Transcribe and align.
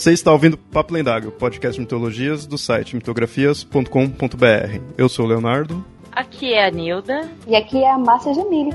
Você 0.00 0.14
está 0.14 0.32
ouvindo 0.32 0.56
Papo 0.56 0.94
Lendário, 0.94 1.30
podcast 1.30 1.74
de 1.74 1.80
mitologias 1.82 2.46
do 2.46 2.56
site 2.56 2.96
mitografias.com.br. 2.96 4.80
Eu 4.96 5.10
sou 5.10 5.26
o 5.26 5.28
Leonardo. 5.28 5.84
Aqui 6.10 6.54
é 6.54 6.64
a 6.64 6.70
Nilda. 6.70 7.30
E 7.46 7.54
aqui 7.54 7.84
é 7.84 7.90
a 7.90 7.98
Márcia 7.98 8.32
Jamile. 8.32 8.70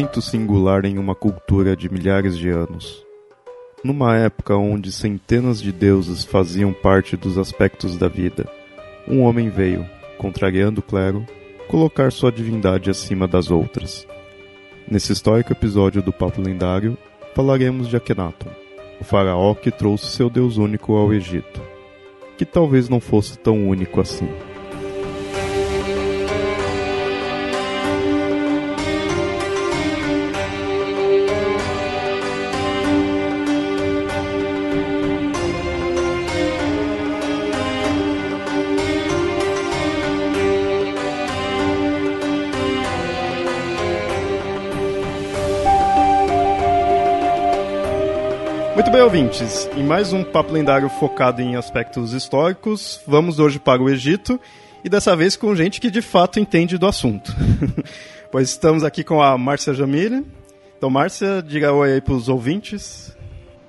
Momento 0.00 0.22
singular 0.22 0.86
em 0.86 0.96
uma 0.96 1.14
cultura 1.14 1.76
de 1.76 1.92
milhares 1.92 2.38
de 2.38 2.48
anos. 2.48 3.04
Numa 3.84 4.16
época 4.16 4.56
onde 4.56 4.90
centenas 4.90 5.60
de 5.60 5.70
deuses 5.70 6.24
faziam 6.24 6.72
parte 6.72 7.18
dos 7.18 7.36
aspectos 7.36 7.98
da 7.98 8.08
vida, 8.08 8.50
um 9.06 9.20
homem 9.20 9.50
veio, 9.50 9.84
contrariando 10.16 10.80
o 10.80 10.82
clero, 10.82 11.26
colocar 11.68 12.10
sua 12.10 12.32
divindade 12.32 12.88
acima 12.88 13.28
das 13.28 13.50
outras. 13.50 14.08
Nesse 14.90 15.12
histórico 15.12 15.52
episódio 15.52 16.00
do 16.00 16.14
Papo 16.14 16.40
Lendário, 16.40 16.96
falaremos 17.34 17.86
de 17.86 17.94
Akhenaton, 17.94 18.48
o 19.02 19.04
faraó 19.04 19.54
que 19.54 19.70
trouxe 19.70 20.06
seu 20.16 20.30
deus 20.30 20.56
único 20.56 20.94
ao 20.94 21.12
Egito, 21.12 21.60
que 22.38 22.46
talvez 22.46 22.88
não 22.88 23.00
fosse 23.00 23.38
tão 23.38 23.68
único 23.68 24.00
assim. 24.00 24.30
Ouvintes. 49.10 49.68
Em 49.76 49.82
mais 49.82 50.12
um 50.12 50.22
papo 50.22 50.52
lendário 50.52 50.88
focado 50.88 51.42
em 51.42 51.56
aspectos 51.56 52.12
históricos, 52.12 53.02
vamos 53.04 53.40
hoje 53.40 53.58
para 53.58 53.82
o 53.82 53.88
Egito 53.88 54.38
e 54.84 54.88
dessa 54.88 55.16
vez 55.16 55.34
com 55.34 55.52
gente 55.52 55.80
que 55.80 55.90
de 55.90 56.00
fato 56.00 56.38
entende 56.38 56.78
do 56.78 56.86
assunto. 56.86 57.32
pois 58.30 58.50
estamos 58.50 58.84
aqui 58.84 59.02
com 59.02 59.20
a 59.20 59.36
Márcia 59.36 59.74
Jamile. 59.74 60.24
Então, 60.78 60.88
Márcia, 60.88 61.42
diga 61.42 61.72
oi 61.72 61.94
aí 61.94 62.00
para 62.00 62.14
os 62.14 62.28
ouvintes. 62.28 63.16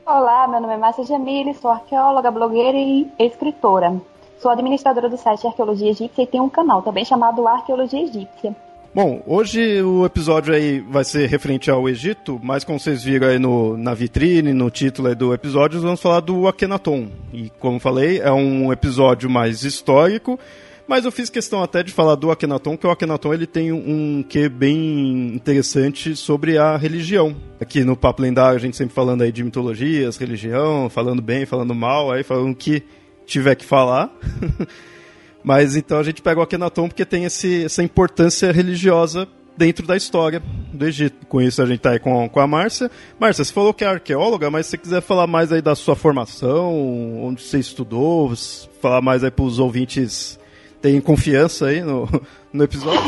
Olá, 0.06 0.48
meu 0.48 0.62
nome 0.62 0.76
é 0.76 0.78
Márcia 0.78 1.06
Jamile, 1.06 1.56
sou 1.56 1.72
arqueóloga, 1.72 2.30
blogueira 2.30 2.78
e 2.78 3.10
escritora. 3.18 4.00
Sou 4.38 4.52
administradora 4.52 5.10
do 5.10 5.18
site 5.18 5.48
Arqueologia 5.48 5.90
Egípcia 5.90 6.22
e 6.22 6.28
tenho 6.28 6.44
um 6.44 6.50
canal 6.50 6.84
também 6.84 7.04
chamado 7.04 7.48
Arqueologia 7.48 8.04
Egípcia. 8.04 8.56
Bom, 8.94 9.24
hoje 9.26 9.82
o 9.82 10.06
episódio 10.06 10.54
aí 10.54 10.82
vai 10.82 11.06
ser 11.06 11.26
referente 11.30 11.72
ao 11.72 11.88
Egito, 11.88 12.38
mas 12.44 12.66
como 12.66 12.78
vocês 12.78 13.02
viram 13.02 13.30
aí 13.30 13.40
no, 13.40 13.78
na 13.78 13.94
vitrine, 13.94 14.52
no 14.52 14.70
título 14.70 15.16
do 15.16 15.34
episódio, 15.34 15.80
vamos 15.80 16.02
falar 16.02 16.20
do 16.20 16.46
Akhenaton. 16.46 17.08
E 17.32 17.50
como 17.58 17.80
falei, 17.80 18.20
é 18.20 18.30
um 18.34 18.70
episódio 18.70 19.30
mais 19.30 19.64
histórico, 19.64 20.38
mas 20.86 21.06
eu 21.06 21.12
fiz 21.12 21.30
questão 21.30 21.64
até 21.64 21.82
de 21.82 21.94
falar 21.94 22.16
do 22.16 22.32
Akhenaton, 22.32 22.76
que 22.76 22.86
o 22.86 22.92
Akhenaton 22.92 23.34
ele 23.34 23.48
tem 23.48 23.72
um 23.72 24.26
que 24.28 24.50
bem 24.50 25.36
interessante 25.36 26.14
sobre 26.14 26.58
a 26.58 26.76
religião. 26.76 27.34
Aqui 27.62 27.86
no 27.86 27.96
Papo 27.96 28.22
Lendário 28.22 28.58
a 28.58 28.62
gente 28.62 28.76
sempre 28.76 28.94
falando 28.94 29.22
aí 29.22 29.32
de 29.32 29.42
mitologias, 29.42 30.18
religião, 30.18 30.90
falando 30.90 31.22
bem, 31.22 31.46
falando 31.46 31.74
mal, 31.74 32.12
aí 32.12 32.24
falando 32.24 32.52
o 32.52 32.56
que 32.56 32.84
tiver 33.26 33.56
que 33.56 33.64
falar. 33.64 34.14
Mas 35.44 35.76
então 35.76 36.00
a 36.00 36.04
gente 36.04 36.22
pega 36.22 36.40
o 36.40 36.44
Akhenaton 36.44 36.88
porque 36.88 37.06
tem 37.06 37.26
esse, 37.26 37.66
essa 37.66 37.82
importância 37.84 38.52
religiosa 38.52 39.28
dentro 39.58 39.86
da 39.86 39.96
história 39.96 40.42
do 40.74 40.86
Egito. 40.86 41.26
Com 41.28 41.42
isso 41.42 41.62
a 41.62 41.66
gente 41.66 41.80
tá 41.80 41.92
aí 41.92 42.00
com, 42.00 42.28
com 42.30 42.40
a 42.40 42.48
Márcia. 42.48 42.90
Márcia, 43.20 43.44
você 43.44 43.54
falou 43.54 43.74
que 43.74 43.84
é 43.84 43.88
arqueóloga, 43.88 44.50
mas 44.50 44.66
se 44.66 44.72
você 44.72 44.78
quiser 44.78 45.02
falar 45.02 45.28
mais 45.28 45.52
aí 45.52 45.62
da 45.62 45.76
sua 45.76 45.96
formação, 45.96 47.24
onde 47.24 47.42
você 47.42 47.60
estudou, 47.60 48.34
falar 48.82 49.02
mais 49.02 49.24
aí 49.24 49.32
para 49.32 49.46
os 49.46 49.60
ouvintes 49.60 50.40
terem 50.82 51.00
confiança 51.00 51.68
aí 51.68 51.82
no, 51.82 52.08
no 52.52 52.64
episódio. 52.64 53.00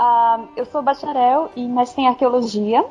uh, 0.00 0.48
eu 0.56 0.64
sou 0.66 0.82
bacharel 0.82 1.52
e 1.54 1.66
mestre 1.66 2.02
em 2.02 2.08
arqueologia. 2.08 2.84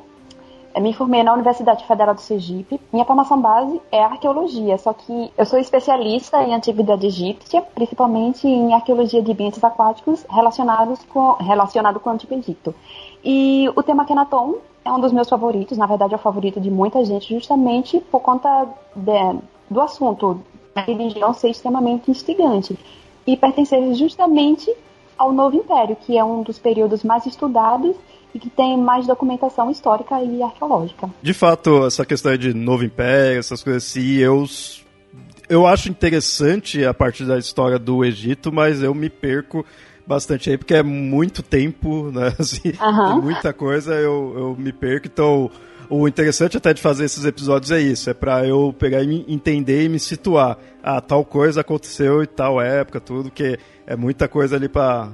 Me 0.80 0.92
formei 0.94 1.22
na 1.22 1.34
Universidade 1.34 1.86
Federal 1.86 2.16
do 2.16 2.22
Sergipe. 2.22 2.82
Minha 2.92 3.06
formação 3.06 3.40
base 3.40 3.80
é 3.92 4.04
arqueologia, 4.04 4.78
só 4.78 4.92
que 4.92 5.32
eu 5.38 5.46
sou 5.46 5.60
especialista 5.60 6.42
em 6.42 6.54
antiguidade 6.54 7.06
egípcia, 7.06 7.62
principalmente 7.62 8.48
em 8.48 8.74
arqueologia 8.74 9.22
de 9.22 9.32
ambientes 9.32 9.64
aquáticos 9.64 10.26
relacionados 10.30 11.04
com 11.04 11.34
relacionado 11.34 12.00
com 12.00 12.10
o 12.10 12.14
Antigo 12.14 12.34
Egito. 12.34 12.74
E 13.24 13.70
o 13.76 13.84
tema 13.84 14.06
Kenaton 14.06 14.56
é 14.84 14.92
um 14.92 15.00
dos 15.00 15.14
meus 15.14 15.30
favoritos, 15.30 15.78
na 15.78 15.86
verdade 15.86 16.14
é 16.14 16.18
o 16.18 16.20
favorito 16.20 16.60
de 16.60 16.72
muita 16.72 17.06
gente, 17.06 17.34
justamente 17.34 18.00
por 18.00 18.22
conta 18.22 18.68
de, 18.96 19.40
do 19.70 19.80
assunto 19.80 20.42
da 20.74 20.82
religião 20.82 21.34
ser 21.34 21.50
extremamente 21.50 22.10
instigante 22.10 22.78
e 23.28 23.38
pertencer 23.38 23.94
justamente 23.94 24.74
ao 25.18 25.32
Novo 25.32 25.56
Império, 25.56 25.96
que 25.96 26.18
é 26.18 26.24
um 26.24 26.42
dos 26.42 26.58
períodos 26.58 27.04
mais 27.04 27.26
estudados 27.26 27.96
e 28.34 28.40
que 28.40 28.50
tem 28.50 28.78
mais 28.78 29.06
documentação 29.06 29.70
histórica 29.70 30.22
e 30.22 30.42
arqueológica. 30.42 31.10
De 31.22 31.34
fato, 31.34 31.86
essa 31.86 32.06
questão 32.06 32.36
de 32.36 32.54
novo 32.54 32.84
império, 32.84 33.40
essas 33.40 33.62
coisas 33.62 33.84
assim, 33.84 34.16
eu, 34.16 34.46
eu 35.48 35.68
acho 35.68 35.90
interessante 35.90 36.84
a 36.84 36.94
partir 36.94 37.26
da 37.26 37.38
história 37.38 37.78
do 37.78 38.04
Egito, 38.04 38.52
mas 38.52 38.82
eu 38.82 38.94
me 38.94 39.10
perco 39.10 39.66
bastante 40.06 40.50
aí, 40.50 40.58
porque 40.58 40.74
é 40.74 40.84
muito 40.84 41.42
tempo, 41.42 42.12
né? 42.12 42.34
Assim, 42.38 42.74
uhum. 42.82 43.22
muita 43.22 43.54
coisa, 43.54 43.94
eu, 43.94 44.34
eu 44.36 44.56
me 44.60 44.74
perco, 44.74 45.08
então 45.08 45.50
o 45.90 46.08
interessante 46.08 46.58
até 46.58 46.74
de 46.74 46.82
fazer 46.82 47.06
esses 47.06 47.24
episódios 47.24 47.72
é 47.72 47.80
isso, 47.80 48.10
é 48.10 48.14
para 48.14 48.46
eu 48.46 48.76
pegar 48.78 49.02
e 49.04 49.26
entender 49.28 49.86
e 49.86 49.90
me 49.90 50.00
situar. 50.00 50.58
Ah, 50.82 51.00
tal 51.00 51.24
coisa 51.24 51.62
aconteceu 51.62 52.24
em 52.24 52.26
tal 52.26 52.60
época, 52.60 53.00
tudo, 53.00 53.32
que 53.32 53.58
é 53.86 53.96
muita 53.96 54.28
coisa 54.28 54.56
ali 54.56 54.68
para 54.68 55.14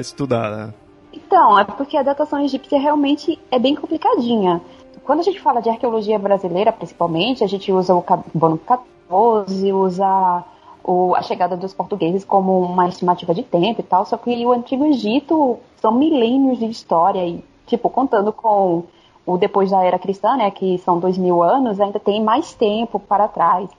estudar, 0.00 0.50
né? 0.50 0.74
Então, 1.14 1.56
é 1.56 1.64
porque 1.64 1.96
a 1.96 2.02
datação 2.02 2.40
egípcia 2.40 2.78
realmente 2.78 3.38
é 3.48 3.58
bem 3.58 3.76
complicadinha. 3.76 4.60
Quando 5.04 5.20
a 5.20 5.22
gente 5.22 5.40
fala 5.40 5.60
de 5.60 5.68
arqueologia 5.68 6.18
brasileira, 6.18 6.72
principalmente, 6.72 7.44
a 7.44 7.46
gente 7.46 7.70
usa 7.70 7.94
o 7.94 8.02
carbono 8.02 8.58
14, 8.58 9.72
usa 9.72 10.44
o, 10.82 11.14
a 11.14 11.22
chegada 11.22 11.56
dos 11.56 11.72
portugueses 11.72 12.24
como 12.24 12.58
uma 12.60 12.88
estimativa 12.88 13.32
de 13.32 13.44
tempo 13.44 13.80
e 13.80 13.84
tal, 13.84 14.04
só 14.04 14.16
que 14.16 14.44
o 14.44 14.52
Antigo 14.52 14.84
Egito 14.86 15.58
são 15.76 15.92
milênios 15.92 16.58
de 16.58 16.66
história 16.66 17.24
e, 17.24 17.44
tipo, 17.66 17.88
contando 17.88 18.32
com 18.32 18.82
o 19.24 19.38
depois 19.38 19.70
da 19.70 19.84
era 19.84 19.98
cristã, 19.98 20.36
né, 20.36 20.50
que 20.50 20.78
são 20.78 20.98
dois 20.98 21.16
mil 21.16 21.42
anos, 21.42 21.80
ainda 21.80 22.00
tem 22.00 22.22
mais 22.22 22.54
tempo 22.54 22.98
para 22.98 23.28
trás. 23.28 23.70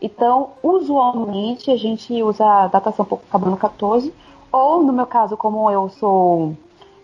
Então, 0.00 0.50
usualmente, 0.62 1.70
a 1.70 1.76
gente 1.76 2.22
usa 2.22 2.44
a 2.44 2.66
datação 2.66 3.04
por 3.04 3.20
carbono 3.30 3.56
14, 3.56 4.12
ou, 4.50 4.82
no 4.82 4.92
meu 4.92 5.06
caso, 5.06 5.36
como 5.36 5.70
eu 5.70 5.88
sou 5.88 6.54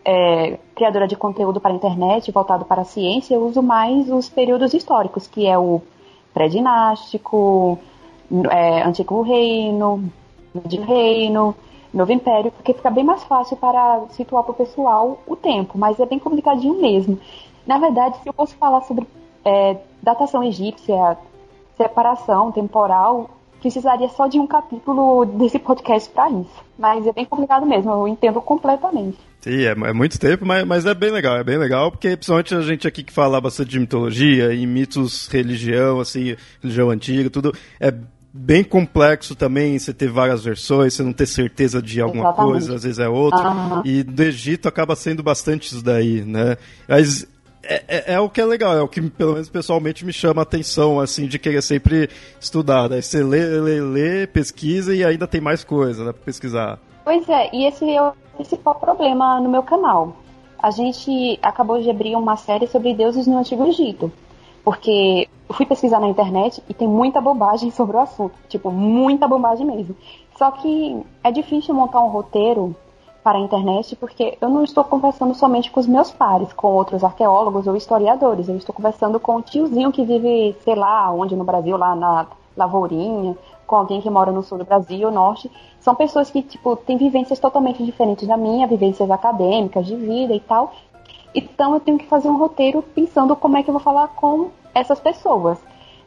é, 0.09 0.59
criadora 0.75 1.07
de 1.07 1.15
conteúdo 1.15 1.61
para 1.61 1.71
a 1.71 1.77
internet, 1.77 2.33
voltado 2.33 2.65
para 2.65 2.81
a 2.81 2.85
ciência, 2.85 3.35
eu 3.35 3.45
uso 3.45 3.63
mais 3.63 4.11
os 4.11 4.27
períodos 4.27 4.73
históricos, 4.73 5.27
que 5.27 5.47
é 5.47 5.59
o 5.59 5.83
pré-dinástico, 6.33 7.79
é, 8.51 8.83
Antigo 8.85 9.21
Reino, 9.21 10.11
Médio 10.55 10.83
Reino, 10.83 11.55
Novo 11.93 12.11
Império, 12.11 12.51
porque 12.53 12.73
fica 12.73 12.89
bem 12.89 13.05
mais 13.05 13.23
fácil 13.25 13.59
para 13.59 14.07
situar 14.13 14.45
para 14.45 14.53
o 14.53 14.55
pessoal 14.55 15.19
o 15.27 15.37
tempo, 15.37 15.77
mas 15.77 16.01
é 16.01 16.07
bem 16.07 16.19
complicadinho 16.19 16.81
mesmo. 16.81 17.21
Na 17.67 17.77
verdade, 17.77 18.17
se 18.23 18.27
eu 18.27 18.33
fosse 18.33 18.55
falar 18.57 18.81
sobre 18.85 19.07
é, 19.45 19.77
datação 20.03 20.43
egípcia, 20.43 21.19
separação 21.77 22.51
temporal, 22.51 23.29
precisaria 23.61 24.09
só 24.09 24.27
de 24.27 24.41
um 24.41 24.47
capítulo 24.47 25.27
desse 25.27 25.59
podcast 25.59 26.09
para 26.09 26.31
isso. 26.31 26.65
Mas 26.79 27.07
é 27.07 27.13
bem 27.13 27.27
complicado 27.27 27.67
mesmo, 27.67 27.93
eu 27.93 28.09
entendo 28.09 28.41
completamente. 28.41 29.28
Sim, 29.41 29.63
é, 29.63 29.71
é, 29.71 29.93
muito 29.93 30.19
tempo, 30.19 30.45
mas, 30.45 30.67
mas 30.67 30.85
é 30.85 30.95
bem 30.95 31.11
legal, 31.11 31.37
é 31.37 31.45
bem 31.45 31.59
legal, 31.59 31.91
porque 31.91 32.17
principalmente 32.17 32.55
a 32.55 32.61
gente 32.61 32.89
aqui 32.89 33.05
que 33.05 33.13
fala 33.13 33.41
bastante 33.41 33.71
de 33.71 33.79
mitologia 33.79 34.53
e 34.53 34.67
mitos, 34.67 35.29
religião, 35.29 36.01
assim, 36.01 36.37
religião 36.61 36.91
antiga, 36.91 37.31
tudo, 37.31 37.55
é 37.79 37.95
bem 38.33 38.63
complexo 38.63 39.35
também 39.35 39.79
você 39.79 39.93
ter 39.93 40.09
várias 40.09 40.45
versões, 40.45 40.95
você 40.95 41.03
não 41.03 41.13
ter 41.13 41.27
certeza 41.27 41.81
de 41.81 42.01
alguma 42.01 42.25
Exatamente. 42.25 42.51
coisa, 42.53 42.75
às 42.75 42.83
vezes 42.83 42.99
é 42.99 43.09
outra. 43.09 43.51
Uhum. 43.51 43.83
E 43.85 44.03
do 44.03 44.23
Egito 44.23 44.69
acaba 44.69 44.95
sendo 44.95 45.23
bastante 45.23 45.73
isso 45.73 45.83
daí, 45.83 46.23
né? 46.23 46.57
Mas 46.87 47.27
é, 47.63 47.83
é, 47.89 48.15
é, 48.15 48.21
o 48.21 48.29
que 48.29 48.41
é 48.41 48.45
legal, 48.45 48.75
é 48.75 48.81
o 48.81 48.89
que 48.89 49.01
pelo 49.01 49.33
menos 49.35 49.49
pessoalmente 49.49 50.05
me 50.05 50.13
chama 50.13 50.43
a 50.43 50.45
atenção, 50.45 51.01
assim, 51.01 51.27
de 51.27 51.39
querer 51.39 51.63
sempre 51.63 52.09
estudar. 52.41 52.89
Né? 52.89 53.01
Você 53.01 53.23
lê, 53.23 53.45
lê, 53.45 53.81
lê, 53.81 54.27
pesquisa 54.27 54.95
e 54.95 55.05
ainda 55.05 55.27
tem 55.27 55.41
mais 55.41 55.65
coisa 55.65 56.05
né, 56.05 56.13
pra 56.13 56.23
pesquisar. 56.25 56.79
Pois 57.05 57.29
é, 57.29 57.51
e 57.55 57.67
esse 57.67 57.89
é 57.89 58.03
o 58.03 58.13
principal 58.39 58.77
problema 58.77 59.41
no 59.41 59.49
meu 59.49 59.63
canal. 59.63 60.13
A 60.59 60.71
gente 60.71 61.39
acabou 61.43 61.81
de 61.81 61.91
abrir 61.91 62.17
uma 62.17 62.37
série 62.37 62.67
sobre 62.67 62.95
deuses 62.95 63.27
no 63.27 63.39
Antigo 63.39 63.67
Egito. 63.67 64.11
Porque 64.65 65.29
eu 65.49 65.55
fui 65.55 65.67
pesquisar 65.67 66.01
na 66.01 66.09
internet 66.09 66.63
e 66.69 66.75
tem 66.75 66.87
muita 66.87 67.21
bobagem 67.21 67.71
sobre 67.73 67.97
o 67.97 68.01
assunto. 68.01 68.35
Tipo, 68.49 68.71
muita 68.71 69.27
bobagem 69.27 69.67
mesmo. 69.67 69.97
Só 70.37 70.51
que 70.53 71.03
é 71.23 71.31
difícil 71.33 71.75
montar 71.75 72.01
um 72.01 72.09
roteiro 72.09 72.75
para 73.23 73.39
a 73.39 73.41
internet, 73.41 73.95
porque 73.97 74.39
eu 74.41 74.49
não 74.49 74.63
estou 74.63 74.85
conversando 74.85 75.35
somente 75.35 75.71
com 75.71 75.81
os 75.81 75.87
meus 75.87 76.11
pares, 76.11 76.53
com 76.53 76.69
outros 76.69 77.03
arqueólogos 77.05 77.67
ou 77.67 77.77
historiadores. 77.77 78.49
Eu 78.49 78.57
estou 78.57 78.75
conversando 78.75 79.19
com 79.19 79.37
o 79.37 79.43
tiozinho 79.43 79.93
que 79.93 80.05
vive, 80.05 80.57
sei 80.65 80.75
lá, 80.75 81.11
onde 81.13 81.37
no 81.37 81.45
Brasil, 81.45 81.77
lá 81.77 81.95
na 81.95 82.27
Lavourinha, 82.57 83.37
com 83.69 83.77
alguém 83.77 84.01
que 84.01 84.09
mora 84.09 84.33
no 84.33 84.43
sul 84.43 84.59
do 84.59 84.65
Brasil, 84.65 85.11
norte. 85.11 85.49
São 85.79 85.95
pessoas 85.95 86.31
que, 86.31 86.43
tipo, 86.43 86.75
têm 86.75 86.97
vivências 86.97 87.39
totalmente 87.39 87.85
diferentes 87.85 88.27
da 88.27 88.37
minha, 88.37 88.67
vivências 88.67 89.09
acadêmicas, 89.11 89.87
de 89.87 89.95
vida 89.95 90.35
e 90.35 90.41
tal. 90.41 90.75
Então 91.35 91.75
eu 91.75 91.81
tenho 91.81 91.99
que 91.99 92.07
fazer 92.07 92.29
um 92.29 92.39
roteiro 92.39 92.83
pensando 92.83 93.37
como 93.37 93.59
é 93.59 93.63
que 93.63 93.69
eu 93.69 93.75
vou 93.75 93.83
falar 93.83 94.09
com 94.09 94.51
essas 94.75 94.99
pessoas. 94.99 95.59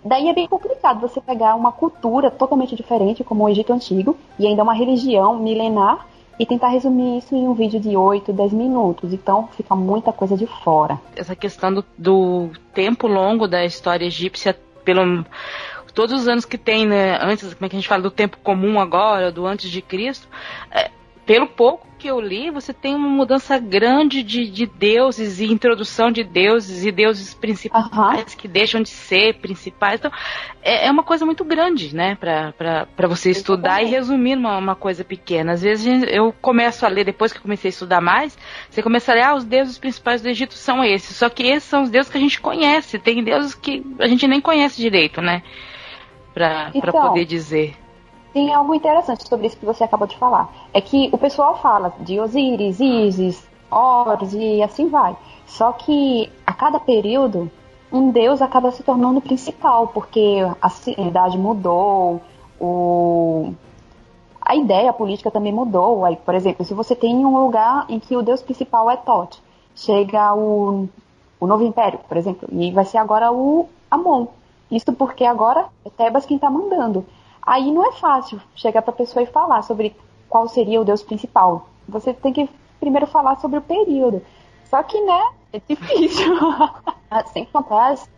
Daí 0.04 0.28
é 0.28 0.34
bem 0.34 0.48
complicado 0.48 1.00
você 1.00 1.22
pegar 1.22 1.54
uma 1.56 1.72
cultura 1.72 2.32
totalmente 2.32 2.76
diferente, 2.76 3.24
como 3.24 3.44
o 3.44 3.50
Egito 3.50 3.72
Antigo, 3.72 4.18
e 4.40 4.48
ainda 4.48 4.64
uma 4.64 4.74
religião 4.74 5.38
milenar, 5.38 6.08
e 6.40 6.46
tentar 6.46 6.70
resumir 6.70 7.20
isso 7.20 7.36
em 7.36 7.48
um 7.48 7.54
vídeo 7.54 7.80
de 7.80 7.96
8, 7.96 8.34
10 8.34 8.54
minutos. 8.54 9.14
Então 9.14 9.48
fica 9.56 9.76
muita 9.76 10.12
coisa 10.12 10.36
de 10.36 10.48
fora. 10.48 11.00
Essa 11.16 11.36
questão 11.36 11.72
do, 11.72 11.86
do 11.96 12.50
tempo 12.74 13.06
longo 13.06 13.48
da 13.48 13.64
história 13.64 14.06
egípcia, 14.06 14.58
pelo 14.84 15.24
todos 15.92 16.22
os 16.22 16.28
anos 16.28 16.46
que 16.46 16.58
tem, 16.58 16.86
né, 16.86 17.18
antes, 17.22 17.54
como 17.54 17.66
é 17.66 17.70
que 17.70 17.76
a 17.76 17.80
gente 17.80 17.88
fala 17.88 18.02
do 18.02 18.12
tempo 18.12 18.38
comum 18.38 18.80
agora, 18.80 19.32
do 19.32 19.46
antes 19.46 19.70
de 19.70 19.82
Cristo, 19.82 20.28
é, 20.72 20.92
pelo 21.26 21.48
pouco 21.48 21.88
que 22.00 22.08
eu 22.08 22.20
li, 22.20 22.50
você 22.50 22.74
tem 22.74 22.96
uma 22.96 23.08
mudança 23.08 23.60
grande 23.60 24.24
de, 24.24 24.50
de 24.50 24.66
deuses 24.66 25.40
e 25.40 25.46
introdução 25.46 26.12
de 26.12 26.24
deuses 26.24 26.84
e 26.84 26.92
deuses 26.92 27.36
principais 27.36 28.34
que 28.34 28.48
deixam 28.48 28.82
de 28.82 28.90
ser 28.90 29.36
principais. 29.36 30.00
Então, 30.00 30.12
é, 30.64 30.88
é 30.88 30.92
uma 30.92 31.04
coisa 31.04 31.24
muito 31.26 31.46
grande, 31.46 31.96
né, 31.96 32.16
para 32.16 33.08
você 33.08 33.30
estudar 33.30 33.84
e 33.84 33.86
resumir 33.86 34.36
uma, 34.36 34.58
uma 34.58 34.76
coisa 34.76 35.04
pequena. 35.04 35.54
Às 35.54 35.62
vezes 35.62 36.04
eu 36.10 36.34
começo 36.42 36.86
a 36.88 36.90
ler, 36.90 37.06
depois 37.06 37.32
que 37.32 37.40
comecei 37.40 37.70
a 37.70 37.74
estudar 37.74 38.02
mais, 38.02 38.36
você 38.68 38.82
começa 38.82 39.12
a 39.12 39.16
ler, 39.16 39.24
ah, 39.24 39.36
os 39.36 39.46
deuses 39.46 39.78
principais 39.78 40.24
do 40.24 40.28
Egito 40.28 40.56
são 40.56 40.84
esses. 40.84 41.16
Só 41.16 41.30
que 41.30 41.44
esses 41.44 41.70
são 41.70 41.84
os 41.84 41.92
deuses 41.92 42.12
que 42.12 42.18
a 42.18 42.22
gente 42.22 42.42
conhece. 42.42 42.98
Tem 42.98 43.24
deuses 43.24 43.54
que 43.54 43.86
a 44.00 44.08
gente 44.08 44.28
nem 44.28 44.42
conhece 44.42 44.82
direito, 44.82 45.22
né, 45.22 45.44
para 46.34 46.72
então, 46.74 47.08
poder 47.08 47.26
dizer. 47.26 47.78
Tem 48.34 48.54
algo 48.54 48.74
interessante 48.74 49.28
sobre 49.28 49.48
isso 49.48 49.58
que 49.58 49.66
você 49.66 49.84
acabou 49.84 50.08
de 50.08 50.18
falar. 50.18 50.50
É 50.74 50.80
que 50.80 51.10
o 51.12 51.18
pessoal 51.18 51.58
fala 51.58 51.94
de 52.00 52.20
Osíris, 52.20 52.80
Isis, 52.80 53.46
Horus 53.70 54.34
e 54.34 54.62
assim 54.62 54.90
vai. 54.90 55.16
Só 55.46 55.72
que 55.74 56.32
a 56.46 56.54
cada 56.54 56.80
período, 56.80 57.52
um 57.92 58.10
deus 58.10 58.42
acaba 58.42 58.72
se 58.72 58.84
tornando 58.84 59.20
principal, 59.20 59.88
porque 59.88 60.38
a 60.62 60.70
sociedade 60.70 61.38
mudou, 61.38 62.22
o... 62.60 63.54
a 64.42 64.56
ideia 64.56 64.94
política 64.94 65.30
também 65.30 65.52
mudou. 65.52 66.06
Aí, 66.06 66.16
por 66.16 66.34
exemplo, 66.34 66.64
se 66.64 66.74
você 66.74 66.96
tem 66.96 67.26
um 67.26 67.38
lugar 67.38 67.86
em 67.90 68.00
que 68.00 68.16
o 68.16 68.22
deus 68.22 68.42
principal 68.42 68.90
é 68.90 68.96
Tot, 68.96 69.42
chega 69.76 70.34
o, 70.34 70.88
o 71.40 71.48
novo 71.48 71.66
império, 71.66 72.00
por 72.08 72.16
exemplo, 72.16 72.48
e 72.52 72.72
vai 72.72 72.86
ser 72.86 72.98
agora 72.98 73.32
o 73.32 73.68
Amon. 73.90 74.28
Isso 74.72 74.94
porque 74.94 75.26
agora 75.26 75.68
é 75.86 75.90
Tebas 75.90 76.26
quem 76.26 76.36
está 76.36 76.50
mandando. 76.50 77.06
Aí 77.42 77.72
não 77.72 77.86
é 77.86 77.92
fácil 77.94 78.40
chegar 78.56 78.82
para 78.82 78.94
a 78.94 78.98
pessoa 78.98 79.22
e 79.22 79.28
falar 79.28 79.62
sobre 79.64 79.96
qual 80.30 80.48
seria 80.48 80.80
o 80.80 80.86
Deus 80.86 81.04
principal. 81.04 81.68
Você 81.90 82.14
tem 82.14 82.32
que 82.32 82.50
primeiro 82.80 83.06
falar 83.06 83.36
sobre 83.38 83.60
o 83.60 83.62
período. 83.62 84.22
Só 84.70 84.82
que, 84.84 85.00
né, 85.02 85.22
é 85.52 85.62
difícil. 85.68 86.34
Sem 87.34 87.46
contar 87.46 87.92
as, 87.92 88.10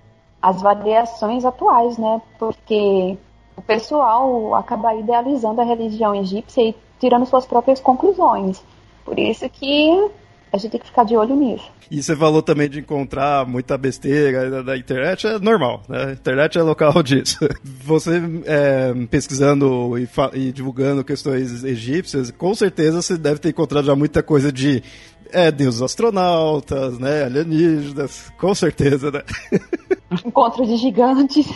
as 0.41 0.61
variações 0.61 1.43
atuais, 1.43 1.97
né? 1.97 2.21
Porque 2.37 3.17
o 3.57 3.61
pessoal 3.61 4.53
acaba 4.53 4.93
idealizando 4.93 5.61
a 5.61 5.63
religião 5.63 6.13
egípcia 6.13 6.61
e 6.61 6.75
tirando 6.99 7.25
suas 7.25 7.45
próprias 7.45 7.79
conclusões. 7.79 8.63
Por 9.03 9.17
isso 9.17 9.49
que 9.49 10.11
a 10.53 10.57
gente 10.57 10.71
tem 10.73 10.79
que 10.79 10.85
ficar 10.85 11.03
de 11.03 11.17
olho 11.17 11.35
nisso. 11.35 11.67
E 11.89 12.01
você 12.01 12.15
falou 12.15 12.43
também 12.43 12.69
de 12.69 12.79
encontrar 12.79 13.43
muita 13.47 13.75
besteira 13.75 14.61
na 14.61 14.77
internet, 14.77 15.25
é 15.25 15.39
normal, 15.39 15.81
né? 15.89 16.05
A 16.09 16.11
internet 16.11 16.59
é 16.59 16.61
local 16.61 16.93
disso. 17.01 17.39
Você 17.63 18.21
é, 18.45 18.93
pesquisando 19.07 19.97
e, 19.97 20.07
e, 20.33 20.51
divulgando 20.51 21.03
questões 21.03 21.63
egípcias, 21.63 22.29
com 22.29 22.53
certeza 22.53 23.01
você 23.01 23.17
deve 23.17 23.39
ter 23.39 23.49
encontrado 23.49 23.85
já 23.85 23.95
muita 23.95 24.21
coisa 24.21 24.51
de 24.51 24.83
é, 25.31 25.49
deuses 25.51 25.81
astronautas, 25.81 26.99
né? 26.99 27.23
Alienígenas, 27.23 28.31
com 28.37 28.53
certeza, 28.53 29.09
né? 29.09 29.23
Encontro 30.23 30.67
de 30.67 30.77
gigantes. 30.77 31.47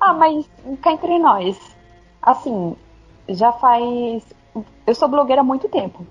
ah, 0.00 0.14
mas 0.14 0.46
cá 0.80 0.92
entre 0.92 1.18
nós, 1.18 1.58
assim, 2.22 2.74
já 3.28 3.52
faz. 3.52 4.22
Eu 4.86 4.94
sou 4.94 5.08
blogueira 5.08 5.42
há 5.42 5.44
muito 5.44 5.68
tempo 5.68 6.06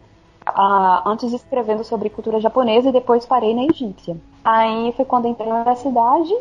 antes 1.05 1.33
escrevendo 1.33 1.83
sobre 1.83 2.09
cultura 2.09 2.39
japonesa 2.39 2.89
e 2.89 2.93
depois 2.93 3.25
parei 3.25 3.53
na 3.53 3.65
egípcia. 3.65 4.17
Aí 4.43 4.91
foi 4.95 5.05
quando 5.05 5.27
entrei 5.27 5.47
na 5.47 5.55
universidade, 5.55 6.33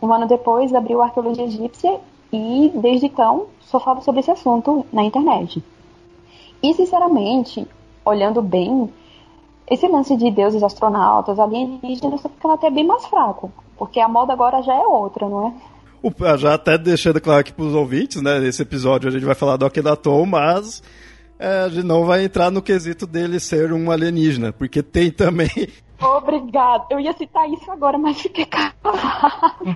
um 0.00 0.12
ano 0.12 0.26
depois 0.26 0.74
abri 0.74 0.94
o 0.94 1.02
Arqueologia 1.02 1.44
Egípcia 1.44 2.00
e 2.32 2.70
desde 2.74 3.06
então 3.06 3.46
só 3.60 3.80
falo 3.80 4.02
sobre 4.02 4.20
esse 4.20 4.30
assunto 4.30 4.84
na 4.92 5.04
internet. 5.04 5.62
E 6.62 6.74
sinceramente, 6.74 7.66
olhando 8.04 8.42
bem, 8.42 8.92
esse 9.68 9.86
lance 9.88 10.16
de 10.16 10.30
deuses 10.30 10.62
astronautas, 10.62 11.38
alienígenas, 11.38 12.14
está 12.14 12.28
ficando 12.28 12.54
até 12.54 12.70
bem 12.70 12.86
mais 12.86 13.04
fraco, 13.06 13.50
porque 13.76 14.00
a 14.00 14.08
moda 14.08 14.32
agora 14.32 14.62
já 14.62 14.74
é 14.74 14.86
outra, 14.86 15.28
não 15.28 15.48
é? 15.48 15.52
Já 16.36 16.54
até 16.54 16.78
deixando 16.78 17.20
claro 17.20 17.40
aqui 17.40 17.52
para 17.52 17.64
os 17.64 17.74
ouvintes, 17.74 18.22
né? 18.22 18.38
Nesse 18.38 18.62
episódio 18.62 19.08
a 19.08 19.12
gente 19.12 19.24
vai 19.24 19.34
falar 19.34 19.56
do 19.56 19.66
Akhenaton, 19.66 20.24
mas 20.24 20.82
a 21.38 21.68
gente 21.68 21.86
não 21.86 22.04
vai 22.04 22.24
entrar 22.24 22.50
no 22.50 22.62
quesito 22.62 23.06
dele 23.06 23.38
ser 23.38 23.72
um 23.72 23.90
alienígena, 23.90 24.52
porque 24.52 24.82
tem 24.82 25.10
também. 25.10 25.50
Obrigado. 26.00 26.86
Eu 26.90 27.00
ia 27.00 27.12
citar 27.14 27.48
isso 27.50 27.70
agora, 27.70 27.96
mas 27.96 28.20
fiquei 28.20 28.46
calado. 28.46 28.74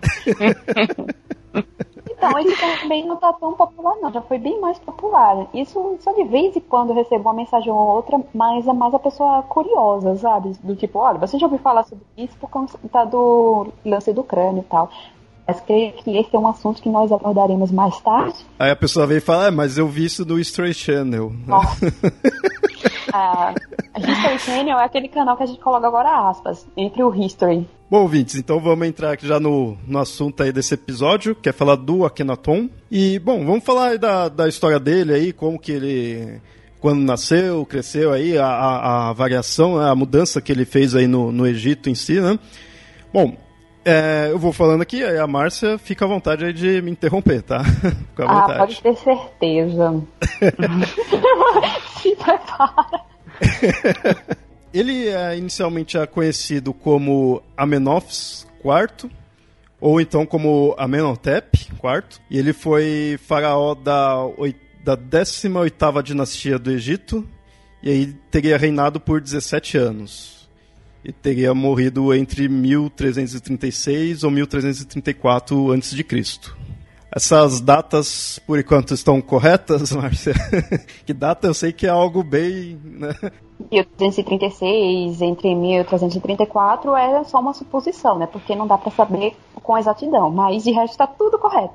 então, 2.11 2.39
esse 2.39 2.81
também 2.81 3.07
não 3.07 3.17
tá 3.17 3.33
tão 3.33 3.55
popular, 3.55 3.97
não. 4.01 4.13
Já 4.13 4.21
foi 4.21 4.39
bem 4.39 4.61
mais 4.61 4.79
popular. 4.79 5.49
Isso 5.55 5.97
só 6.01 6.13
de 6.13 6.25
vez 6.25 6.55
em 6.55 6.61
quando 6.61 6.91
eu 6.91 6.97
recebo 6.97 7.23
uma 7.23 7.35
mensagem 7.35 7.73
ou 7.73 7.79
outra, 7.79 8.21
mas 8.35 8.67
é 8.67 8.73
mais 8.73 8.93
a 8.93 8.99
pessoa 8.99 9.43
curiosa, 9.45 10.15
sabe? 10.17 10.53
Do 10.63 10.77
tipo, 10.77 10.99
olha, 10.99 11.19
você 11.19 11.39
já 11.39 11.47
ouviu 11.47 11.59
falar 11.59 11.85
sobre 11.85 12.05
isso 12.17 12.37
por 12.39 12.51
conta 12.51 13.05
do 13.07 13.69
lance 13.85 14.13
do 14.13 14.23
crânio 14.23 14.61
e 14.61 14.65
tal. 14.65 14.91
Mas 15.51 15.61
creio 15.63 15.93
que 15.95 16.17
esse 16.17 16.29
é 16.33 16.39
um 16.39 16.47
assunto 16.47 16.81
que 16.81 16.89
nós 16.89 17.11
abordaremos 17.11 17.73
mais 17.73 17.99
tarde. 18.03 18.37
Aí 18.57 18.71
a 18.71 18.77
pessoa 18.77 19.05
vem 19.05 19.17
e 19.17 19.21
fala, 19.21 19.49
ah, 19.49 19.51
mas 19.51 19.77
eu 19.77 19.89
vi 19.89 20.05
isso 20.05 20.25
no 20.25 20.39
History 20.39 20.73
Channel. 20.73 21.33
Nossa. 21.45 21.93
ah, 23.13 23.53
History 23.99 24.39
Channel 24.39 24.79
é 24.79 24.85
aquele 24.85 25.09
canal 25.09 25.37
que 25.37 25.43
a 25.43 25.47
gente 25.47 25.59
coloca 25.59 25.89
agora 25.89 26.31
aspas, 26.31 26.65
entre 26.77 27.03
o 27.03 27.13
History. 27.13 27.69
Bom, 27.91 28.03
ouvintes, 28.03 28.37
então 28.37 28.61
vamos 28.61 28.87
entrar 28.87 29.11
aqui 29.11 29.27
já 29.27 29.41
no, 29.41 29.77
no 29.89 29.99
assunto 29.99 30.41
aí 30.41 30.53
desse 30.53 30.75
episódio, 30.75 31.35
que 31.35 31.49
é 31.49 31.53
falar 31.53 31.75
do 31.75 32.07
Akhenaton. 32.07 32.71
E, 32.89 33.19
bom, 33.19 33.45
vamos 33.45 33.65
falar 33.65 33.99
da, 33.99 34.29
da 34.29 34.49
história 34.49 34.79
dele 34.79 35.13
aí, 35.13 35.33
como 35.33 35.59
que 35.59 35.73
ele 35.73 36.41
quando 36.79 37.01
nasceu, 37.01 37.67
cresceu 37.67 38.13
aí, 38.13 38.39
a, 38.39 38.47
a, 38.47 39.09
a 39.09 39.13
variação, 39.13 39.79
a 39.79 39.93
mudança 39.97 40.41
que 40.41 40.53
ele 40.53 40.65
fez 40.65 40.95
aí 40.95 41.09
no, 41.09 41.33
no 41.33 41.45
Egito 41.45 41.91
em 41.91 41.95
si, 41.97 42.21
né? 42.21 42.39
Bom, 43.13 43.37
é, 43.91 44.29
eu 44.31 44.39
vou 44.39 44.53
falando 44.53 44.83
aqui, 44.83 45.03
aí 45.03 45.19
a 45.19 45.27
Márcia 45.27 45.77
fica 45.77 46.05
à 46.05 46.09
vontade 46.09 46.45
aí 46.45 46.53
de 46.53 46.81
me 46.81 46.93
interromper, 46.93 47.43
tá? 47.43 47.65
Fica 48.11 48.25
à 48.25 48.45
ah, 48.45 48.59
pode 48.59 48.81
ter 48.81 48.97
certeza. 48.97 50.03
Se 52.01 52.15
prepara. 52.17 53.05
Ele 54.73 55.09
é, 55.09 55.37
inicialmente 55.37 55.99
é 55.99 56.07
conhecido 56.07 56.73
como 56.73 57.43
Amenófis 57.57 58.47
IV, 58.65 59.11
ou 59.81 60.01
então 60.01 60.25
como 60.25 60.75
Amenhotep 60.79 61.59
IV, 61.59 62.21
e 62.31 62.39
ele 62.39 62.53
foi 62.53 63.19
faraó 63.27 63.75
da, 63.75 64.15
da 64.85 64.97
18ª 64.97 66.03
dinastia 66.03 66.59
do 66.59 66.71
Egito, 66.71 67.29
e 67.83 67.91
aí 67.91 68.07
teria 68.31 68.57
reinado 68.57 69.01
por 69.01 69.21
17 69.21 69.77
anos 69.77 70.40
e 71.05 71.13
teria 71.13 71.55
morrido 71.55 72.15
entre 72.15 72.49
1336 72.49 74.23
ou 74.25 74.31
1334 74.31 75.73
a.C. 75.73 76.05
Essas 77.13 77.61
datas, 77.61 78.41
por 78.47 78.59
enquanto, 78.59 78.95
estão 78.95 79.21
corretas, 79.21 79.91
Márcia? 79.97 80.33
que 81.05 81.13
data 81.13 81.49
eu 81.49 81.55
sei 81.55 81.73
que 81.73 81.87
é 81.87 81.91
algo 81.91 82.23
bem. 82.23 82.79
Né? 82.85 83.13
1336 83.71 85.21
entre 85.21 85.55
1334 85.55 86.97
é 86.97 87.25
só 87.25 87.41
uma 87.41 87.53
suposição, 87.53 88.19
né? 88.19 88.27
Porque 88.27 88.55
não 88.55 88.67
dá 88.67 88.79
para 88.79 88.93
saber 88.93 89.37
com 89.55 89.77
exatidão, 89.77 90.31
mas 90.31 90.63
de 90.63 90.71
resto 90.71 90.93
está 90.93 91.07
tudo 91.07 91.39
correto. 91.39 91.75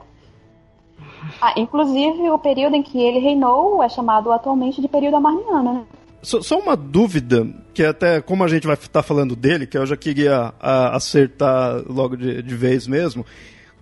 Ah, 1.42 1.54
inclusive, 1.58 2.30
o 2.30 2.40
período 2.40 2.76
em 2.76 2.84
que 2.84 3.02
ele 3.02 3.20
reinou 3.20 3.84
é 3.84 3.90
chamado 3.90 4.32
atualmente 4.32 4.82
de 4.82 4.88
período 4.88 5.18
amarniano, 5.18 5.74
né? 5.74 5.86
Só, 6.26 6.42
só, 6.42 6.58
uma 6.58 6.76
dúvida, 6.76 7.48
que 7.72 7.84
até 7.84 8.20
como 8.20 8.44
a 8.44 8.48
gente 8.48 8.66
vai 8.66 8.74
estar 8.74 8.90
tá 8.90 9.04
falando 9.04 9.36
dele, 9.36 9.68
que 9.68 9.78
eu 9.78 9.86
já 9.86 9.96
queria 9.96 10.54
a, 10.60 10.96
acertar 10.96 11.84
logo 11.88 12.18
de, 12.18 12.42
de, 12.42 12.56
vez 12.56 12.88
mesmo. 12.88 13.24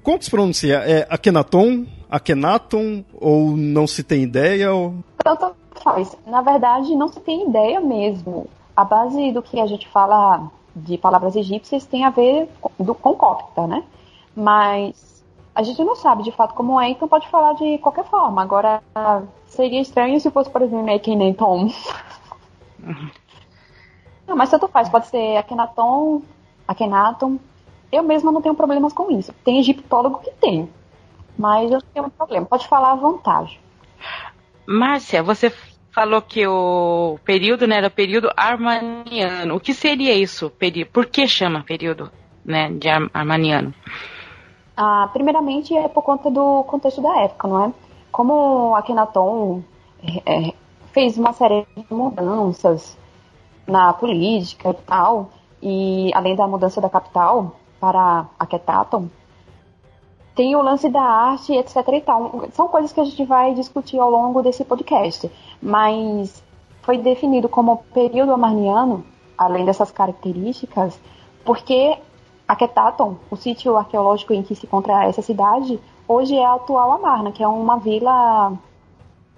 Como 0.03 0.21
se 0.21 0.29
pronuncia? 0.29 0.75
É 0.79 1.07
Akhenaton? 1.09 1.85
Akhenaton? 2.09 3.05
Ou 3.13 3.55
não 3.55 3.87
se 3.87 4.03
tem 4.03 4.23
ideia? 4.23 4.73
Ou... 4.73 4.95
Tanto 5.23 5.55
faz. 5.81 6.17
Na 6.27 6.41
verdade, 6.41 6.93
não 6.95 7.07
se 7.07 7.21
tem 7.21 7.47
ideia 7.47 7.79
mesmo. 7.79 8.47
A 8.75 8.83
base 8.83 9.31
do 9.31 9.41
que 9.41 9.61
a 9.61 9.65
gente 9.65 9.87
fala 9.87 10.51
de 10.75 10.97
palavras 10.97 11.37
egípcias 11.37 11.85
tem 11.85 12.03
a 12.03 12.09
ver 12.09 12.49
do, 12.77 12.93
com 12.93 13.13
cópita, 13.13 13.65
né? 13.67 13.83
Mas 14.35 15.23
a 15.55 15.63
gente 15.63 15.81
não 15.81 15.95
sabe 15.95 16.23
de 16.23 16.31
fato 16.31 16.55
como 16.55 16.81
é, 16.81 16.89
então 16.89 17.07
pode 17.07 17.29
falar 17.29 17.53
de 17.53 17.77
qualquer 17.77 18.03
forma. 18.05 18.41
Agora, 18.41 18.83
seria 19.45 19.79
estranho 19.79 20.19
se 20.19 20.29
fosse, 20.29 20.49
por 20.49 20.61
exemplo, 20.61 20.93
Akhenaton. 20.93 21.71
Não, 24.27 24.35
mas 24.35 24.49
tanto 24.49 24.67
faz, 24.67 24.89
pode 24.89 25.07
ser 25.07 25.37
Akhenaton, 25.37 26.21
Akhenaton. 26.67 27.39
Eu 27.91 28.03
mesma 28.03 28.31
não 28.31 28.41
tenho 28.41 28.55
problemas 28.55 28.93
com 28.93 29.11
isso. 29.11 29.33
Tem 29.43 29.59
egiptólogo 29.59 30.19
que 30.19 30.31
tem. 30.31 30.69
Mas 31.37 31.71
eu 31.71 31.79
não 31.79 31.87
tenho 31.93 32.09
problema. 32.09 32.45
Pode 32.45 32.67
falar 32.67 32.91
à 32.91 32.95
vontade. 32.95 33.59
Márcia, 34.65 35.21
você 35.21 35.51
falou 35.91 36.21
que 36.21 36.45
o 36.47 37.19
período 37.23 37.67
né, 37.67 37.77
era 37.77 37.87
o 37.87 37.91
período 37.91 38.31
armaniano. 38.35 39.55
O 39.55 39.59
que 39.59 39.73
seria 39.73 40.13
isso? 40.15 40.51
Por 40.91 41.05
que 41.05 41.27
chama 41.27 41.63
período 41.63 42.11
né, 42.43 42.69
de 42.71 42.89
armaniano? 42.89 43.73
Ah, 44.75 45.07
primeiramente 45.13 45.75
é 45.75 45.87
por 45.87 46.01
conta 46.01 46.31
do 46.31 46.63
contexto 46.63 47.01
da 47.01 47.21
época, 47.21 47.47
não 47.47 47.65
é? 47.65 47.73
Como 48.11 48.75
Akhenaton 48.75 49.63
é, 50.25 50.47
é 50.49 50.53
fez 50.93 51.17
uma 51.17 51.33
série 51.33 51.67
de 51.75 51.85
mudanças 51.93 52.95
na 53.67 53.91
política 53.93 54.69
e 54.69 54.73
tal, 54.73 55.29
e 55.61 56.11
além 56.13 56.35
da 56.35 56.47
mudança 56.47 56.79
da 56.79 56.89
capital 56.89 57.55
para 57.79 58.27
Aquetaton, 58.39 59.09
tem 60.35 60.55
o 60.55 60.61
lance 60.61 60.89
da 60.89 61.01
arte, 61.01 61.53
etc 61.53 61.75
e 61.93 62.01
tal. 62.01 62.43
São 62.53 62.67
coisas 62.67 62.93
que 62.93 62.99
a 62.99 63.05
gente 63.05 63.23
vai 63.25 63.53
discutir 63.53 63.99
ao 63.99 64.09
longo 64.09 64.41
desse 64.41 64.63
podcast, 64.63 65.29
mas 65.61 66.43
foi 66.81 66.97
definido 66.97 67.49
como 67.49 67.83
período 67.93 68.33
amarniano, 68.33 69.03
além 69.37 69.65
dessas 69.65 69.91
características, 69.91 70.99
porque 71.43 71.97
Aquetaton, 72.47 73.15
o 73.31 73.35
sítio 73.35 73.75
arqueológico 73.77 74.33
em 74.33 74.43
que 74.43 74.55
se 74.55 74.65
encontra 74.65 75.05
essa 75.05 75.21
cidade, 75.21 75.79
hoje 76.07 76.35
é 76.35 76.45
a 76.45 76.55
atual 76.55 76.91
Amarna, 76.91 77.31
que 77.31 77.41
é 77.43 77.47
uma 77.47 77.77
vila 77.77 78.53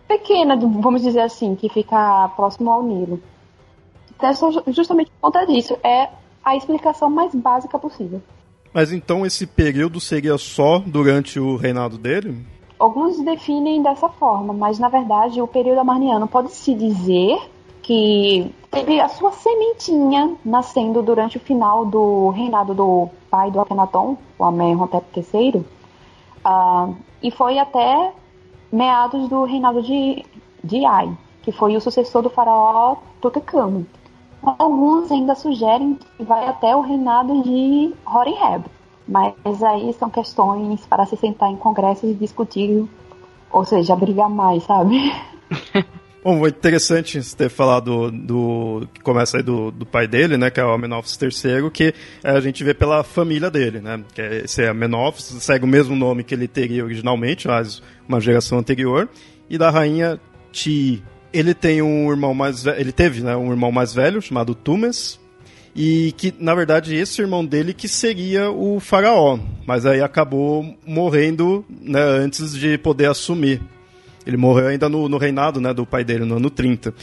pequena, 0.07 0.55
vamos 0.55 1.01
dizer 1.01 1.21
assim, 1.21 1.55
que 1.55 1.69
fica 1.69 2.29
próximo 2.35 2.71
ao 2.71 2.83
Nilo. 2.83 3.21
Então, 4.15 4.29
é 4.29 4.71
justamente 4.71 5.12
por 5.12 5.31
conta 5.31 5.45
disso, 5.45 5.77
é 5.83 6.09
a 6.43 6.55
explicação 6.55 7.09
mais 7.09 7.33
básica 7.33 7.77
possível. 7.77 8.21
Mas 8.74 8.91
então 8.91 9.25
esse 9.25 9.47
período 9.47 10.00
seria 10.00 10.38
só 10.38 10.79
durante 10.79 11.39
o 11.39 11.55
reinado 11.55 11.97
dele? 11.97 12.45
Alguns 12.77 13.19
definem 13.24 13.81
dessa 13.81 14.09
forma, 14.09 14.53
mas 14.53 14.77
na 14.77 14.89
verdade 14.89 15.41
o 15.41 15.47
período 15.47 15.79
amarniano 15.79 16.27
pode-se 16.27 16.74
dizer 16.75 17.39
que 17.81 18.53
teve 18.69 19.00
a 19.00 19.07
sua 19.07 19.31
sementinha 19.31 20.35
nascendo 20.43 21.01
durante 21.01 21.38
o 21.38 21.39
final 21.39 21.85
do 21.85 22.29
reinado 22.29 22.74
do 22.74 23.07
pai 23.29 23.50
do 23.50 23.62
Akhenaton, 23.62 24.17
o 24.38 24.43
Amenhotep 24.43 25.05
III, 25.15 25.63
uh, 26.43 26.95
e 27.24 27.31
foi 27.31 27.57
até 27.59 28.12
meados 28.72 29.29
do 29.29 29.43
reinado 29.43 29.81
de, 29.81 30.25
de 30.63 30.86
Ai, 30.86 31.15
que 31.41 31.51
foi 31.51 31.75
o 31.75 31.81
sucessor 31.81 32.22
do 32.22 32.29
faraó 32.29 32.98
Tutankhamon. 33.22 33.84
Alguns 34.60 35.12
ainda 35.12 35.34
sugerem 35.34 35.98
que 36.17 36.24
vai 36.24 36.48
até 36.48 36.75
o 36.75 36.81
reinado 36.81 37.41
de 37.41 37.93
Horemheb, 38.05 38.65
mas 39.07 39.63
aí 39.63 39.91
são 39.93 40.10
questões 40.10 40.86
para 40.86 41.05
se 41.05 41.17
sentar 41.17 41.50
em 41.50 41.55
congressos 41.55 42.12
e 42.12 42.13
discutir, 42.13 42.88
ou 43.51 43.65
seja, 43.65 43.95
brigar 43.95 44.29
mais, 44.29 44.63
sabe? 44.63 45.12
Bom, 46.25 46.39
foi 46.39 46.50
interessante 46.50 47.22
você 47.22 47.38
ter 47.38 47.50
falado 47.51 48.10
do, 48.10 48.79
do 48.82 48.88
que 48.91 49.00
começa 49.01 49.38
aí 49.38 49.44
do, 49.44 49.70
do 49.70 49.86
pai 49.86 50.08
dele, 50.08 50.38
né, 50.38 50.50
que 50.50 50.60
é 50.60 50.65
o 50.65 50.72
Amenófis 50.72 51.20
III, 51.22 51.70
que 51.70 51.94
é, 52.24 52.32
a 52.32 52.39
gente 52.39 52.63
vê 52.63 52.74
pela 52.74 53.03
família 53.03 53.51
dele, 53.51 53.79
né, 53.79 54.03
que 54.12 54.20
é, 54.20 54.38
esse 54.44 54.63
é 54.63 54.70
Amenófis, 54.70 55.25
segue 55.44 55.65
o 55.65 55.67
mesmo 55.67 55.96
nome 55.96 56.24
que 56.24 56.34
ele 56.34 56.48
teria 56.48 56.84
originalmente, 56.84 57.48
mas 57.48 57.79
uma 58.10 58.20
geração 58.20 58.58
anterior, 58.58 59.08
e 59.48 59.55
da 59.55 59.70
rainha 59.70 60.20
Ti. 60.51 61.03
Ele 61.32 61.53
tem 61.53 61.84
um 61.84 62.10
irmão 62.10 62.34
mais 62.34 62.63
velho, 62.63 62.82
ele 62.82 62.91
teve, 62.91 63.22
né, 63.22 63.36
um 63.36 63.51
irmão 63.51 63.72
mais 63.72 63.94
velho 63.94 64.20
chamado 64.20 64.55
Tumes, 64.55 65.20
e 65.75 66.12
que 66.17 66.34
na 66.39 66.55
verdade 66.55 66.96
esse 66.96 67.22
irmão 67.22 67.46
dele 67.46 67.72
que 67.72 67.88
seria 67.88 68.50
o 68.50 68.79
faraó, 68.79 69.38
mas 69.67 69.86
aí 69.86 70.01
acabou 70.01 70.75
morrendo 70.88 71.63
né, 71.70 72.01
antes 72.01 72.55
de 72.58 72.79
poder 72.79 73.12
assumir. 73.12 73.62
Ele 74.25 74.38
morreu 74.38 74.67
ainda 74.67 74.89
no, 74.89 75.08
no 75.08 75.17
reinado 75.17 75.62
né, 75.62 75.74
do 75.74 75.86
pai 75.86 76.03
dele, 76.03 76.25
no 76.25 76.38
ano 76.38 76.50
30. 76.50 76.94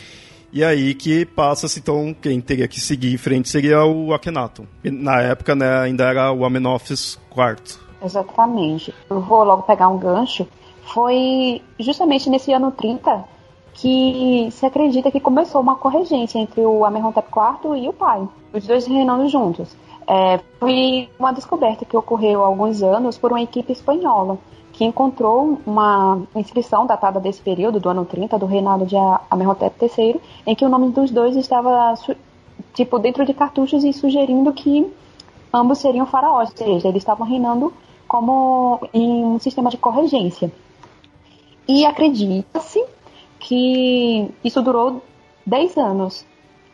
E 0.53 0.63
aí 0.63 0.95
que 0.95 1.25
passa-se, 1.25 1.81
então, 1.81 2.15
quem 2.21 2.41
teria 2.41 2.69
que 2.69 2.79
seguir 2.79 3.15
em 3.15 3.17
frente 3.17 3.49
seria 3.49 3.85
o 3.85 4.13
Akhenaton. 4.13 4.67
Na 4.85 5.21
época, 5.21 5.55
né, 5.55 5.81
ainda 5.81 6.05
era 6.05 6.31
o 6.31 6.45
Amenófis 6.45 7.19
IV. 7.35 7.81
Exatamente. 8.05 8.93
Eu 9.09 9.21
vou 9.21 9.45
logo 9.45 9.63
pegar 9.63 9.89
um 9.89 9.99
gancho. 9.99 10.47
Foi 10.93 11.63
justamente 11.79 12.29
nesse 12.29 12.53
ano 12.53 12.71
30 12.71 13.25
que 13.75 14.49
se 14.51 14.67
acredita 14.67 15.11
que 15.11 15.21
começou 15.21 15.61
uma 15.61 15.77
corregência 15.77 16.39
entre 16.39 16.61
o 16.61 16.85
Amenhotep 16.85 17.29
IV 17.29 17.79
e 17.79 17.89
o 17.89 17.93
pai, 17.93 18.29
os 18.53 18.67
dois 18.67 18.87
reinando 18.87 19.29
juntos. 19.29 19.75
É, 20.07 20.39
foi 20.59 21.09
uma 21.19 21.33
descoberta 21.33 21.85
que 21.85 21.97
ocorreu 21.97 22.43
há 22.43 22.47
alguns 22.47 22.83
anos 22.83 23.17
por 23.17 23.31
uma 23.31 23.41
equipe 23.41 23.73
espanhola 23.73 24.39
que 24.73 24.85
encontrou 24.85 25.61
uma 25.67 26.23
inscrição 26.35 26.87
datada 26.87 27.21
desse 27.21 27.41
período, 27.43 27.79
do 27.79 27.89
ano 27.89 28.05
30, 28.05 28.39
do 28.39 28.47
reinado 28.47 28.87
de 28.87 28.97
Amenhotep 29.31 29.77
III, 29.85 30.21
em 30.47 30.55
que 30.55 30.65
o 30.65 30.69
nome 30.69 30.91
dos 30.91 31.11
dois 31.11 31.37
estava 31.37 31.95
tipo 32.73 32.99
dentro 32.99 33.25
de 33.25 33.35
cartuchos 33.35 33.85
e 33.85 33.93
sugerindo 33.93 34.53
que 34.53 34.91
ambos 35.53 35.79
seriam 35.79 36.07
faraós, 36.07 36.51
ou 36.51 36.57
seja, 36.57 36.89
eles 36.89 37.03
estavam 37.03 37.27
reinando 37.27 37.73
como 38.09 38.81
em 38.93 39.25
um 39.25 39.39
sistema 39.39 39.71
de 39.71 39.77
corregência. 39.77 40.51
E 41.69 41.85
acredita-se 41.85 42.83
que 43.39 44.31
isso 44.43 44.63
durou 44.63 45.03
10 45.47 45.77
anos, 45.77 46.25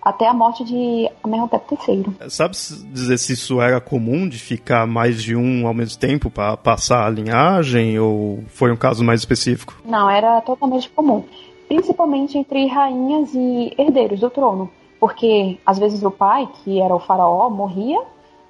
até 0.02 0.26
a 0.26 0.34
morte 0.34 0.64
de 0.64 1.10
Amenhotep 1.22 1.76
III. 1.86 2.30
Sabe 2.30 2.54
dizer 2.92 3.18
se 3.18 3.32
isso 3.32 3.60
era 3.60 3.80
comum 3.80 4.28
de 4.28 4.38
ficar 4.38 4.86
mais 4.86 5.22
de 5.22 5.36
um 5.36 5.66
ao 5.66 5.74
mesmo 5.74 5.98
tempo 5.98 6.30
para 6.30 6.56
passar 6.56 7.06
a 7.06 7.10
linhagem 7.10 7.98
ou 7.98 8.44
foi 8.48 8.72
um 8.72 8.76
caso 8.76 9.04
mais 9.04 9.20
específico? 9.20 9.74
Não, 9.84 10.08
era 10.08 10.40
totalmente 10.40 10.88
comum, 10.90 11.24
principalmente 11.68 12.38
entre 12.38 12.66
rainhas 12.66 13.34
e 13.34 13.74
herdeiros 13.76 14.20
do 14.20 14.30
trono, 14.30 14.70
porque 14.98 15.58
às 15.64 15.78
vezes 15.78 16.02
o 16.02 16.10
pai, 16.10 16.48
que 16.62 16.80
era 16.80 16.94
o 16.94 17.00
faraó, 17.00 17.50
morria 17.50 18.00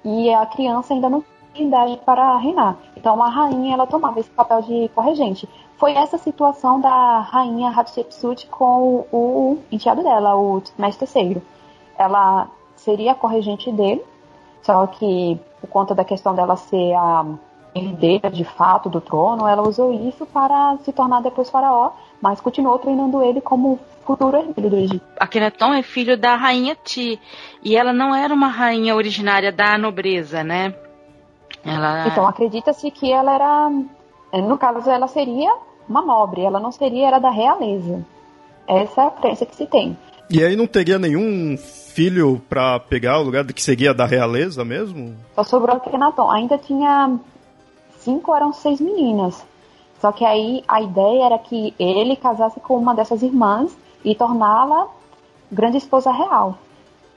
e 0.03 0.33
a 0.33 0.45
criança 0.45 0.93
ainda 0.93 1.09
não 1.09 1.23
idade 1.55 1.99
para 2.05 2.37
reinar. 2.37 2.77
Então 2.95 3.21
a 3.21 3.29
rainha 3.29 3.73
ela 3.73 3.87
tomava 3.87 4.19
esse 4.19 4.29
papel 4.29 4.61
de 4.61 4.89
corregente. 4.95 5.47
Foi 5.77 5.93
essa 5.93 6.17
situação 6.17 6.79
da 6.79 7.19
rainha 7.19 7.69
Hatshepsut 7.69 8.47
com 8.47 9.05
o 9.11 9.57
enteado 9.71 10.03
dela, 10.03 10.35
o 10.35 10.61
mestre 10.77 11.05
terceiro. 11.05 11.41
Ela 11.97 12.47
seria 12.75 13.13
a 13.13 13.15
corregente 13.15 13.71
dele, 13.71 14.03
só 14.61 14.85
que 14.87 15.39
por 15.61 15.69
conta 15.69 15.95
da 15.95 16.03
questão 16.03 16.35
dela 16.35 16.55
ser 16.55 16.93
a 16.93 17.25
herdeira 17.75 18.29
de 18.29 18.43
fato 18.43 18.89
do 18.89 18.99
trono, 18.99 19.47
ela 19.47 19.61
usou 19.61 19.93
isso 19.93 20.25
para 20.25 20.77
se 20.83 20.91
tornar 20.91 21.21
depois 21.21 21.49
faraó, 21.49 21.91
mas 22.21 22.41
continuou 22.41 22.77
treinando 22.79 23.21
ele 23.21 23.41
como 23.41 23.79
futuro 24.05 24.37
herdeiro 24.37 24.69
do 24.69 24.75
Egito. 24.75 25.05
Akhenaton 25.19 25.73
é 25.73 25.83
filho 25.83 26.17
da 26.17 26.35
rainha 26.35 26.75
Ti, 26.75 27.19
e 27.63 27.75
ela 27.75 27.93
não 27.93 28.15
era 28.15 28.33
uma 28.33 28.47
rainha 28.47 28.95
originária 28.95 29.51
da 29.51 29.77
nobreza, 29.77 30.43
né? 30.43 30.73
Ela... 31.63 32.07
Então 32.07 32.27
acredita-se 32.27 32.89
que 32.91 33.11
ela 33.11 33.33
era, 33.33 33.69
no 34.41 34.57
caso, 34.57 34.89
ela 34.89 35.07
seria 35.07 35.53
uma 35.87 36.01
nobre, 36.01 36.41
ela 36.41 36.59
não 36.59 36.71
seria 36.71 37.07
era 37.07 37.19
da 37.19 37.29
realeza. 37.29 38.05
Essa 38.67 39.01
é 39.01 39.07
a 39.07 39.11
crença 39.11 39.45
que 39.45 39.55
se 39.55 39.65
tem. 39.65 39.97
E 40.29 40.43
aí 40.43 40.55
não 40.55 40.67
teria 40.67 40.99
nenhum 40.99 41.57
filho 41.57 42.39
para 42.47 42.79
pegar 42.79 43.19
o 43.19 43.23
lugar 43.23 43.43
do 43.43 43.53
que 43.53 43.63
seria 43.63 43.93
da 43.93 44.05
realeza 44.05 44.63
mesmo? 44.63 45.15
Só 45.33 45.43
sobrou 45.43 45.75
Akhenaton. 45.75 46.29
Ainda 46.29 46.55
tinha 46.57 47.19
cinco, 47.97 48.35
eram 48.35 48.53
seis 48.53 48.79
meninas. 48.79 49.43
Só 49.99 50.11
que 50.11 50.23
aí 50.23 50.63
a 50.67 50.81
ideia 50.81 51.25
era 51.25 51.39
que 51.39 51.73
ele 51.79 52.15
casasse 52.15 52.59
com 52.59 52.77
uma 52.77 52.93
dessas 52.93 53.23
irmãs 53.23 53.75
e 54.05 54.13
torná-la 54.13 54.87
grande 55.51 55.77
esposa 55.77 56.11
real. 56.11 56.57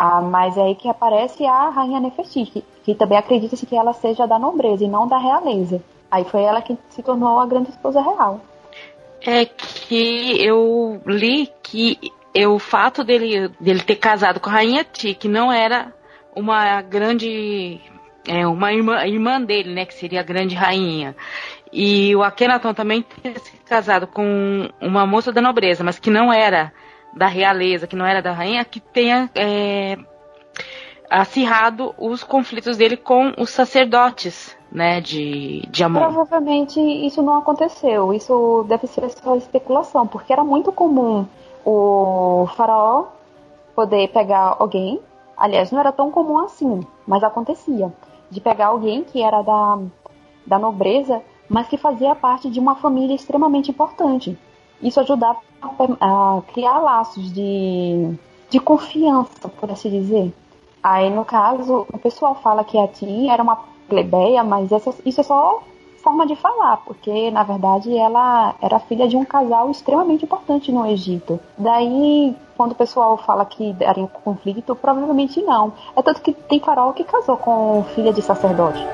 Ah, 0.05 0.21
mas 0.21 0.57
é 0.57 0.63
aí 0.63 0.75
que 0.75 0.89
aparece 0.89 1.47
a 1.47 1.69
rainha 1.69 2.01
Nefertiti, 2.01 2.65
que 2.83 2.93
também 2.93 3.17
acredita-se 3.17 3.65
que 3.65 3.77
ela 3.77 3.93
seja 3.93 4.27
da 4.27 4.37
nobreza 4.37 4.83
e 4.83 4.89
não 4.89 5.07
da 5.07 5.17
realeza. 5.17 5.81
Aí 6.11 6.25
foi 6.25 6.43
ela 6.43 6.61
que 6.61 6.77
se 6.89 7.05
tornou 7.05 7.39
a 7.39 7.47
grande 7.47 7.71
esposa 7.71 8.03
real. 8.03 8.41
É 9.25 9.45
que 9.45 10.45
eu 10.45 11.01
li 11.07 11.49
que 11.63 11.97
o 12.35 12.59
fato 12.59 13.05
dele, 13.05 13.49
dele 13.61 13.81
ter 13.81 13.95
casado 13.95 14.41
com 14.41 14.51
a 14.51 14.55
rainha 14.55 14.83
Ti, 14.83 15.15
que 15.15 15.29
não 15.29 15.53
era 15.53 15.95
uma 16.35 16.83
grande 16.83 17.81
é, 18.27 18.45
uma 18.45 18.73
irmã, 18.73 19.07
irmã 19.07 19.41
dele, 19.41 19.73
né, 19.73 19.87
que 19.87 19.95
seria 19.95 20.19
a 20.19 20.25
grande 20.25 20.57
rainha. 20.57 21.15
E 21.73 22.13
o 22.17 22.25
Akhenaton 22.25 22.75
também 22.75 23.03
ter 23.03 23.39
se 23.39 23.57
casado 23.59 24.09
com 24.09 24.69
uma 24.81 25.07
moça 25.07 25.31
da 25.31 25.41
nobreza, 25.41 25.85
mas 25.85 26.01
que 26.01 26.11
não 26.11 26.33
era 26.33 26.73
da 27.13 27.27
realeza, 27.27 27.87
que 27.87 27.97
não 27.97 28.07
era 28.07 28.23
da 28.23 28.33
rainha, 28.33 28.65
que 28.65 28.81
tenha 28.81 29.31
é, 29.35 29.99
acirrado 31.11 31.95
os 31.99 32.25
conflitos 32.25 32.77
dele 32.77 32.97
com 32.97 33.33
os 33.39 33.51
sacerdotes, 33.51 34.57
né, 34.71 35.01
de, 35.01 35.63
de 35.69 35.85
Amon. 35.85 36.01
Provavelmente 36.01 36.81
isso 36.81 37.23
não 37.23 37.37
aconteceu, 37.37 38.15
isso 38.15 38.65
deve 38.67 38.87
ser 38.87 39.09
só 39.11 39.37
especulação, 39.37 40.07
porque 40.07 40.33
era 40.33 40.43
muito 40.43 40.73
comum 40.73 41.27
o 41.65 42.47
faraó 42.57 43.07
poder 43.77 44.09
pegar 44.09 44.57
alguém, 44.59 45.01
aliás, 45.37 45.71
não 45.71 45.81
era 45.81 45.93
tão 45.93 46.11
comum 46.11 46.39
assim, 46.39 46.81
mas 47.07 47.23
acontecia, 47.23 47.93
de 48.31 48.41
pegar 48.41 48.69
alguém 48.69 49.05
que 49.05 49.23
era 49.23 49.43
da, 49.43 49.79
da 50.47 50.59
nobreza, 50.59 51.23
mas 51.49 51.69
que 51.69 51.77
fazia 51.77 52.15
parte 52.15 52.49
de 52.49 52.59
uma 52.59 52.77
família 52.77 53.15
extremamente 53.15 53.71
importante. 53.71 54.39
Isso 54.83 55.01
ajudava 55.01 55.39
a, 56.01 56.43
criar 56.53 56.79
laços 56.79 57.33
de, 57.33 58.15
de 58.51 58.59
confiança, 58.61 59.49
por 59.49 59.71
assim 59.71 59.91
dizer. 59.91 60.35
Aí, 60.83 61.09
no 61.09 61.25
caso, 61.25 61.87
o 61.93 61.99
pessoal 61.99 62.35
fala 62.35 62.65
que 62.65 62.77
a 62.77 62.89
Ti 62.89 63.29
era 63.29 63.43
uma 63.43 63.57
plebeia, 63.89 64.43
mas 64.43 64.73
essa, 64.73 64.93
isso 65.05 65.21
é 65.21 65.25
só 65.25 65.63
forma 66.03 66.27
de 66.27 66.35
falar, 66.35 66.79
porque 66.79 67.31
na 67.31 67.45
verdade 67.45 67.97
ela 67.97 68.57
era 68.61 68.81
filha 68.81 69.07
de 69.07 69.17
um 69.17 69.25
casal 69.25 69.71
extremamente 69.71 70.25
importante 70.25 70.73
no 70.73 70.85
Egito. 70.85 71.39
Daí, 71.57 72.35
quando 72.57 72.73
o 72.73 72.75
pessoal 72.75 73.17
fala 73.17 73.45
que 73.45 73.75
era 73.79 74.01
em 74.01 74.07
conflito, 74.07 74.75
provavelmente 74.75 75.41
não. 75.41 75.73
É 75.97 76.03
tanto 76.03 76.21
que 76.21 76.33
tem 76.33 76.59
farol 76.59 76.93
que 76.93 77.05
casou 77.05 77.37
com 77.37 77.85
filha 77.95 78.13
de 78.13 78.21
sacerdote. 78.21 78.85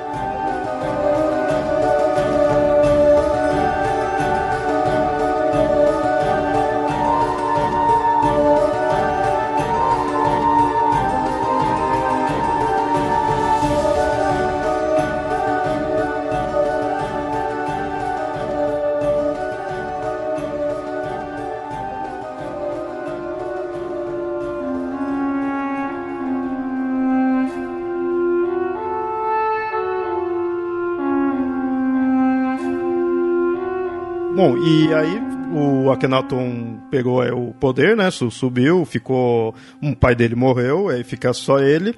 Bom, 34.39 34.57
e 34.57 34.95
aí 34.95 35.21
o 35.53 35.91
Akhenaton 35.91 36.79
pegou 36.93 37.25
é, 37.25 37.33
o 37.33 37.53
poder, 37.55 37.97
né? 37.97 38.09
Subiu, 38.09 38.85
ficou. 38.85 39.53
Um 39.83 39.93
pai 39.93 40.15
dele 40.15 40.37
morreu, 40.37 40.89
aí 40.89 41.03
fica 41.03 41.33
só 41.33 41.59
ele. 41.59 41.93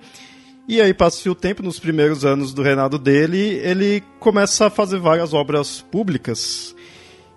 E 0.66 0.80
aí 0.80 0.94
passa-se 0.94 1.28
o 1.28 1.34
tempo, 1.34 1.62
nos 1.62 1.78
primeiros 1.78 2.24
anos 2.24 2.54
do 2.54 2.62
reinado 2.62 2.98
dele, 2.98 3.60
ele 3.62 4.02
começa 4.18 4.68
a 4.68 4.70
fazer 4.70 4.98
várias 4.98 5.34
obras 5.34 5.82
públicas. 5.82 6.74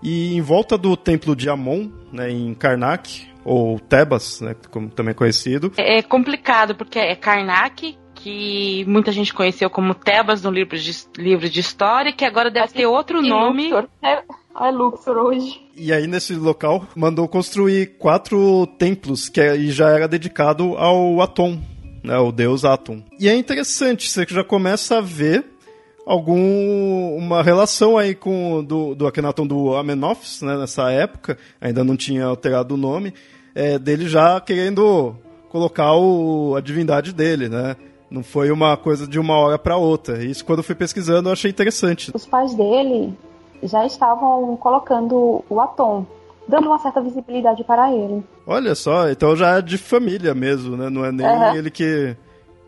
E 0.02 0.38
em 0.38 0.42
volta 0.42 0.78
do 0.78 0.96
templo 0.96 1.36
de 1.36 1.50
Amon, 1.50 1.90
né, 2.10 2.32
em 2.32 2.54
Karnak, 2.54 3.28
ou 3.44 3.82
Tebas, 3.82 4.40
né, 4.40 4.56
como 4.72 4.88
também 4.90 5.12
é 5.12 5.16
conhecido. 5.16 5.74
É 5.76 6.02
complicado, 6.02 6.76
porque 6.76 6.98
é 6.98 7.14
Karnak, 7.14 7.98
que 8.16 8.86
muita 8.88 9.12
gente 9.12 9.34
conheceu 9.34 9.70
como 9.70 9.94
Tebas 9.94 10.42
no 10.44 10.50
livro 10.50 10.78
de, 10.78 10.92
livro 11.18 11.50
de 11.50 11.60
história, 11.60 12.14
que 12.14 12.24
agora 12.24 12.50
deve 12.50 12.72
ter 12.72 12.86
outro 12.86 13.22
nome. 13.22 13.64
Luxor. 13.64 13.90
É 14.60 14.70
Luxor 14.70 15.18
hoje. 15.18 15.62
E 15.76 15.92
aí, 15.92 16.06
nesse 16.06 16.36
local, 16.36 16.86
mandou 16.96 17.28
construir 17.28 17.98
quatro 17.98 18.68
templos, 18.78 19.28
que 19.28 19.42
é, 19.42 19.58
já 19.58 19.90
era 19.90 20.08
dedicado 20.08 20.78
ao 20.78 21.22
Atom, 21.22 21.60
né, 22.04 22.18
o 22.20 22.32
deus 22.32 22.64
Atom. 22.64 23.04
E 23.20 23.28
é 23.28 23.36
interessante, 23.36 24.10
você 24.10 24.26
já 24.30 24.44
começa 24.44 25.00
a 25.00 25.02
ver 25.02 25.46
algum 26.06 27.16
uma 27.18 27.42
relação 27.42 27.98
aí 27.98 28.14
com 28.14 28.64
do, 28.64 28.94
do 28.94 29.08
Akhenaton 29.08 29.48
do 29.48 29.76
Amenophis, 29.76 30.42
né, 30.42 30.58
nessa 30.58 30.92
época, 30.92 31.38
ainda 31.60 31.84
não 31.84 31.96
tinha 31.96 32.26
alterado 32.26 32.76
o 32.76 32.78
nome, 32.78 33.14
é, 33.56 33.80
dele 33.80 34.08
já 34.08 34.40
querendo 34.40 35.16
colocar 35.50 35.96
o, 35.96 36.56
a 36.56 36.62
divindade 36.62 37.14
dele, 37.14 37.48
né? 37.48 37.76
Não 38.10 38.24
foi 38.24 38.52
uma 38.52 38.78
coisa 38.78 39.08
de 39.08 39.20
uma 39.20 39.36
hora 39.36 39.58
para 39.58 39.76
outra. 39.76 40.24
Isso, 40.24 40.46
quando 40.46 40.60
eu 40.60 40.64
fui 40.64 40.76
pesquisando, 40.76 41.30
eu 41.30 41.34
achei 41.34 41.50
interessante. 41.50 42.12
Os 42.14 42.28
pais 42.28 42.54
dele 42.54 43.16
já 43.64 43.86
estavam 43.86 44.56
colocando 44.58 45.44
o 45.50 45.60
Atom, 45.60 46.06
dando 46.48 46.68
uma 46.68 46.80
certa 46.80 47.02
visibilidade 47.02 47.64
para 47.64 47.94
ele. 47.94 48.24
Olha 48.46 48.76
só, 48.76 49.10
então 49.10 49.36
já 49.36 49.58
é 49.58 49.62
de 49.62 49.78
família 49.78 50.34
mesmo, 50.34 50.76
né? 50.76 50.90
Não 50.90 51.06
é 51.06 51.12
nem 51.12 51.26
uhum. 51.26 51.56
ele 51.56 51.72
que 51.72 52.16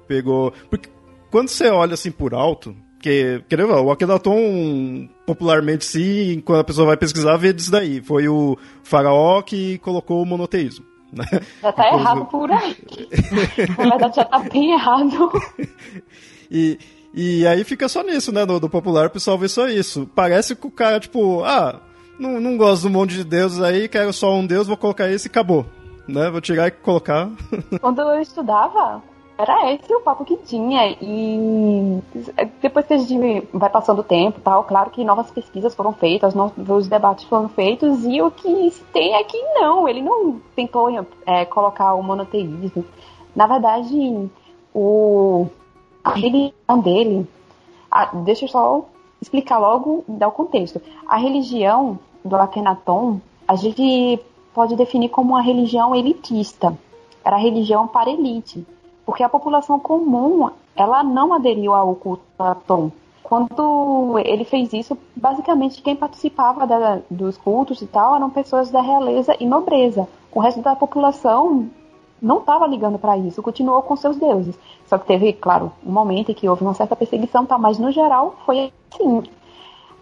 pegou. 0.08 0.53
Porque 0.69 0.89
quando 1.29 1.49
você 1.49 1.69
olha 1.69 1.93
assim 1.93 2.12
por 2.12 2.34
alto, 2.34 2.75
que, 3.05 3.43
querendo 3.47 3.71
o 3.71 3.91
Akhenaton, 3.91 5.08
popularmente 5.25 5.86
sim, 5.86 6.41
quando 6.43 6.62
a 6.62 6.63
pessoa 6.63 6.88
vai 6.88 6.97
pesquisar, 6.97 7.38
vê 7.38 7.53
disso 7.53 7.71
daí. 7.71 8.01
Foi 8.01 8.27
o 8.27 8.58
faraó 8.84 9.41
que 9.41 9.77
colocou 9.79 10.21
o 10.21 10.25
monoteísmo. 10.25 10.86
Né? 11.13 11.25
Já 11.62 11.71
tá 11.71 11.88
errado 11.88 12.25
por 12.25 12.51
aí. 12.51 12.75
Na 13.77 13.89
verdade, 13.89 14.15
já 14.15 14.25
tá 14.25 14.39
bem 14.39 14.73
errado. 14.73 15.31
e, 16.49 16.79
e 17.15 17.47
aí 17.47 17.63
fica 17.63 17.88
só 17.88 18.04
nisso, 18.04 18.32
né? 18.34 18.43
No, 18.43 18.60
do 18.60 18.69
popular, 18.69 19.08
o 19.08 19.10
pessoal 19.10 19.38
vê 19.38 19.47
só 19.47 19.69
isso. 19.69 20.06
Parece 20.13 20.54
que 20.54 20.67
o 20.67 20.71
cara, 20.71 20.99
tipo, 20.99 21.43
ah, 21.45 21.80
não, 22.19 22.41
não 22.41 22.58
gosto 22.58 22.82
de 22.82 22.88
um 22.89 22.91
monte 22.91 23.15
de 23.15 23.23
deuses 23.23 23.62
aí, 23.62 23.88
quero 23.88 24.12
só 24.12 24.34
um 24.34 24.45
deus, 24.45 24.67
vou 24.67 24.75
colocar 24.75 25.10
esse 25.10 25.30
e 25.30 25.32
acabou. 25.32 25.65
Né? 26.06 26.30
Vou 26.30 26.41
tirar 26.41 26.67
e 26.67 26.71
colocar. 26.71 27.30
Quando 27.80 28.01
eu 28.01 28.19
estudava, 28.19 29.01
era 29.38 29.73
esse 29.73 29.93
o 29.93 30.01
papo 30.01 30.25
que 30.25 30.38
tinha. 30.38 30.91
E 31.01 32.01
depois 32.62 32.86
que 32.86 32.93
a 32.93 32.97
gente 32.97 33.47
vai 33.54 33.69
passando 33.69 33.99
o 33.99 34.04
tempo 34.04 34.39
tal, 34.41 34.63
claro 34.63 34.89
que 34.89 35.04
novas 35.04 35.32
pesquisas 35.32 35.73
foram 35.73 35.93
feitas, 35.93 36.34
novos 36.34 36.88
debates 36.88 37.25
foram 37.25 37.49
feitos, 37.49 38.04
e 38.06 38.21
o 38.21 38.32
que 38.32 38.73
tem 38.93 39.15
é 39.15 39.23
que 39.23 39.41
não, 39.54 39.88
ele 39.88 40.01
não 40.01 40.41
tentou 40.56 40.89
é, 41.25 41.45
colocar 41.45 41.93
o 41.93 42.04
monoteísmo. 42.04 42.86
Na 43.36 43.47
verdade, 43.47 44.30
o, 44.73 45.47
a 46.06 46.13
religião 46.13 46.80
dele. 46.82 47.28
A, 47.91 48.06
deixa 48.15 48.46
eu 48.46 48.50
só 48.50 48.86
explicar 49.22 49.58
logo, 49.58 50.06
dar 50.08 50.30
o 50.30 50.32
contexto. 50.32 50.82
A 51.08 51.18
religião 51.18 52.00
do 52.24 52.36
Akhenaton, 52.36 53.20
a 53.48 53.56
gente 53.56 54.20
pode 54.54 54.76
definir 54.76 55.10
como 55.10 55.32
uma 55.32 55.41
religião 55.41 55.94
elitista. 55.94 56.78
Era 57.24 57.36
a 57.36 57.39
religião 57.39 57.88
para 57.88 58.10
elite 58.10 58.65
porque 59.06 59.24
a 59.24 59.30
população 59.30 59.80
comum 59.80 60.50
ela 60.76 61.04
não 61.04 61.34
aderiu 61.34 61.74
ao 61.74 61.96
culto 61.96 62.24
Atom. 62.39 62.91
Quando 63.24 64.20
ele 64.20 64.44
fez 64.44 64.74
isso, 64.74 64.98
basicamente 65.15 65.82
quem 65.82 65.96
participava 65.96 66.68
da, 66.68 67.00
dos 67.10 67.38
cultos 67.38 67.82
e 67.82 67.88
tal 67.88 68.15
eram 68.15 68.30
pessoas 68.30 68.70
da 68.70 68.82
realeza 68.82 69.36
e 69.39 69.46
nobreza. 69.46 70.08
O 70.32 70.39
resto 70.39 70.62
da 70.62 70.76
população 70.76 71.70
não 72.21 72.39
estava 72.39 72.65
ligando 72.67 72.97
para 72.97 73.17
isso, 73.17 73.41
continuou 73.41 73.82
com 73.82 73.95
seus 73.95 74.17
deuses. 74.17 74.58
Só 74.86 74.97
que 74.97 75.08
teve, 75.08 75.34
claro, 75.34 75.71
um 75.86 75.91
momento 75.91 76.32
em 76.32 76.36
que 76.36 76.47
houve 76.47 76.63
uma 76.63 76.73
certa 76.73 76.95
perseguição, 76.95 77.45
tá, 77.45 77.58
mas 77.58 77.78
no 77.78 77.91
geral 77.91 78.36
foi 78.45 78.71
assim. 78.91 79.23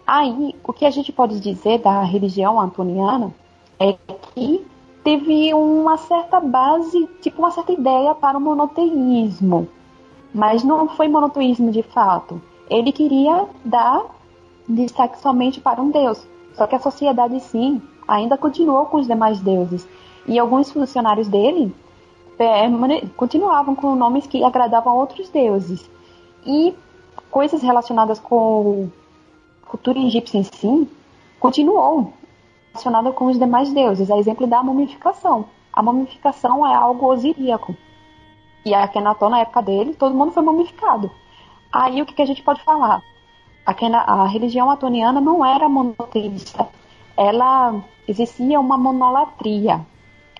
Aí, 0.06 0.54
o 0.62 0.72
que 0.72 0.84
a 0.84 0.90
gente 0.90 1.12
pode 1.12 1.40
dizer 1.40 1.78
da 1.78 2.02
religião 2.02 2.60
antoniana 2.60 3.34
é 3.80 3.96
que 4.34 4.64
teve 5.02 5.52
uma 5.54 5.96
certa 5.96 6.40
base, 6.40 7.08
tipo 7.20 7.40
uma 7.40 7.50
certa 7.50 7.72
ideia 7.72 8.14
para 8.14 8.38
o 8.38 8.40
monoteísmo. 8.40 9.68
Mas 10.32 10.62
não 10.64 10.88
foi 10.88 11.08
monoteísmo 11.08 11.70
de 11.70 11.82
fato. 11.82 12.40
Ele 12.68 12.92
queria 12.92 13.46
dar 13.64 14.02
destaque 14.68 15.18
somente 15.20 15.60
para 15.60 15.80
um 15.80 15.90
deus. 15.90 16.26
Só 16.54 16.66
que 16.66 16.74
a 16.74 16.80
sociedade, 16.80 17.38
sim, 17.40 17.80
ainda 18.06 18.36
continuou 18.36 18.86
com 18.86 18.98
os 18.98 19.06
demais 19.06 19.40
deuses. 19.40 19.86
E 20.26 20.38
alguns 20.38 20.70
funcionários 20.70 21.28
dele 21.28 21.74
continuavam 23.16 23.74
com 23.74 23.94
nomes 23.94 24.26
que 24.26 24.42
agradavam 24.44 24.92
a 24.92 24.96
outros 24.96 25.28
deuses. 25.28 25.88
E 26.46 26.74
coisas 27.30 27.62
relacionadas 27.62 28.18
com 28.18 28.88
cultura 29.66 29.98
egípcia 29.98 30.38
em 30.38 30.44
si 30.44 30.88
continuou 31.40 32.12
relacionada 32.72 33.12
com 33.12 33.26
os 33.26 33.38
demais 33.38 33.72
deuses. 33.72 34.10
A 34.10 34.18
exemplo 34.18 34.46
da 34.46 34.62
mumificação. 34.62 35.46
A 35.72 35.82
mumificação 35.82 36.66
é 36.66 36.74
algo 36.74 37.06
osiríaco. 37.06 37.76
E 38.64 38.74
a 38.74 38.84
Akhenaton, 38.84 39.28
na 39.28 39.40
época 39.40 39.62
dele, 39.62 39.94
todo 39.94 40.14
mundo 40.14 40.32
foi 40.32 40.42
mumificado. 40.42 41.10
Aí 41.72 42.00
o 42.00 42.06
que, 42.06 42.14
que 42.14 42.22
a 42.22 42.26
gente 42.26 42.42
pode 42.42 42.62
falar? 42.62 43.02
A 43.66 44.26
religião 44.26 44.70
atoniana 44.70 45.20
não 45.20 45.44
era 45.44 45.68
monoteísta. 45.68 46.68
Ela 47.16 47.82
existia 48.06 48.60
uma 48.60 48.76
monolatria. 48.76 49.84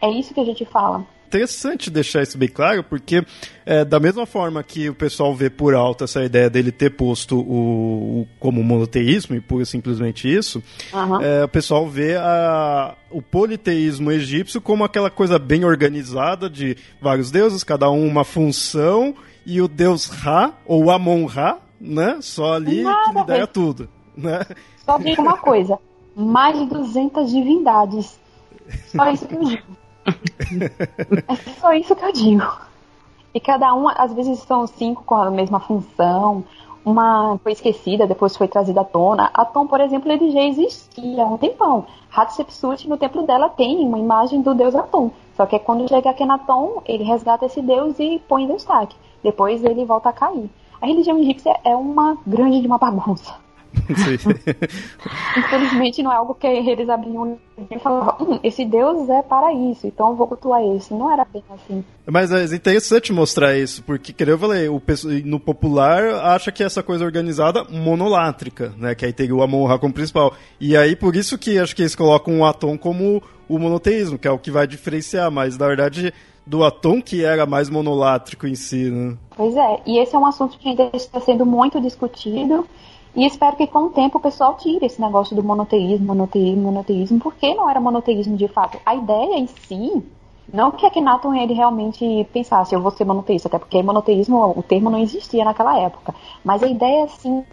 É 0.00 0.10
isso 0.10 0.34
que 0.34 0.40
a 0.40 0.44
gente 0.44 0.64
fala 0.64 1.04
interessante 1.34 1.90
deixar 1.90 2.22
isso 2.22 2.38
bem 2.38 2.48
claro, 2.48 2.84
porque 2.84 3.24
é, 3.66 3.84
da 3.84 3.98
mesma 3.98 4.24
forma 4.24 4.62
que 4.62 4.88
o 4.88 4.94
pessoal 4.94 5.34
vê 5.34 5.50
por 5.50 5.74
alto 5.74 6.04
essa 6.04 6.24
ideia 6.24 6.48
dele 6.48 6.70
ter 6.70 6.90
posto 6.90 7.40
o, 7.40 8.20
o 8.20 8.28
como 8.38 8.62
monoteísmo, 8.62 9.34
e 9.34 9.40
pura 9.40 9.64
simplesmente 9.64 10.32
isso, 10.32 10.62
uhum. 10.92 11.20
é, 11.20 11.44
o 11.44 11.48
pessoal 11.48 11.88
vê 11.88 12.16
a, 12.16 12.94
o 13.10 13.20
politeísmo 13.20 14.12
egípcio 14.12 14.60
como 14.60 14.84
aquela 14.84 15.10
coisa 15.10 15.38
bem 15.38 15.64
organizada 15.64 16.48
de 16.48 16.76
vários 17.00 17.30
deuses, 17.32 17.64
cada 17.64 17.90
um 17.90 18.06
uma 18.06 18.24
função, 18.24 19.14
e 19.44 19.60
o 19.60 19.66
deus 19.66 20.06
Ra, 20.06 20.52
ou 20.64 20.90
Amon-Ra, 20.90 21.58
né, 21.80 22.18
só 22.20 22.54
ali 22.54 22.82
Nada 22.82 23.04
que 23.04 23.18
lidera 23.18 23.46
tudo. 23.46 23.88
Né? 24.16 24.40
Só 24.84 24.96
digo 24.98 25.20
uma 25.20 25.36
coisa, 25.36 25.76
mais 26.14 26.56
de 26.56 26.66
200 26.66 27.30
divindades. 27.30 28.20
Só 28.86 29.10
isso 29.10 29.26
que 29.26 29.34
eu 29.34 29.44
digo. 29.44 29.83
é 31.28 31.36
só 31.60 31.72
isso 31.72 31.94
que 31.96 32.04
eu 32.04 32.12
digo. 32.12 32.46
E 33.34 33.40
cada 33.40 33.74
um, 33.74 33.88
às 33.88 34.12
vezes, 34.12 34.38
são 34.40 34.66
cinco 34.66 35.02
com 35.04 35.14
a 35.16 35.30
mesma 35.30 35.58
função. 35.58 36.44
Uma 36.84 37.38
foi 37.42 37.52
esquecida, 37.52 38.06
depois 38.06 38.36
foi 38.36 38.46
trazida 38.46 38.82
à 38.82 38.84
tona. 38.84 39.30
A 39.32 39.44
Tom, 39.44 39.66
por 39.66 39.80
exemplo, 39.80 40.12
ele 40.12 40.30
já 40.30 40.42
existia 40.42 41.24
há 41.24 41.26
um 41.26 41.38
tempão. 41.38 41.86
Hatshepsut, 42.14 42.88
no 42.88 42.96
templo 42.96 43.26
dela, 43.26 43.48
tem 43.48 43.78
uma 43.78 43.98
imagem 43.98 44.42
do 44.42 44.54
deus 44.54 44.74
Atom. 44.74 45.10
Só 45.36 45.46
que 45.46 45.56
é 45.56 45.58
quando 45.58 45.88
chega 45.88 46.10
Akhenaton, 46.10 46.82
ele 46.86 47.02
resgata 47.02 47.46
esse 47.46 47.60
deus 47.60 47.98
e 47.98 48.22
põe 48.28 48.44
em 48.44 48.48
destaque. 48.48 48.94
Depois 49.22 49.64
ele 49.64 49.84
volta 49.84 50.10
a 50.10 50.12
cair. 50.12 50.48
A 50.80 50.86
religião 50.86 51.18
egípcia 51.18 51.58
é 51.64 51.74
uma 51.74 52.16
grande 52.26 52.60
de 52.60 52.66
uma 52.66 52.78
bagunça. 52.78 53.34
Infelizmente 55.36 56.02
não 56.02 56.12
é 56.12 56.16
algo 56.16 56.34
que 56.34 56.46
eles 56.46 56.88
abriam 56.88 57.38
e 57.70 57.78
falavam, 57.78 58.16
hum, 58.20 58.40
esse 58.42 58.64
Deus 58.64 59.08
é 59.08 59.22
para 59.22 59.52
isso, 59.52 59.86
então 59.86 60.10
eu 60.10 60.16
vou 60.16 60.26
cultuar 60.26 60.62
esse. 60.76 60.92
Não 60.92 61.12
era 61.12 61.24
bem 61.24 61.42
assim. 61.50 61.84
Mas 62.06 62.32
é 62.32 62.44
interessante 62.44 63.12
mostrar 63.12 63.56
isso, 63.56 63.82
porque, 63.84 64.12
que 64.12 64.22
eu 64.24 64.38
falei, 64.38 64.68
o, 64.68 64.82
no 65.24 65.38
popular 65.38 66.02
acha 66.34 66.50
que 66.50 66.62
essa 66.62 66.82
coisa 66.82 67.04
organizada 67.04 67.64
monolátrica, 67.64 68.72
né? 68.76 68.94
Que 68.94 69.06
aí 69.06 69.12
teria 69.12 69.34
o 69.34 69.42
Amon-Ra 69.42 69.78
como 69.78 69.94
principal. 69.94 70.34
E 70.60 70.76
aí, 70.76 70.96
por 70.96 71.14
isso 71.14 71.38
que 71.38 71.58
acho 71.58 71.76
que 71.76 71.82
eles 71.82 71.94
colocam 71.94 72.40
o 72.40 72.44
Atom 72.44 72.76
como 72.76 73.22
o 73.48 73.58
monoteísmo, 73.58 74.18
que 74.18 74.26
é 74.26 74.30
o 74.30 74.38
que 74.38 74.50
vai 74.50 74.66
diferenciar, 74.66 75.30
mas 75.30 75.56
na 75.56 75.66
verdade 75.66 76.12
do 76.46 76.62
Atom 76.62 77.00
que 77.00 77.24
era 77.24 77.46
mais 77.46 77.70
monolátrico 77.70 78.46
em 78.46 78.54
si, 78.54 78.90
né? 78.90 79.16
Pois 79.36 79.56
é, 79.56 79.80
e 79.86 79.98
esse 79.98 80.14
é 80.14 80.18
um 80.18 80.26
assunto 80.26 80.58
que 80.58 80.68
ainda 80.68 80.90
está 80.92 81.20
sendo 81.20 81.46
muito 81.46 81.80
discutido 81.80 82.66
e 83.14 83.24
espero 83.26 83.56
que 83.56 83.66
com 83.66 83.84
o 83.84 83.90
tempo 83.90 84.18
o 84.18 84.20
pessoal 84.20 84.56
tire 84.56 84.86
esse 84.86 85.00
negócio 85.00 85.36
do 85.36 85.42
monoteísmo, 85.42 86.06
monoteísmo, 86.06 86.62
monoteísmo, 86.62 87.20
porque 87.20 87.54
não 87.54 87.70
era 87.70 87.80
monoteísmo 87.80 88.36
de 88.36 88.48
fato. 88.48 88.78
A 88.84 88.94
ideia 88.94 89.38
em 89.38 89.46
si, 89.46 90.02
não 90.52 90.72
que 90.72 90.84
Akhenaton 90.84 91.34
ele 91.34 91.54
realmente 91.54 92.26
pensasse, 92.32 92.74
eu 92.74 92.80
vou 92.80 92.90
ser 92.90 93.04
monoteísta, 93.04 93.48
até 93.48 93.58
porque 93.58 93.82
monoteísmo, 93.82 94.52
o 94.56 94.62
termo 94.62 94.90
não 94.90 94.98
existia 94.98 95.44
naquela 95.44 95.78
época. 95.78 96.14
Mas 96.42 96.62
a 96.62 96.66
ideia, 96.66 97.06
sim, 97.08 97.44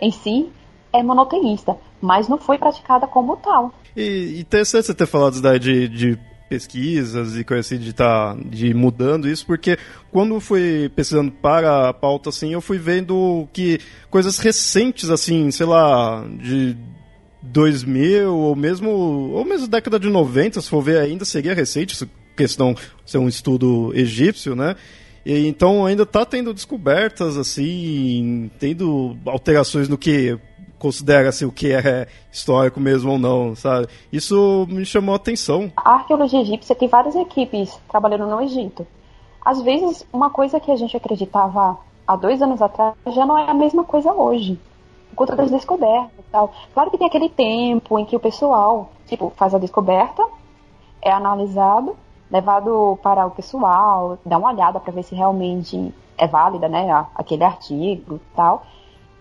em 0.00 0.10
si, 0.10 0.50
é 0.92 1.02
monoteísta, 1.02 1.76
mas 2.00 2.28
não 2.28 2.38
foi 2.38 2.56
praticada 2.56 3.06
como 3.06 3.36
tal. 3.36 3.72
E 3.96 4.40
interessante 4.40 4.86
você 4.86 4.94
ter 4.94 5.06
falado 5.06 5.40
da 5.42 5.58
de, 5.58 5.88
de 5.88 6.18
pesquisas 6.48 7.36
e 7.36 7.44
coisa 7.44 7.60
assim 7.60 7.78
de 7.78 7.90
estar 7.90 8.34
tá, 8.34 8.40
de 8.44 8.72
mudando 8.72 9.28
isso, 9.28 9.46
porque 9.46 9.78
quando 10.10 10.40
fui 10.40 10.90
pesquisando 10.94 11.30
para 11.30 11.88
a 11.88 11.94
pauta 11.94 12.30
assim, 12.30 12.52
eu 12.52 12.60
fui 12.60 12.78
vendo 12.78 13.48
que 13.52 13.80
coisas 14.10 14.38
recentes 14.38 15.10
assim, 15.10 15.50
sei 15.50 15.66
lá, 15.66 16.26
de 16.40 16.76
2000 17.42 18.34
ou 18.34 18.56
mesmo 18.56 18.90
ou 18.90 19.44
mesmo 19.44 19.68
década 19.68 19.98
de 19.98 20.08
90, 20.08 20.60
se 20.60 20.68
for 20.68 20.82
ver 20.82 21.00
ainda 21.00 21.24
seria 21.24 21.54
recente, 21.54 21.94
essa 21.94 22.08
questão 22.36 22.74
ser 23.04 23.18
um 23.18 23.28
estudo 23.28 23.92
egípcio, 23.94 24.54
né? 24.54 24.76
E, 25.26 25.46
então 25.46 25.84
ainda 25.84 26.04
está 26.04 26.24
tendo 26.24 26.54
descobertas 26.54 27.36
assim, 27.36 28.50
tendo 28.58 29.16
alterações 29.26 29.88
no 29.88 29.98
que 29.98 30.38
considera-se 30.78 31.44
o 31.44 31.52
que 31.52 31.72
é 31.72 32.06
histórico 32.32 32.80
mesmo 32.80 33.12
ou 33.12 33.18
não, 33.18 33.54
sabe? 33.54 33.88
Isso 34.12 34.66
me 34.68 34.84
chamou 34.84 35.12
a 35.12 35.16
atenção. 35.16 35.72
A 35.76 35.94
arqueologia 35.94 36.40
egípcia 36.40 36.74
tem 36.74 36.88
várias 36.88 37.14
equipes 37.16 37.78
trabalhando 37.88 38.26
no 38.26 38.40
Egito. 38.40 38.86
Às 39.44 39.60
vezes, 39.62 40.06
uma 40.12 40.30
coisa 40.30 40.60
que 40.60 40.70
a 40.70 40.76
gente 40.76 40.96
acreditava 40.96 41.78
há 42.06 42.16
dois 42.16 42.40
anos 42.40 42.62
atrás 42.62 42.94
já 43.06 43.26
não 43.26 43.38
é 43.38 43.50
a 43.50 43.54
mesma 43.54 43.84
coisa 43.84 44.12
hoje. 44.12 44.58
Por 45.10 45.16
conta 45.16 45.36
das 45.36 45.50
descobertas 45.50 46.18
e 46.18 46.30
tal. 46.30 46.52
Claro 46.72 46.90
que 46.90 46.98
tem 46.98 47.06
aquele 47.06 47.28
tempo 47.28 47.98
em 47.98 48.04
que 48.04 48.16
o 48.16 48.20
pessoal, 48.20 48.92
tipo, 49.06 49.32
faz 49.36 49.54
a 49.54 49.58
descoberta, 49.58 50.22
é 51.02 51.10
analisado, 51.10 51.96
levado 52.30 52.98
para 53.02 53.26
o 53.26 53.30
pessoal, 53.30 54.18
dá 54.24 54.38
uma 54.38 54.52
olhada 54.52 54.78
para 54.78 54.92
ver 54.92 55.02
se 55.02 55.14
realmente 55.14 55.94
é 56.16 56.26
válida, 56.26 56.68
né, 56.68 57.06
aquele 57.14 57.44
artigo 57.44 58.16
e 58.16 58.36
tal 58.36 58.64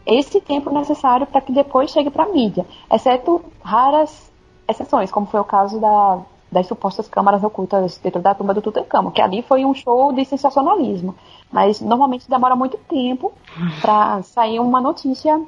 esse 0.07 0.39
tempo 0.39 0.71
necessário 0.71 1.27
para 1.27 1.41
que 1.41 1.51
depois 1.51 1.91
chegue 1.91 2.09
para 2.09 2.23
a 2.23 2.29
mídia, 2.29 2.65
exceto 2.89 3.43
raras 3.61 4.31
exceções, 4.67 5.11
como 5.11 5.27
foi 5.27 5.39
o 5.39 5.43
caso 5.43 5.79
da, 5.79 6.19
das 6.51 6.65
supostas 6.65 7.07
câmaras 7.07 7.43
ocultas 7.43 7.97
dentro 7.97 8.21
da 8.21 8.33
tumba 8.33 8.53
do 8.53 8.61
Tutankhamon, 8.61 9.11
que 9.11 9.21
ali 9.21 9.41
foi 9.41 9.65
um 9.65 9.73
show 9.73 10.13
de 10.13 10.23
sensacionalismo. 10.25 11.13
Mas 11.51 11.81
normalmente 11.81 12.29
demora 12.29 12.55
muito 12.55 12.77
tempo 12.77 13.33
para 13.81 14.21
sair 14.23 14.59
uma 14.59 14.79
notícia 14.79 15.41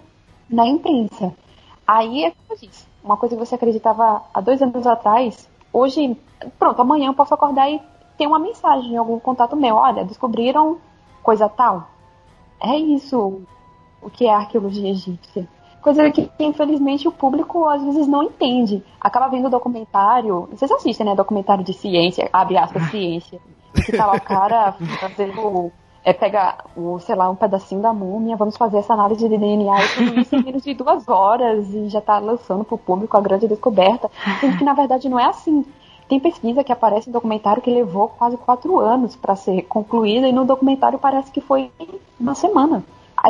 na 0.49 0.67
imprensa. 0.67 1.33
Aí 1.87 2.25
é 2.25 2.31
como 2.31 2.43
eu 2.51 2.57
disse, 2.57 2.85
uma 3.03 3.17
coisa 3.17 3.35
que 3.35 3.45
você 3.45 3.55
acreditava 3.55 4.23
há 4.33 4.41
dois 4.41 4.61
anos 4.61 4.85
atrás, 4.85 5.49
hoje, 5.71 6.17
pronto, 6.57 6.81
amanhã 6.81 7.07
eu 7.07 7.13
posso 7.13 7.33
acordar 7.33 7.69
e 7.69 7.81
ter 8.17 8.27
uma 8.27 8.39
mensagem, 8.39 8.97
algum 8.97 9.19
contato 9.19 9.55
meu, 9.55 9.75
olha, 9.75 10.03
descobriram 10.03 10.77
coisa 11.23 11.47
tal. 11.47 11.87
É 12.61 12.77
isso 12.77 13.41
o 14.01 14.09
que 14.09 14.25
é 14.25 14.33
arqueologia 14.33 14.89
egípcia. 14.89 15.47
Coisa 15.81 16.12
que, 16.12 16.29
infelizmente, 16.39 17.07
o 17.07 17.12
público 17.12 17.65
às 17.65 17.81
vezes 17.81 18.07
não 18.07 18.23
entende. 18.23 18.83
Acaba 18.99 19.29
vendo 19.29 19.49
documentário. 19.49 20.49
Vocês 20.51 20.69
assistem, 20.69 21.05
né? 21.05 21.15
Documentário 21.15 21.63
de 21.63 21.73
ciência, 21.73 22.29
abre 22.33 22.57
aspas, 22.57 22.83
ciência. 22.91 23.39
Que 23.73 23.95
tá 23.95 24.05
lá 24.05 24.15
o 24.15 24.21
cara 24.21 24.73
fazendo. 24.99 25.71
É, 26.03 26.13
pega, 26.13 26.57
o, 26.75 26.97
sei 26.99 27.15
lá, 27.15 27.29
um 27.29 27.35
pedacinho 27.35 27.81
da 27.81 27.93
múmia, 27.93 28.35
vamos 28.35 28.57
fazer 28.57 28.77
essa 28.77 28.93
análise 28.93 29.27
de 29.27 29.38
DNA 29.38 29.83
e 29.83 29.88
tudo 29.89 30.19
isso 30.19 30.35
em 30.35 30.43
menos 30.43 30.63
de 30.63 30.73
duas 30.73 31.07
horas 31.07 31.67
e 31.73 31.89
já 31.89 31.99
tá 31.99 32.17
lançando 32.19 32.63
pro 32.63 32.77
público 32.77 33.17
a 33.17 33.21
grande 33.21 33.47
descoberta. 33.47 34.09
Sendo 34.39 34.57
que, 34.57 34.63
na 34.63 34.73
verdade, 34.73 35.09
não 35.09 35.19
é 35.19 35.25
assim. 35.25 35.65
Tem 36.07 36.19
pesquisa 36.19 36.63
que 36.63 36.71
aparece 36.71 37.09
em 37.09 37.13
documentário 37.13 37.62
que 37.62 37.69
levou 37.69 38.07
quase 38.07 38.35
quatro 38.38 38.79
anos 38.79 39.15
para 39.15 39.35
ser 39.35 39.62
concluída 39.63 40.27
e 40.27 40.31
no 40.31 40.45
documentário 40.45 40.97
parece 40.97 41.31
que 41.31 41.41
foi 41.41 41.69
uma 42.19 42.33
semana. 42.33 42.83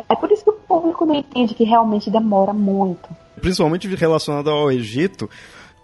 É 0.07 0.15
por 0.15 0.31
isso 0.31 0.43
que 0.43 0.49
o 0.49 0.53
público 0.53 1.05
não 1.05 1.15
entende 1.15 1.53
que 1.53 1.63
realmente 1.63 2.09
demora 2.09 2.53
muito. 2.53 3.09
Principalmente 3.41 3.87
relacionado 3.95 4.49
ao 4.49 4.71
Egito, 4.71 5.29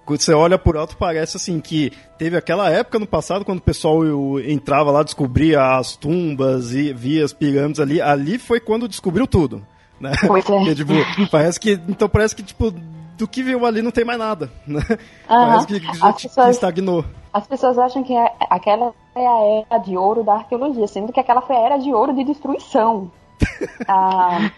quando 0.06 0.22
você 0.22 0.34
olha 0.34 0.58
por 0.58 0.78
alto, 0.78 0.96
parece 0.98 1.38
assim 1.38 1.60
que 1.60 1.92
teve 2.18 2.38
aquela 2.38 2.70
época 2.70 3.00
no 3.00 3.08
passado 3.08 3.44
quando 3.44 3.60
o 3.60 3.64
pessoal 3.64 4.00
entrava 4.40 4.92
lá, 4.92 5.02
descobria 5.02 5.78
as 5.78 5.96
tumbas 5.96 6.74
e 6.74 6.94
via 6.94 7.26
as 7.26 7.34
pirâmides 7.34 7.80
ali. 7.80 8.00
Ali 8.00 8.38
foi 8.38 8.60
quando 8.60 8.88
descobriu 8.88 9.26
tudo. 9.26 9.66
Né? 10.00 10.12
Pois 10.28 10.48
é. 10.48 10.48
Porque, 10.60 10.76
tipo, 10.76 10.94
parece 11.32 11.60
que. 11.60 11.80
Então 11.88 12.08
parece 12.08 12.36
que, 12.36 12.44
tipo, 12.44 12.72
do 13.18 13.28
que 13.28 13.42
viu 13.42 13.66
ali 13.66 13.82
não 13.82 13.92
tem 13.92 14.06
mais 14.06 14.20
nada. 14.20 14.52
Né? 14.68 14.82
Parece 15.28 15.68
que 15.68 15.80
já 15.80 16.14
pessoas, 16.14 16.50
estagnou. 16.50 17.06
As 17.34 17.48
pessoas 17.48 17.78
acham 17.78 18.04
que 18.04 18.14
é, 18.14 18.32
aquela 18.50 18.94
é 19.16 19.26
a 19.26 19.66
era 19.72 19.78
de 19.80 19.98
ouro 19.98 20.24
da 20.24 20.36
arqueologia, 20.36 20.88
sendo 20.88 21.12
que 21.12 21.20
aquela 21.20 21.42
foi 21.42 21.56
a 21.56 21.62
era 21.62 21.78
de 21.78 21.92
ouro 21.92 22.14
de 22.14 22.24
destruição. 22.24 23.12
Ah, 23.88 24.52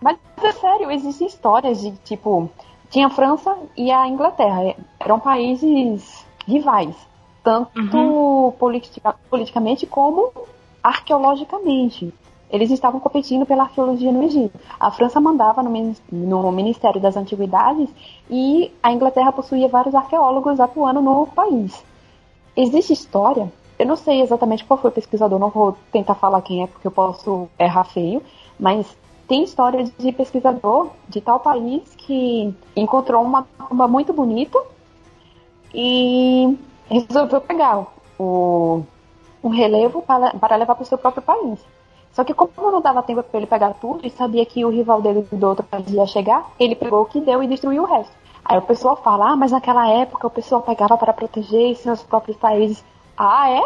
mas 0.00 0.18
é 0.42 0.52
sério, 0.52 0.90
existem 0.90 1.26
histórias 1.26 1.80
de 1.80 1.92
tipo. 2.04 2.48
Tinha 2.90 3.08
a 3.08 3.10
França 3.10 3.56
e 3.76 3.90
a 3.90 4.06
Inglaterra. 4.06 4.74
Eram 5.00 5.18
países 5.18 6.24
rivais. 6.46 6.94
Tanto 7.42 7.96
uhum. 7.96 8.52
politica, 8.52 9.14
politicamente 9.28 9.86
como 9.86 10.32
arqueologicamente. 10.82 12.12
Eles 12.48 12.70
estavam 12.70 13.00
competindo 13.00 13.44
pela 13.44 13.64
arqueologia 13.64 14.12
no 14.12 14.22
Egito. 14.22 14.58
A 14.78 14.90
França 14.92 15.20
mandava 15.20 15.62
no, 15.62 15.70
no 16.12 16.52
Ministério 16.52 17.00
das 17.00 17.16
Antiguidades 17.16 17.88
e 18.30 18.72
a 18.82 18.92
Inglaterra 18.92 19.32
possuía 19.32 19.66
vários 19.68 19.94
arqueólogos 19.94 20.60
atuando 20.60 21.00
no 21.00 21.26
país. 21.26 21.84
Existe 22.56 22.92
história 22.92 23.52
eu 23.78 23.86
não 23.86 23.96
sei 23.96 24.20
exatamente 24.22 24.64
qual 24.64 24.78
foi 24.78 24.90
o 24.90 24.94
pesquisador, 24.94 25.38
não 25.38 25.50
vou 25.50 25.76
tentar 25.92 26.14
falar 26.14 26.42
quem 26.42 26.62
é, 26.62 26.66
porque 26.66 26.86
eu 26.86 26.90
posso 26.90 27.48
errar 27.58 27.84
feio, 27.84 28.22
mas 28.58 28.96
tem 29.28 29.42
histórias 29.42 29.90
de 29.98 30.12
pesquisador 30.12 30.90
de 31.08 31.20
tal 31.20 31.40
país 31.40 31.82
que 31.96 32.54
encontrou 32.74 33.22
uma 33.22 33.46
tumba 33.68 33.88
muito 33.88 34.12
bonita 34.12 34.58
e 35.74 36.56
resolveu 36.88 37.40
pegar 37.40 37.86
o, 38.18 38.82
um 39.42 39.48
relevo 39.48 40.00
para, 40.02 40.30
para 40.30 40.56
levar 40.56 40.74
para 40.74 40.82
o 40.82 40.86
seu 40.86 40.96
próprio 40.96 41.22
país. 41.22 41.58
Só 42.12 42.24
que 42.24 42.32
como 42.32 42.70
não 42.70 42.80
dava 42.80 43.02
tempo 43.02 43.22
para 43.22 43.38
ele 43.38 43.46
pegar 43.46 43.74
tudo 43.74 44.06
e 44.06 44.10
sabia 44.10 44.46
que 44.46 44.64
o 44.64 44.70
rival 44.70 45.02
dele 45.02 45.26
do 45.30 45.46
outro 45.46 45.64
país 45.64 45.90
ia 45.90 46.06
chegar, 46.06 46.50
ele 46.58 46.74
pegou 46.74 47.02
o 47.02 47.04
que 47.04 47.20
deu 47.20 47.42
e 47.42 47.46
destruiu 47.46 47.82
o 47.82 47.86
resto. 47.86 48.12
Aí 48.42 48.56
o 48.56 48.62
pessoal 48.62 48.96
fala, 48.96 49.32
ah, 49.32 49.36
mas 49.36 49.52
naquela 49.52 49.86
época 49.88 50.26
o 50.26 50.30
pessoal 50.30 50.62
pegava 50.62 50.96
para 50.96 51.12
proteger 51.12 51.76
seus 51.76 52.02
próprios 52.02 52.38
países. 52.38 52.82
Ah, 53.16 53.50
é? 53.50 53.62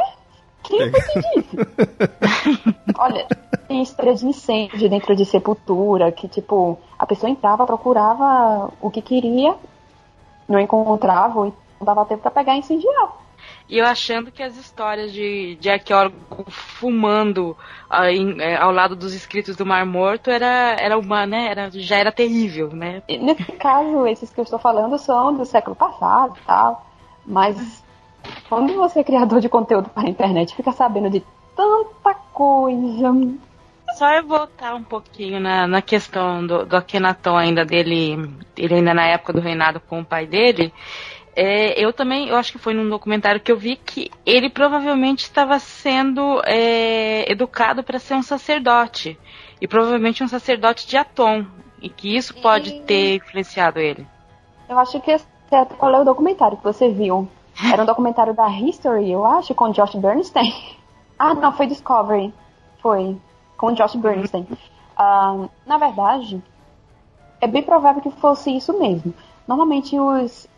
Quem 0.63 0.91
foi 0.91 1.01
que 1.01 1.21
disse? 1.21 1.57
Olha, 2.99 3.27
tem 3.67 3.83
história 3.83 4.15
de 4.15 4.27
incêndio 4.27 4.89
dentro 4.89 5.17
de 5.17 5.25
sepultura, 5.25 6.13
que 6.13 6.29
tipo, 6.29 6.79
a 6.99 7.07
pessoa 7.07 7.31
entrava, 7.31 7.67
procurava 7.67 8.73
o 8.81 8.91
que 8.91 9.01
queria, 9.01 9.55
não 10.49 10.61
encontrava, 10.61 11.49
e 11.49 11.53
não 11.79 11.87
dava 11.87 12.05
tempo 12.05 12.23
para 12.23 12.31
pegar 12.31 12.57
e 12.57 12.59
incendiar. 12.59 13.21
E 13.69 13.79
eu 13.79 13.87
achando 13.87 14.33
que 14.33 14.43
as 14.43 14.57
histórias 14.57 15.13
de, 15.13 15.57
de 15.57 15.71
arqueólogo 15.71 16.45
fumando 16.49 17.57
uh, 17.89 18.41
é, 18.41 18.57
ao 18.57 18.73
lado 18.73 18.97
dos 18.97 19.15
escritos 19.15 19.57
do 19.57 19.65
Mar 19.65 19.87
Morto 19.87 20.29
era, 20.29 20.77
era 20.79 20.99
uma, 20.99 21.25
né? 21.25 21.47
Era, 21.49 21.71
já 21.71 21.97
era 21.97 22.11
terrível, 22.11 22.69
né? 22.71 23.03
Nesse 23.09 23.53
caso, 23.53 24.07
esses 24.07 24.29
que 24.31 24.41
eu 24.41 24.45
estou 24.45 24.59
falando 24.59 24.99
são 24.99 25.35
do 25.37 25.45
século 25.45 25.77
passado 25.77 26.37
e 26.37 26.45
tal. 26.45 26.85
Mas 27.25 27.83
quando 28.51 28.75
você 28.75 28.99
é 28.99 29.05
criador 29.05 29.41
de 29.41 29.49
conteúdo 29.49 29.89
para 29.89 30.09
a 30.09 30.11
internet, 30.11 30.57
fica 30.57 30.73
sabendo 30.73 31.09
de 31.09 31.23
tanta 31.55 32.15
coisa. 32.33 33.15
Só 33.97 34.13
eu 34.13 34.27
voltar 34.27 34.75
um 34.75 34.83
pouquinho 34.83 35.39
na, 35.39 35.69
na 35.69 35.81
questão 35.81 36.45
do, 36.45 36.67
do 36.67 36.77
Akhenaton 36.77 37.37
ainda 37.37 37.65
dele, 37.65 38.29
ele 38.57 38.75
ainda 38.75 38.93
na 38.93 39.07
época 39.07 39.33
do 39.33 39.41
reinado 39.41 39.79
com 39.79 40.01
o 40.01 40.05
pai 40.05 40.27
dele. 40.27 40.75
É, 41.37 41.81
eu 41.81 41.93
também, 41.93 42.29
eu 42.29 42.37
acho 42.37 42.51
que 42.51 42.59
foi 42.59 42.75
num 42.75 42.89
documentário 42.89 43.41
que 43.41 43.53
eu 43.53 43.57
vi 43.57 43.77
que 43.77 44.11
ele 44.27 44.51
provavelmente 44.51 45.21
estava 45.21 45.57
sendo 45.61 46.43
é, 46.45 47.31
educado 47.31 47.85
para 47.85 48.01
ser 48.01 48.15
um 48.15 48.23
sacerdote. 48.23 49.17
E 49.61 49.69
provavelmente 49.69 50.25
um 50.25 50.29
sacerdote 50.29 50.89
de 50.89 50.97
Atom. 50.97 51.47
E 51.81 51.89
que 51.89 52.17
isso 52.17 52.35
pode 52.43 52.71
e... 52.71 52.81
ter 52.81 53.17
influenciado 53.17 53.79
ele. 53.79 54.05
Eu 54.69 54.77
acho 54.77 55.01
que 55.01 55.13
é 55.13 55.19
qual 55.79 55.95
é 55.95 56.01
o 56.01 56.05
documentário 56.05 56.57
que 56.57 56.65
você 56.65 56.89
viu. 56.89 57.29
Era 57.73 57.83
um 57.83 57.87
documentário 57.87 58.35
da 58.35 58.49
History, 58.49 59.11
eu 59.11 59.25
acho, 59.25 59.55
com 59.55 59.71
Josh 59.71 59.95
Bernstein. 59.95 60.53
Ah, 61.23 61.35
não, 61.35 61.53
foi 61.53 61.67
Discovery. 61.67 62.33
Foi. 62.81 63.15
Com 63.59 63.75
Josh 63.75 63.95
Bernstein. 63.97 64.47
Uh, 64.99 65.51
na 65.67 65.77
verdade, 65.77 66.43
é 67.43 67.47
bem 67.47 67.63
provável 67.63 68.01
que 68.01 68.11
fosse 68.13 68.57
isso 68.57 68.79
mesmo. 68.79 69.13
Normalmente 69.47 70.01
os 70.01 70.49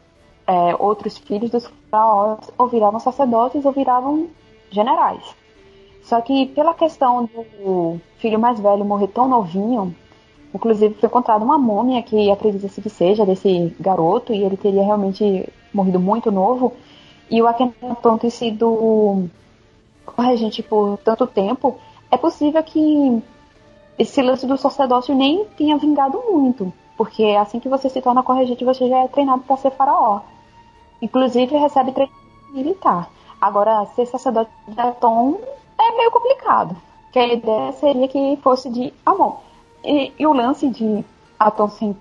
é, 0.46 0.76
outros 0.78 1.18
filhos 1.18 1.50
dos 1.50 1.70
faraós 1.90 2.50
ou 2.58 2.68
viravam 2.68 3.00
sacerdotes 3.00 3.64
ou 3.64 3.72
viravam 3.72 4.28
generais. 4.70 5.22
Só 6.02 6.20
que 6.20 6.46
pela 6.46 6.74
questão 6.74 7.24
do 7.24 8.00
filho 8.18 8.38
mais 8.38 8.58
velho 8.58 8.84
morrer 8.84 9.08
tão 9.08 9.28
novinho, 9.28 9.94
inclusive 10.52 10.94
foi 10.94 11.08
encontrada 11.08 11.44
uma 11.44 11.56
múmia 11.56 12.02
que 12.02 12.30
acredita-se 12.30 12.82
que 12.82 12.90
seja 12.90 13.24
desse 13.24 13.74
garoto 13.78 14.32
e 14.32 14.42
ele 14.42 14.56
teria 14.56 14.84
realmente 14.84 15.48
morrido 15.72 16.00
muito 16.00 16.30
novo. 16.30 16.72
E 17.32 17.40
o 17.40 17.48
Akhenaton 17.48 18.18
ter 18.18 18.30
sido 18.30 19.26
regente 20.18 20.62
por 20.62 20.98
tanto 20.98 21.26
tempo, 21.26 21.78
é 22.10 22.16
possível 22.18 22.62
que 22.62 23.22
esse 23.98 24.20
lance 24.20 24.46
do 24.46 24.58
sacerdócio 24.58 25.14
nem 25.14 25.46
tenha 25.56 25.78
vingado 25.78 26.22
muito. 26.30 26.70
Porque 26.94 27.24
assim 27.40 27.58
que 27.58 27.70
você 27.70 27.88
se 27.88 28.02
torna 28.02 28.22
corregente, 28.22 28.66
você 28.66 28.86
já 28.86 28.98
é 28.98 29.08
treinado 29.08 29.44
para 29.44 29.56
ser 29.56 29.70
faraó. 29.70 30.20
Inclusive 31.00 31.56
recebe 31.56 31.92
treinamento 31.92 32.52
militar. 32.52 33.08
Agora, 33.40 33.86
ser 33.96 34.04
sacerdote 34.04 34.50
de 34.68 34.78
Atom 34.78 35.40
é 35.80 35.96
meio 35.96 36.10
complicado. 36.10 36.76
Que 37.10 37.18
a 37.18 37.32
ideia 37.32 37.72
seria 37.72 38.08
que 38.08 38.38
fosse 38.42 38.68
de 38.68 38.92
Amon. 39.06 39.36
E, 39.82 40.12
e 40.18 40.26
o 40.26 40.34
lance 40.34 40.68
de 40.68 41.02
Atom 41.38 41.70
ser 41.70 41.96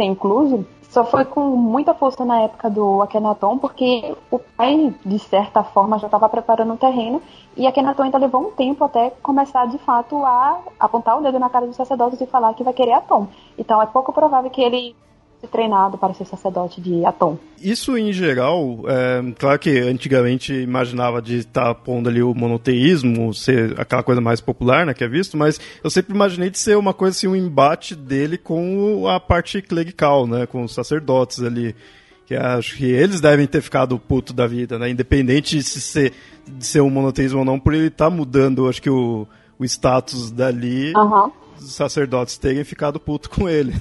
incluso 0.00 0.66
só 0.88 1.04
foi 1.04 1.24
com 1.24 1.40
muita 1.54 1.92
força 1.92 2.24
na 2.24 2.40
época 2.40 2.70
do 2.70 3.02
Akhenaton, 3.02 3.58
porque 3.58 4.16
o 4.30 4.38
pai, 4.38 4.94
de 5.04 5.18
certa 5.18 5.62
forma, 5.62 5.98
já 5.98 6.06
estava 6.06 6.28
preparando 6.28 6.72
o 6.72 6.78
terreno, 6.78 7.20
e 7.56 7.66
Akhenaton 7.66 8.04
ainda 8.04 8.18
levou 8.18 8.40
um 8.40 8.50
tempo 8.50 8.82
até 8.84 9.10
começar, 9.22 9.66
de 9.66 9.76
fato, 9.78 10.24
a 10.24 10.60
apontar 10.80 11.18
o 11.18 11.22
dedo 11.22 11.38
na 11.38 11.50
cara 11.50 11.66
dos 11.66 11.76
sacerdotes 11.76 12.20
e 12.20 12.26
falar 12.26 12.54
que 12.54 12.64
vai 12.64 12.72
querer 12.72 12.92
Atom. 12.92 13.26
Então 13.58 13.82
é 13.82 13.86
pouco 13.86 14.12
provável 14.12 14.50
que 14.50 14.62
ele 14.62 14.96
treinado 15.46 15.96
para 15.96 16.12
ser 16.14 16.24
sacerdote 16.24 16.80
de 16.80 17.04
Atom. 17.04 17.38
Isso 17.60 17.96
em 17.96 18.12
geral, 18.12 18.80
é, 18.88 19.32
claro 19.38 19.58
que 19.58 19.78
antigamente 19.78 20.52
imaginava 20.52 21.22
de 21.22 21.38
estar 21.38 21.66
tá 21.66 21.74
pondo 21.74 22.08
ali 22.08 22.22
o 22.22 22.34
monoteísmo, 22.34 23.32
ser 23.32 23.78
aquela 23.80 24.02
coisa 24.02 24.20
mais 24.20 24.40
popular, 24.40 24.84
né, 24.84 24.94
que 24.94 25.04
é 25.04 25.08
visto, 25.08 25.36
mas 25.36 25.60
eu 25.82 25.90
sempre 25.90 26.14
imaginei 26.14 26.50
de 26.50 26.58
ser 26.58 26.76
uma 26.76 26.92
coisa 26.92 27.16
assim, 27.16 27.28
um 27.28 27.36
embate 27.36 27.94
dele 27.94 28.36
com 28.36 29.06
a 29.06 29.20
parte 29.20 29.62
clerical, 29.62 30.26
né, 30.26 30.46
com 30.46 30.62
os 30.62 30.74
sacerdotes 30.74 31.42
ali. 31.42 31.74
Que 32.26 32.34
acho 32.34 32.76
que 32.76 32.84
eles 32.84 33.22
devem 33.22 33.46
ter 33.46 33.62
ficado 33.62 33.98
puto 33.98 34.34
da 34.34 34.46
vida, 34.46 34.78
né, 34.78 34.90
independente 34.90 35.56
de 35.56 35.62
ser, 35.62 36.12
de 36.46 36.66
ser 36.66 36.80
um 36.82 36.90
monoteísmo 36.90 37.38
ou 37.38 37.44
não, 37.44 37.58
por 37.58 37.72
ele 37.72 37.86
estar 37.86 38.10
tá 38.10 38.10
mudando, 38.10 38.68
acho 38.68 38.82
que 38.82 38.90
o, 38.90 39.26
o 39.58 39.64
status 39.64 40.30
dali. 40.30 40.92
Uhum 40.94 41.30
os 41.60 41.74
sacerdotes 41.74 42.38
terem 42.38 42.64
ficado 42.64 42.98
puto 43.00 43.30
com 43.30 43.48
ele. 43.48 43.72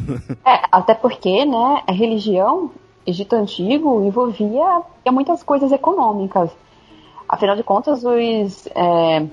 É, 0.46 0.64
até 0.72 0.94
porque, 0.94 1.46
né, 1.46 1.84
a 1.88 1.92
religião, 1.92 2.72
Egito 3.06 3.36
Antigo, 3.36 4.04
envolvia 4.04 4.82
muitas 5.12 5.44
coisas 5.44 5.72
econômicas. 5.72 6.52
Afinal 7.28 7.56
de 7.56 7.64
contas, 7.64 8.04
os, 8.04 8.68
é, 8.68 9.26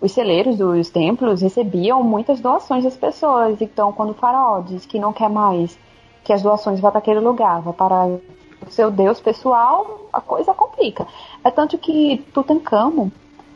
os 0.00 0.12
celeiros 0.12 0.56
dos 0.56 0.90
templos 0.90 1.42
recebiam 1.42 2.02
muitas 2.02 2.40
doações 2.40 2.84
das 2.84 2.96
pessoas. 2.96 3.60
Então, 3.60 3.92
quando 3.92 4.10
o 4.10 4.14
faraó 4.14 4.60
diz 4.60 4.86
que 4.86 4.98
não 4.98 5.12
quer 5.12 5.28
mais 5.28 5.78
que 6.24 6.32
as 6.32 6.42
doações 6.42 6.80
vá 6.80 6.90
para 6.90 6.98
aquele 6.98 7.20
lugar, 7.20 7.60
vá 7.62 7.72
para 7.72 8.06
o 8.06 8.70
seu 8.70 8.90
deus 8.90 9.20
pessoal, 9.20 10.08
a 10.12 10.20
coisa 10.20 10.52
complica. 10.52 11.06
É 11.42 11.50
tanto 11.50 11.78
que 11.78 12.24
Tutankhamon, 12.34 13.10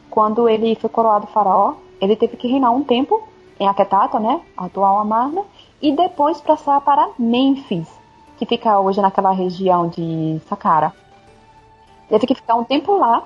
quando 0.09 0.49
ele 0.49 0.75
foi 0.77 0.89
coroado 0.89 1.27
faraó, 1.27 1.75
ele 2.01 2.17
teve 2.17 2.37
que 2.37 2.49
reinar 2.49 2.73
um 2.73 2.83
tempo 2.83 3.29
em 3.59 3.69
Akhenaton, 3.69 4.21
né, 4.21 4.41
atual 4.57 4.99
Amarna, 4.99 5.43
e 5.81 5.93
depois 5.93 6.41
passar 6.41 6.81
para 6.81 7.11
Memphis, 7.19 7.89
que 8.37 8.47
fica 8.47 8.81
hoje 8.81 9.01
naquela 9.01 9.33
região 9.33 9.89
de 9.89 10.41
Saqqara. 10.49 10.93
Teve 12.09 12.27
que 12.27 12.35
ficar 12.35 12.57
um 12.57 12.65
tempo 12.65 12.97
lá 12.97 13.23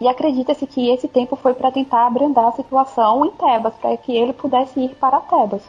e 0.00 0.08
acredita-se 0.08 0.66
que 0.66 0.90
esse 0.90 1.06
tempo 1.06 1.36
foi 1.36 1.54
para 1.54 1.70
tentar 1.70 2.06
abrandar 2.06 2.48
a 2.48 2.52
situação 2.52 3.24
em 3.24 3.30
Tebas, 3.30 3.74
para 3.74 3.96
que 3.96 4.16
ele 4.16 4.32
pudesse 4.32 4.80
ir 4.80 4.90
para 4.96 5.20
Tebas. 5.20 5.62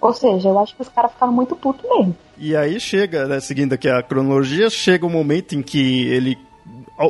Ou 0.00 0.12
seja, 0.12 0.48
eu 0.48 0.58
acho 0.58 0.74
que 0.74 0.82
os 0.82 0.88
caras 0.88 1.12
ficaram 1.12 1.32
muito 1.32 1.54
putos 1.54 1.88
mesmo. 1.88 2.16
E 2.38 2.56
aí 2.56 2.80
chega, 2.80 3.26
né, 3.26 3.38
seguindo 3.38 3.74
aqui 3.74 3.88
a 3.88 4.02
cronologia, 4.02 4.70
chega 4.70 5.04
o 5.04 5.08
um 5.08 5.12
momento 5.12 5.54
em 5.54 5.62
que 5.62 6.08
ele 6.08 6.38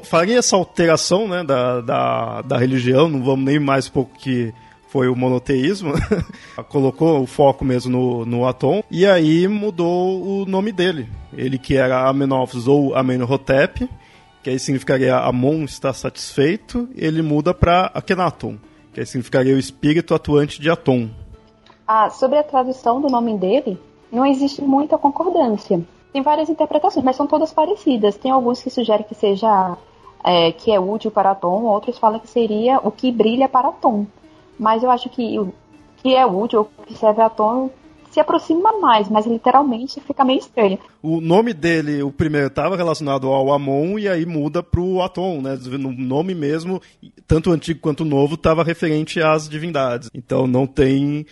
faria 0.04 0.38
essa 0.38 0.56
alteração 0.56 1.28
né, 1.28 1.42
da, 1.44 1.80
da, 1.80 2.42
da 2.42 2.58
religião, 2.58 3.08
não 3.08 3.22
vamos 3.22 3.44
nem 3.44 3.58
mais 3.58 3.88
pouco 3.88 4.10
que 4.18 4.52
foi 4.90 5.08
o 5.08 5.14
monoteísmo, 5.14 5.92
colocou 6.68 7.22
o 7.22 7.26
foco 7.26 7.64
mesmo 7.64 7.92
no, 7.92 8.26
no 8.26 8.46
Atom, 8.46 8.82
e 8.90 9.06
aí 9.06 9.46
mudou 9.46 10.20
o 10.20 10.44
nome 10.44 10.72
dele. 10.72 11.08
Ele 11.32 11.58
que 11.58 11.76
era 11.76 12.08
Amenófis 12.08 12.66
ou 12.66 12.96
Amenhotep, 12.96 13.88
que 14.42 14.50
aí 14.50 14.58
significaria 14.58 15.16
Amon 15.16 15.62
está 15.62 15.92
satisfeito, 15.92 16.88
ele 16.96 17.22
muda 17.22 17.54
para 17.54 17.86
Akhenaton, 17.94 18.56
que 18.92 18.98
aí 18.98 19.06
significaria 19.06 19.54
o 19.54 19.58
espírito 19.58 20.12
atuante 20.12 20.60
de 20.60 20.68
Atom. 20.68 21.08
Ah, 21.86 22.10
sobre 22.10 22.38
a 22.38 22.42
tradução 22.42 23.00
do 23.00 23.08
nome 23.08 23.38
dele, 23.38 23.78
não 24.10 24.26
existe 24.26 24.60
muita 24.60 24.98
concordância. 24.98 25.80
Tem 26.12 26.20
várias 26.20 26.48
interpretações, 26.48 27.04
mas 27.04 27.14
são 27.14 27.28
todas 27.28 27.52
parecidas. 27.52 28.16
Tem 28.16 28.32
alguns 28.32 28.60
que 28.60 28.70
sugerem 28.70 29.06
que 29.08 29.14
seja 29.14 29.76
é, 30.24 30.50
que 30.50 30.72
é 30.72 30.80
útil 30.80 31.12
para 31.12 31.30
Atom, 31.30 31.62
outros 31.62 31.96
falam 31.96 32.18
que 32.18 32.28
seria 32.28 32.80
o 32.82 32.90
que 32.90 33.12
brilha 33.12 33.48
para 33.48 33.68
Atom 33.68 34.04
mas 34.60 34.82
eu 34.82 34.90
acho 34.90 35.08
que 35.08 35.38
o 35.38 35.52
que 36.02 36.14
é 36.14 36.26
útil, 36.26 36.68
o 36.78 36.82
que 36.84 36.94
serve 36.94 37.22
a 37.22 37.30
tom, 37.30 37.70
se 38.10 38.20
aproxima 38.20 38.78
mais, 38.78 39.08
mas 39.08 39.24
literalmente 39.24 40.00
fica 40.00 40.24
meio 40.24 40.38
estranho. 40.40 40.78
O 41.02 41.20
nome 41.20 41.54
dele, 41.54 42.02
o 42.02 42.12
primeiro, 42.12 42.48
estava 42.48 42.76
relacionado 42.76 43.28
ao 43.28 43.52
Amon 43.52 43.98
e 43.98 44.06
aí 44.06 44.26
muda 44.26 44.62
para 44.62 44.80
o 44.80 45.00
Atom, 45.00 45.40
né? 45.40 45.56
No 45.78 45.92
nome 45.92 46.34
mesmo, 46.34 46.80
tanto 47.26 47.50
o 47.50 47.52
antigo 47.52 47.80
quanto 47.80 48.00
o 48.00 48.06
novo, 48.06 48.34
estava 48.34 48.62
referente 48.62 49.22
às 49.22 49.48
divindades. 49.48 50.10
Então 50.12 50.46
não 50.46 50.66
tem 50.66 51.24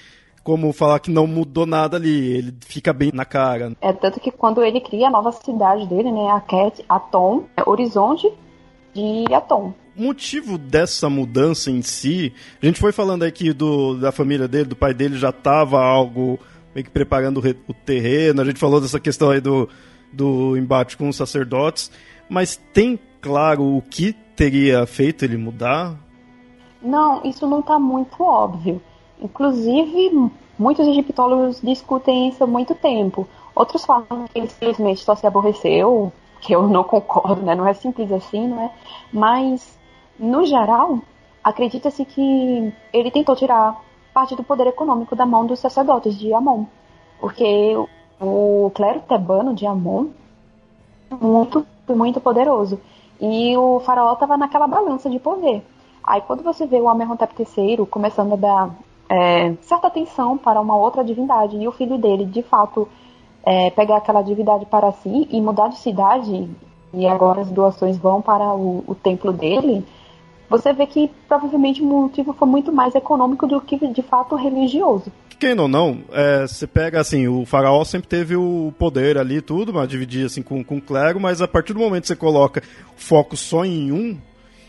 como 0.42 0.72
falar 0.72 1.00
que 1.00 1.10
não 1.10 1.26
mudou 1.26 1.66
nada 1.66 1.98
ali, 1.98 2.38
ele 2.38 2.54
fica 2.60 2.92
bem 2.92 3.10
na 3.12 3.26
cara. 3.26 3.72
É 3.82 3.92
tanto 3.92 4.20
que 4.20 4.30
quando 4.30 4.62
ele 4.62 4.80
cria 4.80 5.08
a 5.08 5.10
nova 5.10 5.32
cidade 5.32 5.86
dele, 5.86 6.10
né, 6.10 6.30
a 6.30 6.40
Cat 6.40 6.82
Atom, 6.88 7.44
é 7.54 7.68
Horizonte 7.68 8.32
de 8.94 9.24
Atom 9.34 9.74
motivo 9.98 10.56
dessa 10.56 11.10
mudança 11.10 11.70
em 11.70 11.82
si, 11.82 12.32
a 12.62 12.66
gente 12.66 12.80
foi 12.80 12.92
falando 12.92 13.22
aqui 13.24 13.52
do, 13.52 13.96
da 13.96 14.12
família 14.12 14.46
dele, 14.46 14.64
do 14.64 14.76
pai 14.76 14.94
dele 14.94 15.18
já 15.18 15.30
estava 15.30 15.80
algo 15.82 16.38
meio 16.74 16.84
que 16.84 16.90
preparando 16.90 17.42
o 17.66 17.74
terreno, 17.74 18.40
a 18.40 18.44
gente 18.44 18.58
falou 18.58 18.80
dessa 18.80 19.00
questão 19.00 19.30
aí 19.30 19.40
do, 19.40 19.68
do 20.12 20.56
embate 20.56 20.96
com 20.96 21.08
os 21.08 21.16
sacerdotes, 21.16 21.90
mas 22.28 22.56
tem 22.72 22.98
claro 23.20 23.64
o 23.64 23.82
que 23.82 24.12
teria 24.36 24.86
feito 24.86 25.24
ele 25.24 25.36
mudar? 25.36 25.96
Não, 26.80 27.22
isso 27.24 27.46
não 27.46 27.60
está 27.60 27.78
muito 27.78 28.22
óbvio. 28.22 28.80
Inclusive, 29.20 30.30
muitos 30.58 30.86
egiptólogos 30.86 31.60
discutem 31.60 32.28
isso 32.28 32.44
há 32.44 32.46
muito 32.46 32.74
tempo. 32.74 33.28
Outros 33.54 33.84
falam 33.84 34.26
que 34.32 34.38
ele 34.38 34.48
simplesmente 34.48 35.00
só 35.00 35.16
se 35.16 35.26
aborreceu, 35.26 36.12
que 36.40 36.54
eu 36.54 36.68
não 36.68 36.84
concordo, 36.84 37.42
né? 37.42 37.54
Não 37.54 37.66
é 37.66 37.74
simples 37.74 38.12
assim, 38.12 38.46
não 38.46 38.62
é? 38.62 38.70
Mas, 39.12 39.76
no 40.18 40.44
geral, 40.44 41.00
acredita-se 41.42 42.04
que 42.04 42.72
ele 42.92 43.10
tentou 43.10 43.36
tirar 43.36 43.80
parte 44.12 44.34
do 44.34 44.42
poder 44.42 44.66
econômico 44.66 45.14
da 45.14 45.24
mão 45.24 45.46
dos 45.46 45.60
sacerdotes 45.60 46.18
de 46.18 46.32
Amon. 46.34 46.64
Porque 47.20 47.76
o 48.20 48.70
clero 48.74 49.00
tebano 49.00 49.54
de 49.54 49.66
Amon 49.66 50.06
muito, 51.20 51.66
muito 51.88 52.20
poderoso. 52.20 52.80
E 53.20 53.56
o 53.56 53.80
faraó 53.80 54.12
estava 54.12 54.36
naquela 54.36 54.66
balança 54.66 55.08
de 55.08 55.18
poder. 55.18 55.64
Aí 56.02 56.20
quando 56.20 56.42
você 56.42 56.66
vê 56.66 56.80
o 56.80 56.88
Amenhotep 56.88 57.34
III 57.38 57.86
começando 57.86 58.32
a 58.34 58.36
dar 58.36 58.70
é, 59.08 59.54
certa 59.62 59.88
atenção 59.88 60.36
para 60.36 60.60
uma 60.60 60.76
outra 60.76 61.02
divindade 61.02 61.56
e 61.56 61.66
o 61.66 61.72
filho 61.72 61.98
dele, 61.98 62.24
de 62.24 62.42
fato, 62.42 62.88
é, 63.44 63.70
pegar 63.70 63.96
aquela 63.96 64.22
divindade 64.22 64.66
para 64.66 64.92
si 64.92 65.28
e 65.30 65.40
mudar 65.40 65.68
de 65.68 65.78
cidade, 65.78 66.48
e 66.92 67.06
agora 67.06 67.40
as 67.40 67.50
doações 67.50 67.96
vão 67.96 68.20
para 68.20 68.54
o, 68.54 68.84
o 68.86 68.94
templo 68.94 69.32
dele, 69.32 69.84
você 70.48 70.72
vê 70.72 70.86
que 70.86 71.10
provavelmente 71.26 71.82
o 71.82 71.84
motivo 71.84 72.32
foi 72.32 72.48
muito 72.48 72.72
mais 72.72 72.94
econômico 72.94 73.46
do 73.46 73.60
que 73.60 73.76
de 73.88 74.02
fato 74.02 74.34
religioso. 74.34 75.12
Quem 75.38 75.58
ou 75.58 75.68
não, 75.68 76.00
é, 76.10 76.46
você 76.46 76.66
pega 76.66 77.00
assim, 77.00 77.28
o 77.28 77.46
faraó 77.46 77.84
sempre 77.84 78.08
teve 78.08 78.34
o 78.34 78.72
poder 78.76 79.16
ali 79.18 79.40
tudo, 79.40 79.72
mas 79.72 79.88
dividia 79.88 80.26
assim 80.26 80.42
com, 80.42 80.64
com 80.64 80.78
o 80.78 80.82
clero, 80.82 81.20
mas 81.20 81.40
a 81.40 81.46
partir 81.46 81.74
do 81.74 81.78
momento 81.78 82.02
que 82.02 82.08
você 82.08 82.16
coloca 82.16 82.62
foco 82.96 83.36
só 83.36 83.64
em 83.64 83.92
um, 83.92 84.18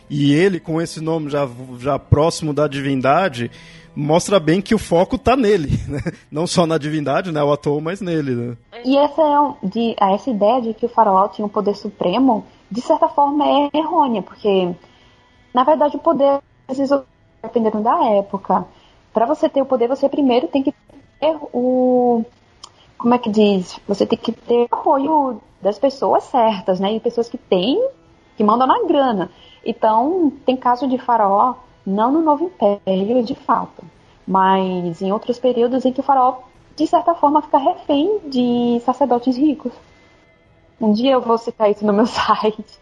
e 0.07 0.31
ele 0.31 0.59
com 0.59 0.79
esse 0.79 1.01
nome 1.01 1.29
já, 1.29 1.47
já 1.79 1.97
próximo 1.97 2.53
da 2.53 2.67
divindade, 2.67 3.49
mostra 3.95 4.39
bem 4.39 4.61
que 4.61 4.75
o 4.75 4.79
foco 4.79 5.15
está 5.15 5.35
nele, 5.35 5.69
né? 5.89 6.01
Não 6.31 6.45
só 6.45 6.67
na 6.67 6.77
divindade, 6.77 7.31
né, 7.31 7.43
o 7.43 7.51
ator, 7.51 7.81
mas 7.81 7.99
nele, 7.99 8.35
né? 8.35 8.57
E 8.85 8.95
essa, 8.97 9.21
é 9.21 9.67
de, 9.67 9.95
essa 9.99 10.29
ideia 10.29 10.61
de 10.61 10.73
que 10.75 10.85
o 10.85 10.89
faraó 10.89 11.27
tinha 11.29 11.45
um 11.45 11.49
poder 11.49 11.75
supremo, 11.75 12.45
de 12.71 12.81
certa 12.81 13.07
forma 13.09 13.43
é 13.43 13.77
errônea, 13.77 14.21
porque 14.21 14.69
na 15.53 15.63
verdade 15.63 15.95
o 15.95 15.99
poder, 15.99 16.41
dependendo 17.41 17.81
da 17.81 18.03
época, 18.05 18.65
para 19.13 19.25
você 19.25 19.49
ter 19.49 19.61
o 19.61 19.65
poder, 19.65 19.87
você 19.87 20.07
primeiro 20.07 20.47
tem 20.47 20.63
que 20.63 20.73
ter 21.19 21.37
o. 21.53 22.23
Como 22.97 23.13
é 23.13 23.17
que 23.17 23.29
diz? 23.29 23.79
Você 23.87 24.05
tem 24.05 24.17
que 24.17 24.31
ter 24.31 24.67
o 24.71 24.75
apoio 24.75 25.41
das 25.61 25.79
pessoas 25.79 26.23
certas, 26.25 26.79
né? 26.79 26.93
E 26.93 26.99
pessoas 26.99 27.29
que 27.29 27.37
têm, 27.37 27.81
que 28.37 28.43
mandam 28.43 28.67
na 28.67 28.83
grana. 28.85 29.31
Então, 29.65 30.31
tem 30.45 30.55
caso 30.55 30.87
de 30.87 30.97
faraó, 30.97 31.55
não 31.85 32.11
no 32.11 32.21
Novo 32.21 32.45
Império, 32.45 33.23
de 33.23 33.35
fato, 33.35 33.83
mas 34.27 35.01
em 35.01 35.11
outros 35.11 35.39
períodos 35.39 35.85
em 35.85 35.91
que 35.91 35.99
o 35.99 36.03
faraó, 36.03 36.39
de 36.75 36.87
certa 36.87 37.15
forma, 37.15 37.41
fica 37.41 37.57
refém 37.57 38.19
de 38.25 38.81
sacerdotes 38.85 39.35
ricos. 39.35 39.73
Um 40.79 40.93
dia 40.93 41.13
eu 41.13 41.21
vou 41.21 41.37
citar 41.37 41.69
isso 41.69 41.85
no 41.85 41.93
meu 41.93 42.05
site 42.07 42.78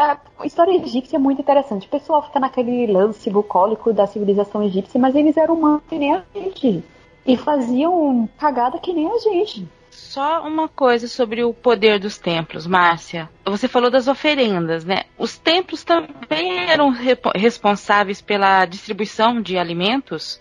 a 0.00 0.46
história 0.46 0.72
egípcia 0.72 1.16
é 1.16 1.18
muito 1.18 1.42
interessante. 1.42 1.86
O 1.86 1.90
pessoal 1.90 2.22
fica 2.22 2.40
naquele 2.40 2.86
lance 2.86 3.28
bucólico 3.28 3.92
da 3.92 4.06
civilização 4.06 4.62
egípcia, 4.62 4.98
mas 4.98 5.14
eles 5.14 5.36
eram 5.36 5.54
humanos 5.54 5.82
que 5.88 5.98
nem 5.98 6.14
a 6.14 6.24
gente. 6.34 6.82
E 7.26 7.36
faziam 7.36 8.28
cagada 8.38 8.78
que 8.78 8.92
nem 8.92 9.10
a 9.12 9.18
gente. 9.18 9.68
Só 9.90 10.42
uma 10.42 10.68
coisa 10.68 11.06
sobre 11.06 11.44
o 11.44 11.52
poder 11.52 11.98
dos 11.98 12.16
templos, 12.16 12.66
Márcia. 12.66 13.28
Você 13.44 13.68
falou 13.68 13.90
das 13.90 14.08
oferendas, 14.08 14.84
né? 14.84 15.02
Os 15.18 15.36
templos 15.36 15.84
também 15.84 16.70
eram 16.70 16.94
responsáveis 17.34 18.22
pela 18.22 18.64
distribuição 18.64 19.42
de 19.42 19.58
alimentos 19.58 20.40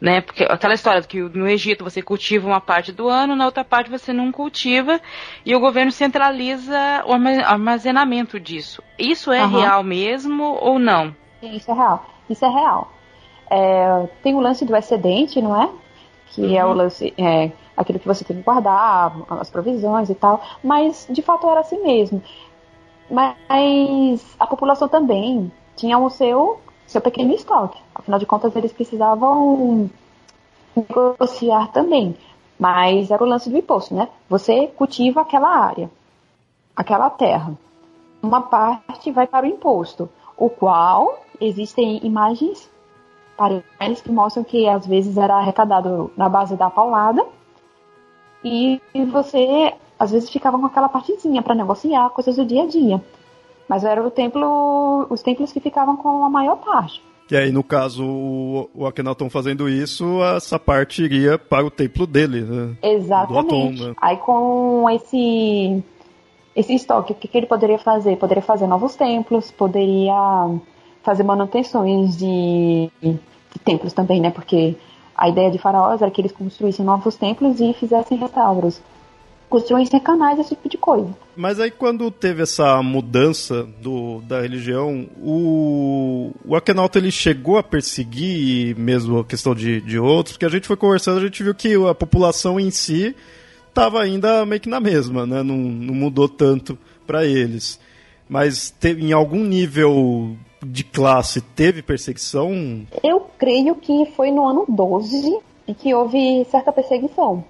né? 0.00 0.20
Porque 0.20 0.44
aquela 0.44 0.74
história 0.74 1.02
que 1.02 1.20
no 1.20 1.46
Egito 1.48 1.84
você 1.84 2.02
cultiva 2.02 2.46
uma 2.46 2.60
parte 2.60 2.92
do 2.92 3.08
ano, 3.08 3.36
na 3.36 3.46
outra 3.46 3.64
parte 3.64 3.90
você 3.90 4.12
não 4.12 4.30
cultiva, 4.32 5.00
e 5.44 5.54
o 5.54 5.60
governo 5.60 5.90
centraliza 5.90 7.04
o 7.06 7.12
armazenamento 7.12 8.38
disso. 8.38 8.82
Isso 8.98 9.32
é 9.32 9.44
uhum. 9.44 9.60
real 9.60 9.82
mesmo 9.82 10.58
ou 10.60 10.78
não? 10.78 11.14
Isso 11.42 11.70
é 11.70 11.74
real. 11.74 12.06
Isso 12.28 12.44
é 12.44 12.48
real. 12.48 12.90
É, 13.50 14.08
tem 14.22 14.34
o 14.34 14.40
lance 14.40 14.64
do 14.64 14.74
excedente, 14.74 15.40
não 15.40 15.60
é? 15.60 15.68
Que 16.28 16.42
uhum. 16.42 16.56
é 16.56 16.64
o 16.64 16.68
uhum. 16.68 16.74
lance, 16.74 17.14
é, 17.16 17.52
aquilo 17.76 17.98
que 17.98 18.06
você 18.06 18.24
tem 18.24 18.36
que 18.36 18.42
guardar, 18.42 19.14
as 19.30 19.50
provisões 19.50 20.10
e 20.10 20.14
tal. 20.14 20.42
Mas 20.62 21.06
de 21.10 21.22
fato 21.22 21.48
era 21.48 21.60
assim 21.60 21.82
mesmo. 21.82 22.22
Mas 23.10 24.36
a 24.38 24.46
população 24.46 24.88
também 24.88 25.52
tinha 25.76 25.98
o 25.98 26.08
seu 26.08 26.60
seu 26.86 27.00
pequeno 27.00 27.34
estoque. 27.34 27.80
Afinal 27.94 28.18
de 28.18 28.26
contas, 28.26 28.54
eles 28.56 28.72
precisavam 28.72 29.90
negociar 30.76 31.72
também. 31.72 32.16
Mas 32.58 33.10
era 33.10 33.22
o 33.22 33.26
lance 33.26 33.50
do 33.50 33.56
imposto, 33.58 33.94
né? 33.94 34.08
Você 34.28 34.68
cultiva 34.68 35.20
aquela 35.20 35.48
área, 35.48 35.90
aquela 36.74 37.10
terra. 37.10 37.52
Uma 38.22 38.42
parte 38.42 39.10
vai 39.10 39.26
para 39.26 39.44
o 39.44 39.48
imposto, 39.48 40.08
o 40.36 40.48
qual 40.48 41.18
existem 41.40 42.00
imagens 42.04 42.70
eles 43.80 44.00
que 44.00 44.12
mostram 44.12 44.44
que 44.44 44.68
às 44.68 44.86
vezes 44.86 45.16
era 45.16 45.34
arrecadado 45.34 46.10
na 46.16 46.28
base 46.28 46.56
da 46.56 46.70
paulada 46.70 47.26
e 48.44 48.80
você 49.10 49.74
às 49.98 50.12
vezes 50.12 50.30
ficava 50.30 50.58
com 50.58 50.66
aquela 50.66 50.88
partezinha 50.88 51.42
para 51.42 51.54
negociar 51.54 52.10
coisas 52.10 52.36
do 52.36 52.44
dia 52.44 52.62
a 52.62 52.66
dia. 52.66 53.02
Mas 53.68 53.84
era 53.84 54.02
o 54.04 54.10
templo, 54.10 55.06
os 55.10 55.22
templos 55.22 55.52
que 55.52 55.60
ficavam 55.60 55.96
com 55.96 56.24
a 56.24 56.30
maior 56.30 56.56
parte. 56.56 57.02
E 57.30 57.36
aí, 57.36 57.50
no 57.50 57.64
caso, 57.64 58.04
o, 58.04 58.70
o 58.74 58.86
Akhenaton 58.86 59.30
fazendo 59.30 59.68
isso, 59.68 60.22
essa 60.22 60.58
parte 60.58 61.02
iria 61.02 61.38
para 61.38 61.64
o 61.64 61.70
templo 61.70 62.06
dele, 62.06 62.42
né? 62.42 62.76
Exatamente. 62.82 63.46
Atom, 63.46 63.70
né? 63.70 63.94
Aí 64.00 64.16
com 64.18 64.88
esse 64.90 65.82
esse 66.54 66.74
estoque, 66.74 67.12
o 67.12 67.14
que, 67.16 67.26
que 67.26 67.38
ele 67.38 67.46
poderia 67.46 67.78
fazer? 67.78 68.16
Poderia 68.16 68.42
fazer 68.42 68.66
novos 68.66 68.94
templos, 68.94 69.50
poderia 69.50 70.14
fazer 71.02 71.24
manutenções 71.24 72.16
de, 72.16 72.90
de 73.02 73.58
templos 73.64 73.92
também, 73.92 74.20
né? 74.20 74.30
Porque 74.30 74.76
a 75.16 75.28
ideia 75.28 75.50
de 75.50 75.58
faraós 75.58 76.02
era 76.02 76.10
que 76.10 76.20
eles 76.20 76.32
construíssem 76.32 76.84
novos 76.84 77.16
templos 77.16 77.58
e 77.58 77.72
fizessem 77.72 78.18
restauros 78.18 78.80
construíssem 79.54 80.00
canais, 80.00 80.38
esse 80.40 80.56
tipo 80.56 80.68
de 80.68 80.76
coisa. 80.76 81.14
Mas 81.36 81.58
aí 81.58 81.70
quando 81.70 82.10
teve 82.10 82.42
essa 82.42 82.82
mudança 82.82 83.64
do, 83.80 84.20
da 84.22 84.40
religião, 84.40 85.08
o, 85.18 86.32
o 86.44 86.54
Akhenaton 86.54 86.98
ele 86.98 87.10
chegou 87.10 87.58
a 87.58 87.62
perseguir 87.62 88.76
mesmo 88.76 89.18
a 89.18 89.24
questão 89.24 89.54
de, 89.54 89.80
de 89.80 89.98
outros, 89.98 90.34
porque 90.34 90.46
a 90.46 90.50
gente 90.50 90.66
foi 90.66 90.76
conversando, 90.76 91.18
a 91.18 91.24
gente 91.24 91.42
viu 91.42 91.54
que 91.54 91.74
a 91.88 91.94
população 91.94 92.58
em 92.60 92.70
si 92.70 93.14
estava 93.68 94.00
ainda 94.00 94.46
meio 94.46 94.60
que 94.60 94.68
na 94.68 94.78
mesma, 94.78 95.26
né? 95.26 95.42
Não, 95.42 95.56
não 95.56 95.94
mudou 95.94 96.28
tanto 96.28 96.78
para 97.06 97.26
eles. 97.26 97.80
Mas 98.28 98.70
teve, 98.70 99.04
em 99.04 99.12
algum 99.12 99.44
nível 99.44 100.36
de 100.64 100.84
classe 100.84 101.40
teve 101.40 101.82
perseguição? 101.82 102.86
Eu 103.02 103.28
creio 103.38 103.74
que 103.74 104.06
foi 104.16 104.30
no 104.30 104.46
ano 104.46 104.64
12 104.68 105.38
e 105.66 105.74
que 105.74 105.94
houve 105.94 106.44
certa 106.50 106.72
perseguição. 106.72 107.44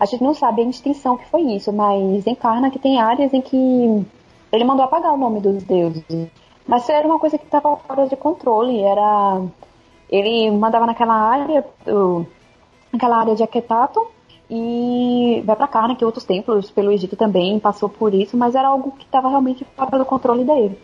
A 0.00 0.06
gente 0.06 0.24
não 0.24 0.32
sabe 0.32 0.62
a 0.62 0.64
extensão 0.64 1.18
que 1.18 1.28
foi 1.28 1.42
isso, 1.42 1.70
mas 1.70 2.26
encarna 2.26 2.70
que 2.70 2.78
tem 2.78 2.98
áreas 2.98 3.34
em 3.34 3.42
que 3.42 4.06
ele 4.50 4.64
mandou 4.64 4.84
apagar 4.84 5.12
o 5.12 5.18
nome 5.18 5.40
dos 5.40 5.62
deuses. 5.62 6.02
Mas 6.66 6.88
era 6.88 7.06
uma 7.06 7.18
coisa 7.18 7.36
que 7.36 7.44
estava 7.44 7.76
fora 7.76 8.08
de 8.08 8.16
controle, 8.16 8.80
era 8.80 9.42
ele 10.08 10.50
mandava 10.50 10.86
naquela 10.86 11.14
área, 11.14 11.64
naquela 12.92 13.18
área 13.18 13.34
de 13.34 13.42
Aketato, 13.42 14.06
e 14.48 15.42
vai 15.44 15.54
para 15.54 15.68
Karna, 15.68 15.94
que 15.94 16.04
outros 16.04 16.24
templos 16.24 16.70
pelo 16.70 16.90
Egito 16.90 17.14
também 17.14 17.60
passou 17.60 17.88
por 17.88 18.12
isso, 18.12 18.36
mas 18.36 18.54
era 18.54 18.68
algo 18.68 18.92
que 18.92 19.04
estava 19.04 19.28
realmente 19.28 19.64
fora 19.76 19.98
do 19.98 20.04
controle 20.04 20.44
dele. 20.44 20.78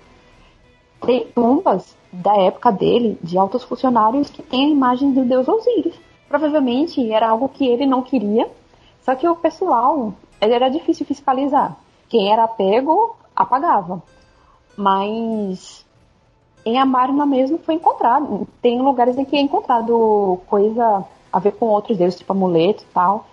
Tem 1.01 1.27
tumbas 1.35 1.97
da 2.13 2.37
época 2.37 2.71
dele, 2.71 3.19
de 3.23 3.37
altos 3.37 3.65
funcionários, 3.65 4.31
que 4.31 4.43
tem 4.43 4.67
a 4.67 4.69
imagem 4.69 5.13
do 5.13 5.25
deus 5.25 5.49
Osíris. 5.49 5.95
Provavelmente 6.29 7.11
era 7.11 7.29
algo 7.29 7.49
que 7.49 7.67
ele 7.67 7.87
não 7.87 8.03
queria, 8.03 8.49
só 9.07 9.15
que 9.15 9.29
o 9.29 9.37
pessoal, 9.37 10.13
era 10.41 10.69
difícil 10.69 11.07
fiscalizar. 11.07 11.77
Quem 12.09 12.33
era 12.33 12.49
pego, 12.49 13.15
apagava. 13.37 14.03
Mas 14.77 15.87
em 16.65 16.77
Amarna 16.77 17.25
mesmo 17.25 17.57
foi 17.59 17.75
encontrado. 17.75 18.49
Tem 18.61 18.83
lugares 18.83 19.17
em 19.17 19.25
que 19.25 19.37
é 19.37 19.41
encontrado 19.41 20.41
coisa 20.49 21.05
a 21.33 21.39
ver 21.39 21.53
com 21.53 21.67
outros 21.67 21.97
deuses, 21.97 22.19
tipo 22.19 22.33
amuleto 22.33 22.83
e 22.83 22.93
tal. 22.93 23.27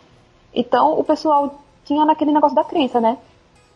Então 0.54 1.00
o 1.00 1.04
pessoal 1.04 1.56
tinha 1.84 2.06
naquele 2.06 2.32
negócio 2.32 2.56
da 2.56 2.64
crença, 2.64 3.02
né? 3.02 3.18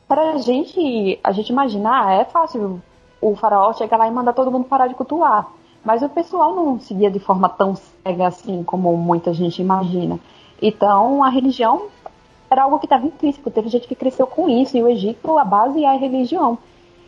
Para 0.08 0.34
a 0.34 0.38
gente, 0.38 1.20
a 1.24 1.32
gente 1.32 1.50
imaginar, 1.50 2.10
ah, 2.10 2.14
é 2.14 2.26
fácil 2.26 2.80
o 3.20 3.36
faraó 3.36 3.74
chega 3.74 3.98
lá 3.98 4.08
e 4.08 4.12
manda 4.12 4.32
todo 4.32 4.52
mundo 4.52 4.66
parar 4.66 4.86
de 4.86 4.94
cultuar. 4.94 5.48
Mas 5.84 6.04
o 6.04 6.10
pessoal 6.10 6.54
não 6.54 6.80
seguia 6.80 7.10
de 7.10 7.18
forma 7.18 7.50
tão 7.50 7.74
cega 7.76 8.28
assim 8.28 8.64
como 8.64 8.96
muita 8.96 9.34
gente 9.34 9.64
imagina. 9.64 10.20
Então 10.62 11.24
a 11.24 11.30
religião 11.30 11.88
era 12.50 12.64
algo 12.64 12.80
que 12.80 12.86
estava 12.86 13.06
intrínseco. 13.06 13.52
Teve 13.52 13.70
gente 13.70 13.88
que 13.88 13.96
cresceu 13.96 14.28
com 14.28 14.50
isso, 14.50 14.78
e 14.78 14.84
o 14.84 14.88
Egito, 14.88 15.38
a 15.38 15.46
base 15.46 15.84
é 15.84 15.88
a 15.88 15.98
religião. 15.98 16.58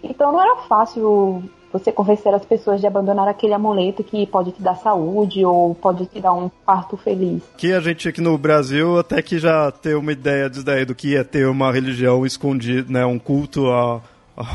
Então 0.03 0.31
não 0.31 0.41
era 0.41 0.55
fácil 0.63 1.43
você 1.71 1.91
convencer 1.91 2.33
as 2.33 2.43
pessoas 2.43 2.81
de 2.81 2.87
abandonar 2.87 3.27
aquele 3.27 3.53
amuleto 3.53 4.03
que 4.03 4.25
pode 4.25 4.51
te 4.51 4.61
dar 4.61 4.75
saúde 4.75 5.45
ou 5.45 5.75
pode 5.75 6.05
te 6.07 6.19
dar 6.19 6.33
um 6.33 6.49
parto 6.65 6.97
feliz. 6.97 7.43
Que 7.57 7.73
a 7.73 7.79
gente 7.79 8.09
aqui 8.09 8.21
no 8.21 8.37
Brasil 8.37 8.97
até 8.97 9.21
que 9.21 9.37
já 9.37 9.71
tem 9.71 9.93
uma 9.93 10.11
ideia 10.11 10.49
disso 10.49 10.65
daí, 10.65 10.83
do 10.83 10.95
que 10.95 11.15
é 11.15 11.23
ter 11.23 11.47
uma 11.47 11.71
religião 11.71 12.25
escondida, 12.25 12.91
né, 12.91 13.05
um 13.05 13.19
culto 13.19 13.67
a, 13.67 14.01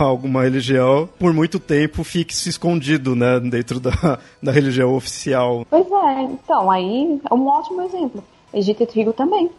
alguma 0.01 0.43
religião, 0.43 1.09
por 1.19 1.33
muito 1.33 1.61
tempo 1.61 2.03
fique 2.03 2.35
se 2.35 2.49
escondido, 2.49 3.15
né, 3.15 3.39
dentro 3.39 3.79
da, 3.79 4.19
da 4.43 4.51
religião 4.51 4.95
oficial. 4.95 5.65
Pois 5.71 5.87
é, 5.87 6.23
então, 6.23 6.71
aí 6.71 7.21
é 7.31 7.35
um 7.35 7.47
ótimo 7.47 7.83
exemplo. 7.83 8.25
Egito 8.55 8.85
Antigo 8.85 9.13
também. 9.13 9.51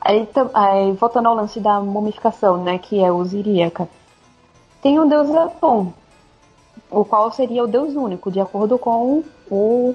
Aí, 0.00 0.28
aí, 0.54 0.92
voltando 0.92 1.28
ao 1.28 1.34
lance 1.34 1.58
da 1.58 1.80
mumificação, 1.80 2.62
né, 2.62 2.78
que 2.78 3.02
é 3.02 3.10
Osiríaca. 3.10 3.88
Tem 4.80 5.00
o 5.00 5.06
deus 5.06 5.30
Atom, 5.34 5.92
o 6.90 7.04
qual 7.04 7.32
seria 7.32 7.64
o 7.64 7.66
deus 7.66 7.94
único, 7.96 8.30
de 8.30 8.38
acordo 8.38 8.78
com 8.78 9.24
o, 9.50 9.94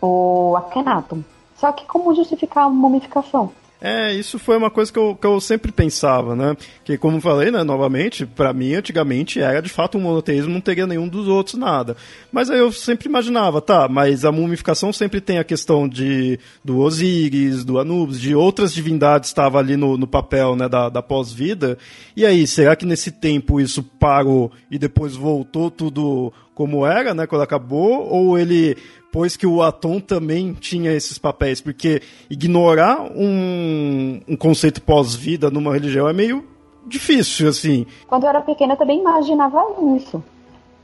o 0.00 0.56
Akhenaton. 0.56 1.22
Só 1.56 1.70
que 1.70 1.86
como 1.86 2.14
justificar 2.14 2.64
a 2.64 2.70
mumificação? 2.70 3.52
É, 3.84 4.14
isso 4.14 4.38
foi 4.38 4.56
uma 4.56 4.70
coisa 4.70 4.92
que 4.92 4.98
eu, 4.98 5.16
que 5.16 5.26
eu 5.26 5.40
sempre 5.40 5.72
pensava, 5.72 6.36
né? 6.36 6.56
Que, 6.84 6.96
como 6.96 7.20
falei, 7.20 7.50
né, 7.50 7.64
novamente, 7.64 8.24
para 8.24 8.52
mim, 8.52 8.74
antigamente, 8.74 9.40
era 9.40 9.60
de 9.60 9.68
fato 9.68 9.98
um 9.98 10.02
monoteísmo, 10.02 10.52
não 10.52 10.60
teria 10.60 10.86
nenhum 10.86 11.08
dos 11.08 11.26
outros 11.26 11.56
nada. 11.56 11.96
Mas 12.30 12.48
aí 12.48 12.60
eu 12.60 12.70
sempre 12.70 13.08
imaginava, 13.08 13.60
tá, 13.60 13.88
mas 13.88 14.24
a 14.24 14.30
mumificação 14.30 14.92
sempre 14.92 15.20
tem 15.20 15.40
a 15.40 15.44
questão 15.44 15.88
de 15.88 16.38
do 16.64 16.78
Osíris, 16.78 17.64
do 17.64 17.76
Anubis, 17.76 18.20
de 18.20 18.36
outras 18.36 18.72
divindades 18.72 19.30
estava 19.30 19.58
ali 19.58 19.76
no, 19.76 19.98
no 19.98 20.06
papel, 20.06 20.54
né, 20.54 20.68
da, 20.68 20.88
da 20.88 21.02
pós-vida. 21.02 21.76
E 22.16 22.24
aí, 22.24 22.46
será 22.46 22.76
que 22.76 22.86
nesse 22.86 23.10
tempo 23.10 23.60
isso 23.60 23.82
parou 23.82 24.52
e 24.70 24.78
depois 24.78 25.16
voltou 25.16 25.72
tudo 25.72 26.32
como 26.62 26.86
era, 26.86 27.12
né, 27.12 27.26
quando 27.26 27.42
acabou, 27.42 28.06
ou 28.08 28.38
ele 28.38 28.76
pois 29.10 29.36
que 29.36 29.46
o 29.46 29.60
Atom 29.60 29.98
também 29.98 30.54
tinha 30.54 30.92
esses 30.92 31.18
papéis, 31.18 31.60
porque 31.60 32.00
ignorar 32.30 33.02
um, 33.14 34.20
um 34.28 34.36
conceito 34.36 34.80
pós-vida 34.80 35.50
numa 35.50 35.72
religião 35.72 36.08
é 36.08 36.12
meio 36.12 36.44
difícil, 36.86 37.48
assim. 37.48 37.84
Quando 38.06 38.22
eu 38.22 38.28
era 38.28 38.40
pequena 38.40 38.74
eu 38.74 38.78
também 38.78 39.00
imaginava 39.00 39.60
isso. 39.96 40.22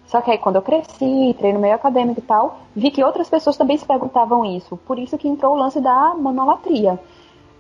Só 0.06 0.20
que 0.20 0.32
aí 0.32 0.38
quando 0.38 0.56
eu 0.56 0.62
cresci, 0.62 1.04
entrei 1.04 1.52
no 1.52 1.60
meio 1.60 1.76
acadêmico 1.76 2.18
e 2.18 2.24
tal, 2.24 2.60
vi 2.74 2.90
que 2.90 3.04
outras 3.04 3.30
pessoas 3.30 3.56
também 3.56 3.78
se 3.78 3.86
perguntavam 3.86 4.44
isso. 4.44 4.76
Por 4.78 4.98
isso 4.98 5.16
que 5.16 5.28
entrou 5.28 5.54
o 5.54 5.58
lance 5.58 5.80
da 5.80 6.12
monolatria. 6.16 6.98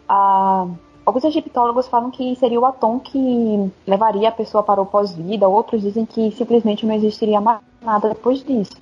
Ah, 0.08 0.66
alguns 1.08 1.24
egiptólogos 1.24 1.88
falam 1.88 2.10
que 2.10 2.36
seria 2.36 2.60
o 2.60 2.66
Atom 2.66 3.00
que 3.00 3.72
levaria 3.86 4.28
a 4.28 4.32
pessoa 4.32 4.62
para 4.62 4.80
o 4.80 4.86
pós-vida, 4.86 5.48
outros 5.48 5.80
dizem 5.80 6.04
que 6.04 6.30
simplesmente 6.32 6.84
não 6.84 6.94
existiria 6.94 7.40
mais 7.40 7.60
nada 7.80 8.10
depois 8.10 8.44
disso. 8.44 8.76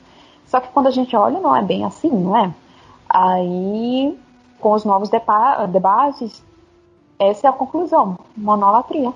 Só 0.45 0.59
que 0.59 0.69
quando 0.69 0.89
a 0.89 0.91
gente 0.91 1.15
olha, 1.15 1.39
não 1.39 1.55
é 1.55 1.63
bem 1.63 1.85
assim, 1.85 2.11
não 2.11 2.37
é? 2.37 2.53
Aí, 3.09 4.19
com 4.59 4.73
os 4.73 4.85
novos 4.85 5.09
debates, 5.09 6.43
essa 7.17 7.47
é 7.47 7.51
a 7.51 7.53
conclusão: 7.53 8.19
monolatria. 8.37 9.13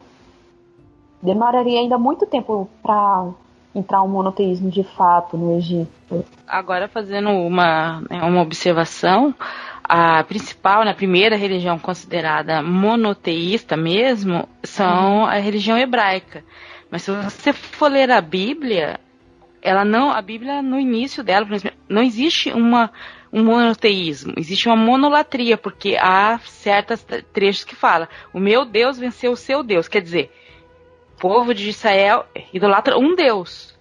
Demoraria 1.20 1.80
ainda 1.80 1.98
muito 1.98 2.26
tempo 2.26 2.70
para 2.80 3.26
entrar 3.74 4.02
um 4.02 4.08
monoteísmo 4.08 4.70
de 4.70 4.84
fato 4.84 5.36
no 5.36 5.56
Egito. 5.56 6.24
Agora, 6.46 6.86
fazendo 6.88 7.30
uma, 7.30 8.00
né, 8.08 8.22
uma 8.22 8.42
observação, 8.42 9.34
a 9.92 10.22
principal, 10.22 10.84
né, 10.84 10.92
a 10.92 10.94
primeira 10.94 11.34
religião 11.34 11.76
considerada 11.76 12.62
monoteísta 12.62 13.76
mesmo, 13.76 14.48
são 14.62 15.26
a 15.26 15.34
religião 15.34 15.76
hebraica. 15.76 16.44
Mas 16.88 17.02
se 17.02 17.10
você 17.10 17.52
for 17.52 17.90
ler 17.90 18.08
a 18.08 18.20
Bíblia, 18.20 19.00
ela 19.60 19.84
não, 19.84 20.12
a 20.12 20.22
Bíblia 20.22 20.62
no 20.62 20.78
início 20.78 21.24
dela, 21.24 21.44
não 21.88 22.04
existe 22.04 22.52
uma 22.52 22.92
um 23.32 23.44
monoteísmo, 23.44 24.34
existe 24.36 24.68
uma 24.68 24.76
monolatria, 24.76 25.56
porque 25.56 25.96
há 25.96 26.38
certos 26.44 27.04
trechos 27.32 27.64
que 27.64 27.74
fala: 27.74 28.08
"O 28.32 28.38
meu 28.38 28.64
Deus 28.64 28.96
venceu 28.96 29.32
o 29.32 29.36
seu 29.36 29.60
Deus", 29.60 29.88
quer 29.88 30.02
dizer, 30.02 30.32
o 31.14 31.20
povo 31.20 31.52
de 31.52 31.68
Israel 31.68 32.26
idolatra 32.52 32.96
um 32.96 33.16
Deus. 33.16 33.76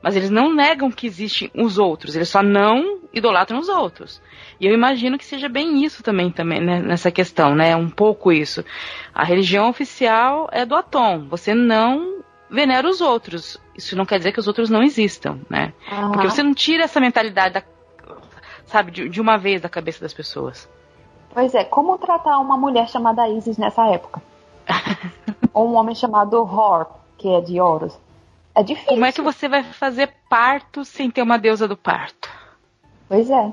Mas 0.00 0.16
eles 0.16 0.30
não 0.30 0.52
negam 0.52 0.90
que 0.90 1.06
existem 1.06 1.50
os 1.54 1.78
outros, 1.78 2.14
eles 2.14 2.28
só 2.28 2.42
não 2.44 3.00
idolatram 3.12 3.58
os 3.58 3.68
outros. 3.68 4.20
E 4.62 4.66
eu 4.68 4.72
imagino 4.72 5.18
que 5.18 5.24
seja 5.24 5.48
bem 5.48 5.82
isso 5.82 6.04
também, 6.04 6.30
também 6.30 6.60
né, 6.60 6.80
nessa 6.80 7.10
questão, 7.10 7.52
né? 7.52 7.74
Um 7.74 7.90
pouco 7.90 8.30
isso. 8.30 8.64
A 9.12 9.24
religião 9.24 9.68
oficial 9.68 10.48
é 10.52 10.64
do 10.64 10.76
Atom. 10.76 11.26
Você 11.28 11.52
não 11.52 12.22
venera 12.48 12.88
os 12.88 13.00
outros. 13.00 13.60
Isso 13.76 13.96
não 13.96 14.06
quer 14.06 14.18
dizer 14.18 14.30
que 14.30 14.38
os 14.38 14.46
outros 14.46 14.70
não 14.70 14.80
existam, 14.80 15.40
né? 15.50 15.72
Uhum. 15.90 16.12
Porque 16.12 16.30
você 16.30 16.44
não 16.44 16.54
tira 16.54 16.84
essa 16.84 17.00
mentalidade, 17.00 17.54
da, 17.54 17.62
sabe, 18.66 18.92
de, 18.92 19.08
de, 19.08 19.20
uma 19.20 19.36
vez 19.36 19.60
da 19.60 19.68
cabeça 19.68 20.00
das 20.00 20.14
pessoas. 20.14 20.68
Pois 21.34 21.56
é, 21.56 21.64
como 21.64 21.98
tratar 21.98 22.38
uma 22.38 22.56
mulher 22.56 22.88
chamada 22.88 23.28
Isis 23.28 23.58
nessa 23.58 23.84
época? 23.88 24.22
Ou 25.52 25.70
um 25.70 25.74
homem 25.74 25.96
chamado 25.96 26.40
Hor, 26.40 26.86
que 27.18 27.28
é 27.28 27.40
de 27.40 27.60
Horus? 27.60 27.98
É 28.54 28.62
difícil. 28.62 28.90
Como 28.90 29.06
é 29.06 29.10
que 29.10 29.22
você 29.22 29.48
vai 29.48 29.64
fazer 29.64 30.14
parto 30.30 30.84
sem 30.84 31.10
ter 31.10 31.22
uma 31.22 31.36
deusa 31.36 31.66
do 31.66 31.76
parto? 31.76 32.30
Pois 33.08 33.28
é. 33.28 33.52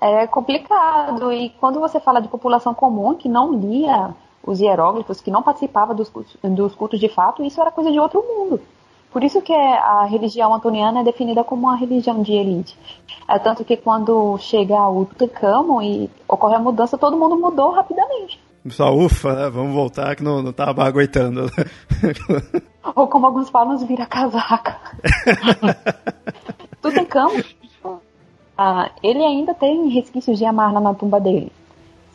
É 0.00 0.26
complicado. 0.26 1.32
E 1.32 1.50
quando 1.50 1.80
você 1.80 1.98
fala 1.98 2.20
de 2.20 2.28
população 2.28 2.74
comum 2.74 3.14
que 3.14 3.28
não 3.28 3.52
lia 3.52 4.14
os 4.44 4.60
hieróglifos, 4.60 5.20
que 5.20 5.30
não 5.30 5.42
participava 5.42 5.94
dos, 5.94 6.10
dos 6.42 6.74
cultos 6.74 7.00
de 7.00 7.08
fato, 7.08 7.44
isso 7.44 7.60
era 7.60 7.70
coisa 7.70 7.90
de 7.90 7.98
outro 7.98 8.22
mundo. 8.22 8.60
Por 9.10 9.24
isso 9.24 9.40
que 9.40 9.52
a 9.52 10.04
religião 10.04 10.54
antoniana 10.54 11.00
é 11.00 11.04
definida 11.04 11.42
como 11.42 11.62
uma 11.62 11.76
religião 11.76 12.22
de 12.22 12.32
elite. 12.32 12.76
É 13.26 13.38
tanto 13.38 13.64
que 13.64 13.76
quando 13.76 14.36
chega 14.38 14.88
o 14.88 15.06
Tutankhamon 15.06 15.82
e 15.82 16.10
ocorre 16.28 16.56
a 16.56 16.58
mudança, 16.58 16.98
todo 16.98 17.16
mundo 17.16 17.38
mudou 17.38 17.70
rapidamente. 17.70 18.38
Só 18.68 18.94
ufa, 18.94 19.32
né? 19.34 19.50
vamos 19.50 19.74
voltar 19.74 20.14
que 20.14 20.22
não, 20.22 20.42
não 20.42 20.52
tava 20.52 20.84
aguentando. 20.84 21.50
Ou 22.94 23.06
como 23.06 23.26
alguns 23.26 23.48
falam, 23.48 23.78
vira 23.78 24.04
casaca. 24.04 24.78
Tutankhamon, 26.82 27.42
ah, 28.58 28.90
ele 29.04 29.24
ainda 29.24 29.54
tem 29.54 29.88
resquícios 29.88 30.36
de 30.36 30.44
amarna 30.44 30.80
na 30.80 30.92
tumba 30.92 31.20
dele. 31.20 31.52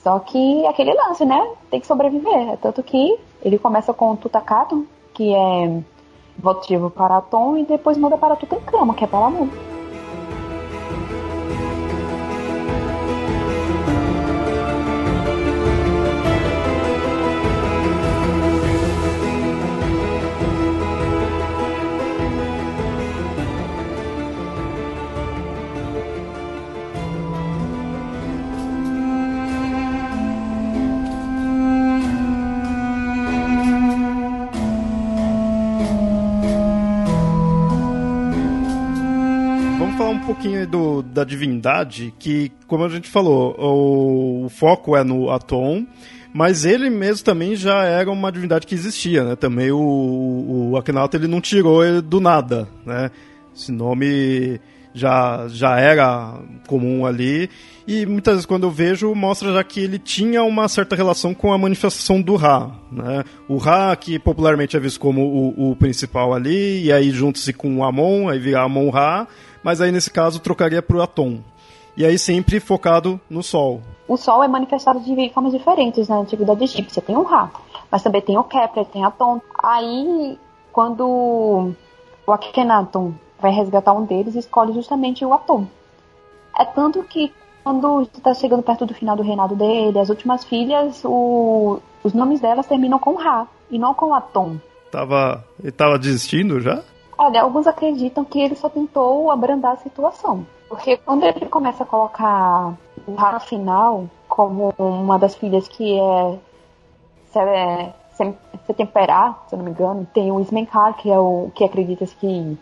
Só 0.03 0.19
que 0.19 0.67
aquele 0.67 0.93
lance, 0.93 1.23
né? 1.23 1.41
Tem 1.71 1.79
que 1.79 1.87
sobreviver. 1.87 2.49
É 2.49 2.57
tanto 2.57 2.83
que 2.83 3.17
ele 3.41 3.57
começa 3.57 3.93
com 3.93 4.11
o 4.11 4.17
Tutakaton, 4.17 4.83
que 5.13 5.33
é 5.33 5.81
votivo 6.37 6.89
para 6.89 7.17
Atom, 7.17 7.57
e 7.57 7.63
depois 7.63 7.97
muda 7.97 8.17
para 8.17 8.35
Tutankhamon, 8.35 8.93
que 8.93 9.05
é 9.05 9.07
para 9.07 9.25
Amun. 9.25 9.49
Do, 40.65 41.01
da 41.01 41.23
divindade, 41.23 42.13
que, 42.19 42.51
como 42.67 42.83
a 42.83 42.89
gente 42.89 43.09
falou, 43.09 43.55
o, 43.59 44.45
o 44.45 44.49
foco 44.49 44.95
é 44.95 45.03
no 45.03 45.29
Atom, 45.29 45.85
mas 46.33 46.65
ele 46.65 46.89
mesmo 46.89 47.23
também 47.23 47.55
já 47.55 47.83
era 47.83 48.09
uma 48.09 48.31
divindade 48.31 48.65
que 48.65 48.73
existia, 48.73 49.23
né? 49.23 49.35
Também 49.35 49.71
o, 49.71 50.71
o 50.71 50.77
Akhenaten, 50.77 51.19
ele 51.19 51.27
não 51.27 51.39
tirou 51.39 51.85
ele 51.85 52.01
do 52.01 52.19
nada, 52.19 52.67
né? 52.85 53.11
Esse 53.55 53.71
nome 53.71 54.59
já, 54.93 55.47
já 55.47 55.79
era 55.79 56.39
comum 56.67 57.05
ali. 57.05 57.49
E 57.87 58.05
muitas 58.05 58.35
vezes 58.35 58.45
quando 58.45 58.63
eu 58.63 58.71
vejo, 58.71 59.13
mostra 59.13 59.53
já 59.53 59.63
que 59.63 59.79
ele 59.79 59.99
tinha 59.99 60.43
uma 60.43 60.67
certa 60.67 60.95
relação 60.95 61.33
com 61.33 61.51
a 61.51 61.57
manifestação 61.57 62.21
do 62.21 62.35
Ra. 62.35 62.71
Né? 62.91 63.23
O 63.47 63.57
Ra, 63.57 63.95
que 63.95 64.17
popularmente 64.17 64.77
é 64.77 64.79
visto 64.79 64.99
como 64.99 65.21
o, 65.21 65.71
o 65.71 65.75
principal 65.75 66.33
ali, 66.33 66.85
e 66.85 66.91
aí 66.91 67.11
junta-se 67.11 67.51
com 67.51 67.77
o 67.77 67.83
Amon, 67.83 68.29
aí 68.29 68.39
vira 68.39 68.61
Amon-Ra 68.61 69.27
mas 69.63 69.81
aí 69.81 69.91
nesse 69.91 70.11
caso 70.11 70.39
trocaria 70.39 70.81
para 70.81 70.97
o 70.97 71.01
Atom. 71.01 71.39
E 71.95 72.05
aí 72.05 72.17
sempre 72.17 72.59
focado 72.59 73.19
no 73.29 73.43
Sol. 73.43 73.81
O 74.07 74.17
Sol 74.17 74.43
é 74.43 74.47
manifestado 74.47 74.99
de 74.99 75.29
formas 75.29 75.53
diferentes 75.53 76.07
na 76.07 76.17
antiguidade 76.17 76.63
egípcia. 76.63 77.01
Tem 77.01 77.15
o 77.15 77.23
Ra, 77.23 77.51
mas 77.91 78.03
também 78.03 78.21
tem 78.21 78.37
o 78.37 78.43
Kepler, 78.43 78.85
tem 78.85 79.05
Atom. 79.05 79.39
Aí, 79.63 80.37
quando 80.71 81.73
o 82.25 82.31
Akhenaton 82.31 83.13
vai 83.39 83.51
resgatar 83.51 83.93
um 83.93 84.05
deles 84.05 84.35
escolhe 84.35 84.73
justamente 84.73 85.23
o 85.23 85.33
Atom. 85.33 85.67
É 86.57 86.65
tanto 86.65 87.03
que 87.03 87.31
quando 87.63 88.01
está 88.01 88.33
chegando 88.33 88.63
perto 88.63 88.85
do 88.85 88.93
final 88.93 89.15
do 89.15 89.23
reinado 89.23 89.55
dele, 89.55 89.99
as 89.99 90.09
últimas 90.09 90.43
filhas, 90.43 91.01
o, 91.05 91.79
os 92.03 92.13
nomes 92.13 92.41
delas 92.41 92.67
terminam 92.67 92.99
com 92.99 93.15
Ra 93.15 93.47
e 93.69 93.79
não 93.79 93.93
com 93.93 94.13
Atom. 94.13 94.57
Tava, 94.91 95.43
ele 95.59 95.71
tava 95.71 95.97
desistindo 95.97 96.59
já? 96.59 96.83
Olha, 97.23 97.41
alguns 97.41 97.65
acreditam 97.67 98.25
que 98.25 98.37
ele 98.37 98.53
só 98.53 98.67
tentou 98.67 99.31
abrandar 99.31 99.71
a 99.71 99.77
situação. 99.77 100.45
Porque 100.67 100.97
quando 100.97 101.23
ele 101.23 101.45
começa 101.45 101.83
a 101.83 101.85
colocar 101.85 102.73
o 103.07 103.15
Ra 103.15 103.31
no 103.31 103.39
final, 103.39 104.09
como 104.27 104.73
uma 104.77 105.17
das 105.17 105.33
filhas 105.33 105.65
que 105.65 105.97
é, 105.97 106.39
é 107.39 107.93
se, 108.11 108.33
se 108.65 108.73
temperar, 108.73 109.41
se 109.47 109.55
eu 109.55 109.57
não 109.57 109.63
me 109.63 109.71
engano, 109.71 110.05
tem 110.13 110.33
o 110.33 110.39
Ismenkar, 110.41 110.95
que 110.97 111.09
é 111.09 111.17
o 111.17 111.49
que 111.55 111.63
acredita 111.63 112.05
que 112.05 112.57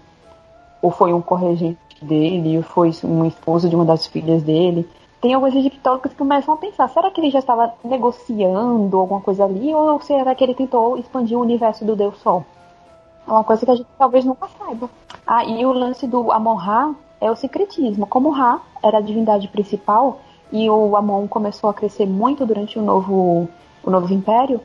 ou 0.80 0.92
foi 0.92 1.12
um 1.12 1.22
corregente 1.22 1.80
dele, 2.00 2.58
ou 2.58 2.64
foi 2.64 2.92
um 3.04 3.26
esposo 3.26 3.68
de 3.68 3.76
uma 3.76 3.86
das 3.86 4.06
filhas 4.06 4.44
dele. 4.44 4.88
Tem 5.20 5.34
alguns 5.34 5.56
egiptólogos 5.56 6.12
que 6.12 6.18
começam 6.18 6.54
a 6.54 6.58
pensar, 6.58 6.88
será 6.90 7.10
que 7.10 7.20
ele 7.20 7.32
já 7.32 7.40
estava 7.40 7.74
negociando 7.84 8.96
alguma 8.96 9.22
coisa 9.22 9.44
ali, 9.44 9.74
ou 9.74 10.00
será 10.02 10.36
que 10.36 10.44
ele 10.44 10.54
tentou 10.54 11.00
expandir 11.00 11.36
o 11.36 11.42
universo 11.42 11.84
do 11.84 11.96
Deus 11.96 12.16
Sol? 12.20 12.46
É 13.28 13.32
uma 13.32 13.44
coisa 13.44 13.66
que 13.66 13.72
a 13.72 13.76
gente 13.76 13.88
talvez 13.98 14.26
nunca 14.26 14.48
saiba. 14.58 14.90
Ah, 15.26 15.46
e 15.46 15.66
o 15.66 15.72
lance 15.72 16.08
do 16.08 16.32
Amon-Ra 16.32 16.94
é 17.22 17.30
o 17.30 17.36
secretismo. 17.36 18.08
Como 18.08 18.32
Ra 18.32 18.60
era 18.84 18.98
a 18.98 19.02
divindade 19.02 19.48
principal 19.48 20.20
e 20.52 20.70
o 20.70 20.96
Amon 20.98 21.28
começou 21.28 21.70
a 21.70 21.74
crescer 21.74 22.06
muito 22.06 22.46
durante 22.46 22.78
o 22.78 22.82
novo, 22.82 23.48
o 23.84 23.90
novo 23.90 24.14
império, 24.14 24.60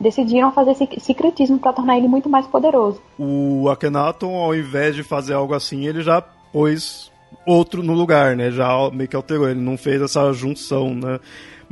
decidiram 0.00 0.50
fazer 0.50 0.72
esse 0.72 0.88
secretismo 0.98 1.58
para 1.58 1.72
tornar 1.72 1.96
ele 1.96 2.08
muito 2.08 2.28
mais 2.28 2.46
poderoso. 2.46 3.00
O 3.18 3.68
Akhenaton, 3.68 4.34
ao 4.34 4.54
invés 4.54 4.96
de 4.96 5.04
fazer 5.04 5.34
algo 5.34 5.54
assim, 5.54 5.86
ele 5.86 6.02
já 6.02 6.20
pôs 6.52 7.12
outro 7.46 7.82
no 7.82 7.92
lugar, 7.92 8.34
né? 8.36 8.50
Já 8.50 8.90
meio 8.90 9.08
que 9.08 9.16
alterou, 9.16 9.48
ele 9.48 9.60
não 9.60 9.76
fez 9.76 10.02
essa 10.02 10.32
junção, 10.32 10.94
né? 10.94 11.20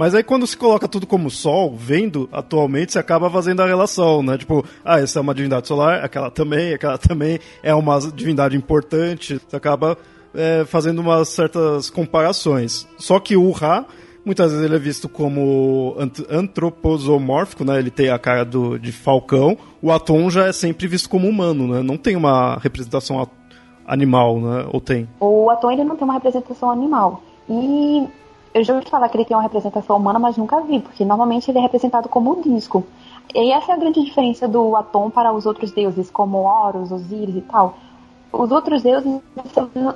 Mas 0.03 0.17
aí 0.17 0.25
quando 0.25 0.45
se 0.49 0.57
coloca 0.57 0.89
tudo 0.89 1.07
como 1.07 1.31
sol, 1.31 1.77
vendo 1.77 2.29
atualmente, 2.33 2.91
você 2.91 2.99
acaba 2.99 3.31
fazendo 3.31 3.63
a 3.63 3.67
relação, 3.69 4.21
né? 4.21 4.37
Tipo, 4.37 4.65
ah, 4.85 4.99
essa 4.99 5.21
é 5.21 5.23
uma 5.23 5.33
divindade 5.33 5.69
solar, 5.69 6.05
aquela 6.05 6.29
também, 6.29 6.75
aquela 6.75 6.99
também 6.99 7.39
é 7.63 7.73
uma 7.73 8.01
divindade 8.13 8.57
importante. 8.57 9.41
Você 9.47 9.55
acaba 9.55 9.97
é, 10.35 10.65
fazendo 10.65 10.99
umas 10.99 11.29
certas 11.29 11.89
comparações. 11.89 12.85
Só 12.99 13.21
que 13.21 13.37
o 13.37 13.49
Ra 13.53 13.87
Muitas 14.25 14.51
vezes 14.51 14.67
ele 14.67 14.75
é 14.75 14.79
visto 14.79 15.09
como 15.09 15.97
antroposomórfico, 16.29 17.65
né? 17.65 17.79
Ele 17.79 17.91
tem 17.91 18.09
a 18.09 18.19
cara 18.19 18.45
do, 18.45 18.79
de 18.79 18.91
falcão. 18.91 19.57
O 19.81 19.93
Atom 19.93 20.31
já 20.31 20.47
é 20.47 20.53
sempre 20.53 20.89
visto 20.89 21.09
como 21.09 21.29
humano, 21.29 21.69
né? 21.69 21.83
Não 21.83 21.97
tem 21.97 22.17
uma 22.17 22.57
representação 22.57 23.29
animal, 23.87 24.41
né? 24.41 24.67
Ou 24.73 24.81
tem? 24.81 25.09
O 25.21 25.49
Atom 25.51 25.71
ele 25.71 25.85
não 25.85 25.97
tem 25.97 26.05
uma 26.05 26.15
representação 26.15 26.71
animal. 26.71 27.23
E 27.49 28.07
eu 28.55 28.65
já 28.65 28.75
ouvi 28.75 28.89
falar 28.89 29.09
que 29.09 29.17
ele 29.17 29.25
tem 29.25 29.37
uma 29.37 29.43
representação 29.43 29.97
humana, 29.97 30.19
mas 30.19 30.37
nunca 30.37 30.61
vi, 30.61 30.81
porque 30.81 31.05
normalmente 31.05 31.51
ele 31.51 31.59
é 31.59 31.63
representado 31.63 32.09
como 32.09 32.37
um 32.37 32.41
disco. 32.41 32.85
E 33.35 33.53
essa 33.53 33.73
é 33.73 33.75
a 33.75 33.79
grande 33.79 34.05
diferença 34.05 34.47
do 34.47 34.77
Atom 34.77 35.11
para 35.11 35.33
os 35.33 35.47
outros 35.47 35.71
deuses, 35.71 36.11
como 36.11 36.43
Horus, 36.43 36.93
Osíris 36.93 37.37
e 37.37 37.41
tal 37.41 37.75
os 38.33 38.51
outros 38.51 38.83
deuses 38.83 39.21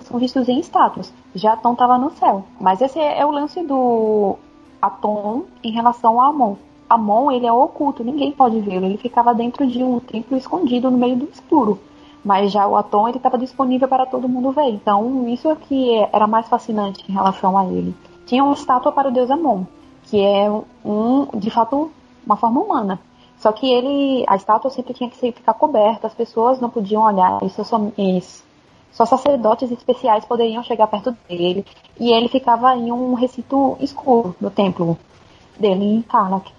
são 0.02 0.18
vistos 0.18 0.48
em 0.48 0.60
estátuas. 0.60 1.12
Já 1.34 1.54
Atom 1.54 1.72
estava 1.72 1.96
no 1.96 2.10
céu. 2.12 2.44
Mas 2.60 2.80
esse 2.80 2.98
é 3.00 3.24
o 3.24 3.30
lance 3.30 3.62
do 3.62 4.36
Atom 4.80 5.44
em 5.64 5.72
relação 5.72 6.20
a 6.20 6.28
Amon. 6.28 6.56
Amon, 6.88 7.32
ele 7.32 7.46
é 7.46 7.52
oculto, 7.52 8.04
ninguém 8.04 8.30
pode 8.30 8.60
vê-lo. 8.60 8.86
Ele 8.86 8.98
ficava 8.98 9.34
dentro 9.34 9.66
de 9.66 9.82
um 9.82 9.98
templo 9.98 10.36
escondido 10.36 10.90
no 10.90 10.98
meio 10.98 11.16
do 11.16 11.24
escuro. 11.24 11.80
Mas 12.22 12.52
já 12.52 12.66
o 12.66 12.76
Atom, 12.76 13.08
ele 13.08 13.16
estava 13.16 13.38
disponível 13.38 13.88
para 13.88 14.04
todo 14.04 14.28
mundo 14.28 14.52
ver. 14.52 14.68
Então, 14.68 15.26
isso 15.28 15.48
é 15.48 15.56
que 15.56 15.94
era 16.12 16.26
mais 16.26 16.46
fascinante 16.48 17.04
em 17.08 17.12
relação 17.12 17.56
a 17.56 17.64
ele. 17.64 17.94
Tinha 18.26 18.44
uma 18.44 18.52
estátua 18.52 18.92
para 18.92 19.08
o 19.08 19.12
deus 19.12 19.30
Amon, 19.30 19.64
que 20.04 20.20
é 20.20 20.50
um, 20.84 21.26
de 21.34 21.50
fato, 21.50 21.90
uma 22.24 22.36
forma 22.36 22.60
humana. 22.60 23.00
Só 23.38 23.52
que 23.52 23.72
ele, 23.72 24.24
a 24.26 24.36
estátua 24.36 24.70
sempre 24.70 24.94
tinha 24.94 25.08
que 25.08 25.16
ficar 25.16 25.54
coberta, 25.54 26.06
as 26.06 26.14
pessoas 26.14 26.60
não 26.60 26.68
podiam 26.68 27.02
olhar, 27.02 27.42
isso 27.42 27.62
só, 27.64 27.80
isso. 27.96 28.44
Só 28.92 29.04
sacerdotes 29.04 29.70
especiais 29.70 30.24
poderiam 30.24 30.62
chegar 30.62 30.86
perto 30.86 31.14
dele. 31.28 31.64
E 32.00 32.12
ele 32.12 32.28
ficava 32.28 32.74
em 32.74 32.90
um 32.90 33.14
recinto 33.14 33.76
escuro 33.80 34.34
do 34.40 34.50
templo 34.50 34.98
dele 35.58 35.84
em 35.96 36.02
Karnak. 36.02 36.50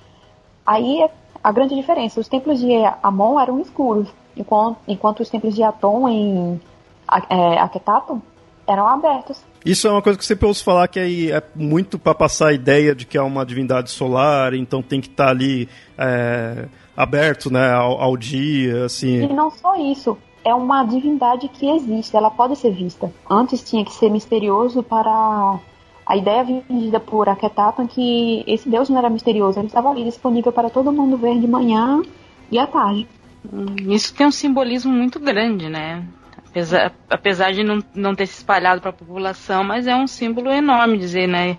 Aí 0.65 1.07
a 1.43 1.51
grande 1.51 1.76
diferença, 1.76 2.20
os 2.20 2.28
templos 2.28 2.59
de 2.59 2.72
Amon 3.01 3.39
eram 3.39 3.59
escuros, 3.59 4.07
enquanto, 4.36 4.78
enquanto 4.88 5.22
os 5.22 5.30
templos 5.30 5.55
de 5.55 5.63
Atom 5.63 6.07
em 6.09 6.61
é, 7.30 7.55
eram 8.68 8.88
abertos. 8.88 9.43
Isso 9.68 9.86
é 9.86 9.91
uma 9.91 10.01
coisa 10.01 10.18
que 10.18 10.26
sempre 10.26 10.47
ouço 10.47 10.63
falar 10.63 10.88
que 10.88 10.97
é, 10.97 11.32
é 11.32 11.43
muito 11.53 11.99
para 11.99 12.15
passar 12.15 12.47
a 12.47 12.53
ideia 12.53 12.95
de 12.95 13.05
que 13.05 13.18
é 13.18 13.22
uma 13.22 13.45
divindade 13.45 13.91
solar, 13.91 14.53
então 14.53 14.82
tem 14.82 15.01
que 15.01 15.07
estar 15.07 15.26
tá 15.26 15.30
ali 15.30 15.68
é, 15.97 16.68
aberto 16.95 17.51
né, 17.51 17.74
ao, 17.74 17.99
ao, 17.99 18.15
dia, 18.15 18.86
assim. 18.86 19.24
E 19.24 19.34
não 19.34 19.51
só 19.51 19.76
isso, 19.76 20.18
é 20.45 20.53
uma 20.53 20.86
divindade 20.86 21.49
que 21.49 21.70
existe, 21.70 22.15
ela 22.15 22.32
pode 22.32 22.55
ser 22.55 22.72
vista. 22.72 23.11
Antes 23.30 23.61
tinha 23.61 23.84
que 23.84 23.93
ser 23.93 24.09
misterioso 24.09 24.82
para 24.82 25.59
a 26.05 26.15
ideia 26.15 26.45
vendida 26.45 27.01
por 27.01 27.28
Akhenaton 27.28 27.86
que 27.88 28.45
esse 28.47 28.70
deus 28.70 28.88
não 28.88 28.97
era 28.97 29.09
misterioso, 29.09 29.59
ele 29.59 29.68
estava 29.68 29.89
ali 29.89 30.05
disponível 30.05 30.53
para 30.53 30.70
todo 30.70 30.93
mundo 30.93 31.18
ver 31.18 31.38
de 31.38 31.47
manhã 31.47 32.01
e 32.49 32.57
à 32.57 32.65
tarde. 32.65 33.05
Hum, 33.51 33.91
isso 33.93 34.15
tem 34.15 34.26
um 34.26 34.32
simbolismo 34.32 34.93
muito 34.93 35.20
grande, 35.20 35.68
né? 35.70 36.07
Apesar, 36.58 36.91
apesar 37.08 37.51
de 37.51 37.64
não, 37.64 37.84
não 37.93 38.16
ter 38.16 38.26
se 38.26 38.39
espalhado 38.39 38.82
para 38.82 38.89
a 38.89 38.93
população, 38.93 39.64
mas 39.64 39.86
é 39.86 39.95
um 39.95 40.08
símbolo 40.08 40.49
enorme 40.49 40.97
dizer, 40.97 41.28
né? 41.28 41.55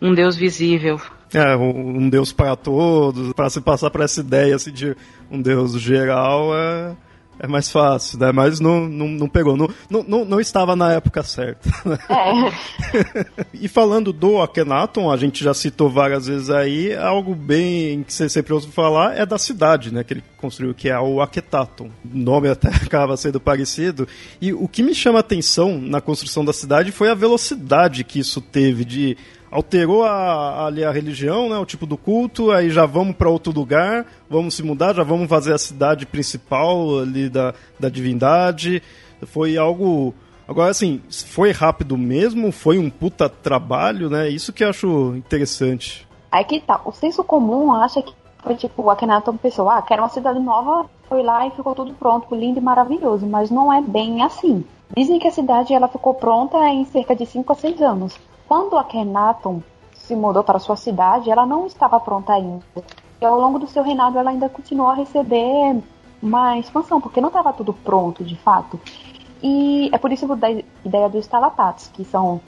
Um 0.00 0.14
Deus 0.14 0.36
visível. 0.36 1.00
É, 1.34 1.56
um 1.56 2.08
Deus 2.08 2.32
para 2.32 2.54
todos, 2.54 3.32
para 3.32 3.50
se 3.50 3.60
passar 3.60 3.90
para 3.90 4.04
essa 4.04 4.20
ideia 4.20 4.54
assim, 4.54 4.70
de 4.70 4.96
um 5.28 5.42
Deus 5.42 5.72
geral 5.72 6.56
é, 6.56 6.96
é 7.38 7.46
mais 7.46 7.70
fácil, 7.70 8.18
né? 8.18 8.32
Mas 8.32 8.60
não, 8.60 8.88
não, 8.88 9.08
não 9.08 9.28
pegou, 9.28 9.56
não, 9.56 9.68
não, 9.90 10.24
não 10.24 10.40
estava 10.40 10.74
na 10.74 10.92
época 10.92 11.22
certa. 11.22 11.70
Né? 11.84 11.98
É. 12.08 13.26
e 13.54 13.68
falando 13.68 14.12
do 14.12 14.40
Akhenaton, 14.40 15.10
a 15.10 15.16
gente 15.16 15.42
já 15.42 15.54
citou 15.54 15.88
várias 15.88 16.26
vezes 16.26 16.50
aí, 16.50 16.94
algo 16.96 17.34
bem 17.34 18.02
que 18.02 18.12
você 18.12 18.28
sempre 18.28 18.52
ouve 18.52 18.70
falar 18.72 19.16
é 19.16 19.24
da 19.24 19.38
cidade, 19.38 19.92
né? 19.92 20.02
Que 20.02 20.14
ele 20.14 20.24
construiu, 20.36 20.74
que 20.74 20.88
é 20.88 20.98
o 20.98 21.20
Akhetaton. 21.20 21.90
O 22.04 22.18
nome 22.18 22.48
até 22.48 22.68
acaba 22.84 23.16
sendo 23.16 23.40
parecido. 23.40 24.08
E 24.40 24.52
o 24.52 24.66
que 24.66 24.82
me 24.82 24.94
chama 24.94 25.18
a 25.18 25.20
atenção 25.20 25.78
na 25.78 26.00
construção 26.00 26.44
da 26.44 26.52
cidade 26.52 26.92
foi 26.92 27.08
a 27.08 27.14
velocidade 27.14 28.04
que 28.04 28.18
isso 28.18 28.40
teve 28.40 28.84
de 28.84 29.16
alterou 29.50 30.04
a, 30.04 30.66
ali 30.66 30.84
a 30.84 30.90
religião, 30.90 31.48
né, 31.48 31.58
o 31.58 31.66
tipo 31.66 31.86
do 31.86 31.96
culto, 31.96 32.50
aí 32.50 32.70
já 32.70 32.86
vamos 32.86 33.16
para 33.16 33.28
outro 33.28 33.52
lugar, 33.52 34.06
vamos 34.28 34.54
se 34.54 34.62
mudar, 34.62 34.94
já 34.94 35.02
vamos 35.02 35.28
fazer 35.28 35.54
a 35.54 35.58
cidade 35.58 36.06
principal 36.06 37.00
ali 37.00 37.28
da, 37.28 37.54
da 37.78 37.88
divindade. 37.88 38.82
Foi 39.26 39.56
algo. 39.56 40.14
Agora, 40.46 40.70
assim, 40.70 41.02
foi 41.10 41.50
rápido 41.50 41.96
mesmo, 41.96 42.52
foi 42.52 42.78
um 42.78 42.88
puta 42.88 43.28
trabalho, 43.28 44.08
né? 44.08 44.28
Isso 44.28 44.52
que 44.52 44.64
eu 44.64 44.70
acho 44.70 45.14
interessante. 45.16 46.06
Aí 46.30 46.44
que 46.44 46.60
tá, 46.60 46.80
o 46.84 46.92
senso 46.92 47.24
comum 47.24 47.72
acha 47.72 48.02
que 48.02 48.12
foi 48.42 48.54
tipo, 48.54 48.82
o 48.82 48.90
Akhenaton 48.90 49.36
pensou, 49.36 49.68
ah, 49.68 49.82
quero 49.82 50.02
uma 50.02 50.08
cidade 50.08 50.38
nova, 50.40 50.88
foi 51.08 51.22
lá 51.22 51.46
e 51.46 51.50
ficou 51.50 51.74
tudo 51.74 51.92
pronto, 51.94 52.34
lindo 52.34 52.58
e 52.58 52.62
maravilhoso, 52.62 53.26
mas 53.26 53.50
não 53.50 53.72
é 53.72 53.82
bem 53.82 54.22
assim. 54.22 54.64
Dizem 54.96 55.18
que 55.18 55.28
a 55.28 55.32
cidade 55.32 55.74
ela 55.74 55.88
ficou 55.88 56.14
pronta 56.14 56.56
em 56.68 56.84
cerca 56.86 57.14
de 57.14 57.26
5 57.26 57.52
a 57.52 57.56
6 57.56 57.82
anos. 57.82 58.18
Quando 58.48 58.78
a 58.78 58.84
Kenaton 58.84 59.62
se 59.92 60.16
mudou 60.16 60.42
para 60.42 60.58
sua 60.58 60.74
cidade, 60.74 61.30
ela 61.30 61.44
não 61.44 61.66
estava 61.66 62.00
pronta 62.00 62.32
ainda. 62.32 62.64
E 63.20 63.24
ao 63.26 63.38
longo 63.38 63.58
do 63.58 63.66
seu 63.66 63.82
reinado, 63.82 64.18
ela 64.18 64.30
ainda 64.30 64.48
continuou 64.48 64.88
a 64.88 64.94
receber 64.94 65.82
uma 66.22 66.58
expansão, 66.58 66.98
porque 66.98 67.20
não 67.20 67.28
estava 67.28 67.52
tudo 67.52 67.74
pronto, 67.74 68.24
de 68.24 68.36
fato. 68.36 68.80
E 69.42 69.90
é 69.92 69.98
por 69.98 70.10
isso 70.10 70.26
da 70.34 70.50
ideia 70.50 71.10
dos 71.10 71.26
talatates, 71.26 71.88
que 71.88 72.06
são 72.06 72.40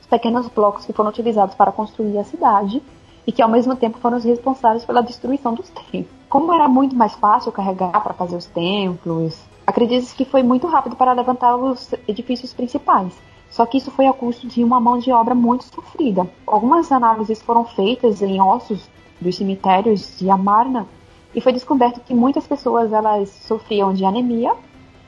os 0.00 0.06
pequenos 0.08 0.48
blocos 0.48 0.84
que 0.84 0.92
foram 0.92 1.10
utilizados 1.10 1.54
para 1.54 1.70
construir 1.70 2.18
a 2.18 2.24
cidade 2.24 2.82
e 3.24 3.30
que 3.30 3.40
ao 3.40 3.48
mesmo 3.48 3.76
tempo 3.76 3.98
foram 3.98 4.16
os 4.16 4.24
responsáveis 4.24 4.84
pela 4.84 5.00
destruição 5.00 5.54
dos 5.54 5.68
templos. 5.70 6.06
Como 6.28 6.52
era 6.52 6.68
muito 6.68 6.96
mais 6.96 7.14
fácil 7.14 7.52
carregar 7.52 8.02
para 8.02 8.14
fazer 8.14 8.34
os 8.34 8.46
templos, 8.46 9.40
acredita-se 9.64 10.14
que 10.14 10.24
foi 10.24 10.42
muito 10.42 10.66
rápido 10.66 10.96
para 10.96 11.12
levantar 11.12 11.54
os 11.54 11.92
edifícios 12.08 12.52
principais. 12.52 13.16
Só 13.56 13.64
que 13.64 13.78
isso 13.78 13.90
foi 13.90 14.06
a 14.06 14.12
custo 14.12 14.46
de 14.46 14.62
uma 14.62 14.78
mão 14.78 14.98
de 14.98 15.10
obra 15.10 15.34
muito 15.34 15.64
sofrida. 15.64 16.30
Algumas 16.46 16.92
análises 16.92 17.40
foram 17.40 17.64
feitas 17.64 18.20
em 18.20 18.38
ossos 18.38 18.86
dos 19.18 19.34
cemitérios 19.34 20.18
de 20.18 20.28
Amarna 20.28 20.86
e 21.34 21.40
foi 21.40 21.54
descoberto 21.54 22.00
que 22.00 22.12
muitas 22.12 22.46
pessoas 22.46 22.92
elas 22.92 23.30
sofriam 23.30 23.94
de 23.94 24.04
anemia 24.04 24.52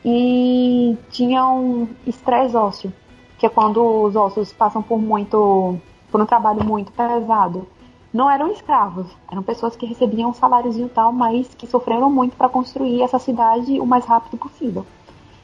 e 0.03 0.96
tinham 1.11 1.90
estresse 2.07 2.57
ósseo, 2.57 2.90
que 3.36 3.44
é 3.44 3.51
quando 3.51 3.84
os 3.84 4.16
ossos 4.16 4.51
passam 4.51 4.80
por 4.80 4.99
muito 4.99 5.78
por 6.11 6.18
um 6.18 6.24
trabalho 6.24 6.64
muito 6.64 6.90
pesado. 6.90 7.68
Não 8.11 8.30
eram 8.30 8.51
escravos, 8.51 9.09
eram 9.30 9.42
pessoas 9.42 9.76
que 9.76 9.84
recebiam 9.84 10.32
salários 10.32 10.78
e 10.78 10.88
tal, 10.88 11.12
mas 11.12 11.55
que 11.55 11.66
sofreram 11.66 12.11
muito 12.11 12.34
para 12.34 12.49
construir 12.49 13.03
essa 13.03 13.18
cidade 13.18 13.78
o 13.78 13.84
mais 13.84 14.07
rápido 14.07 14.38
possível. 14.38 14.86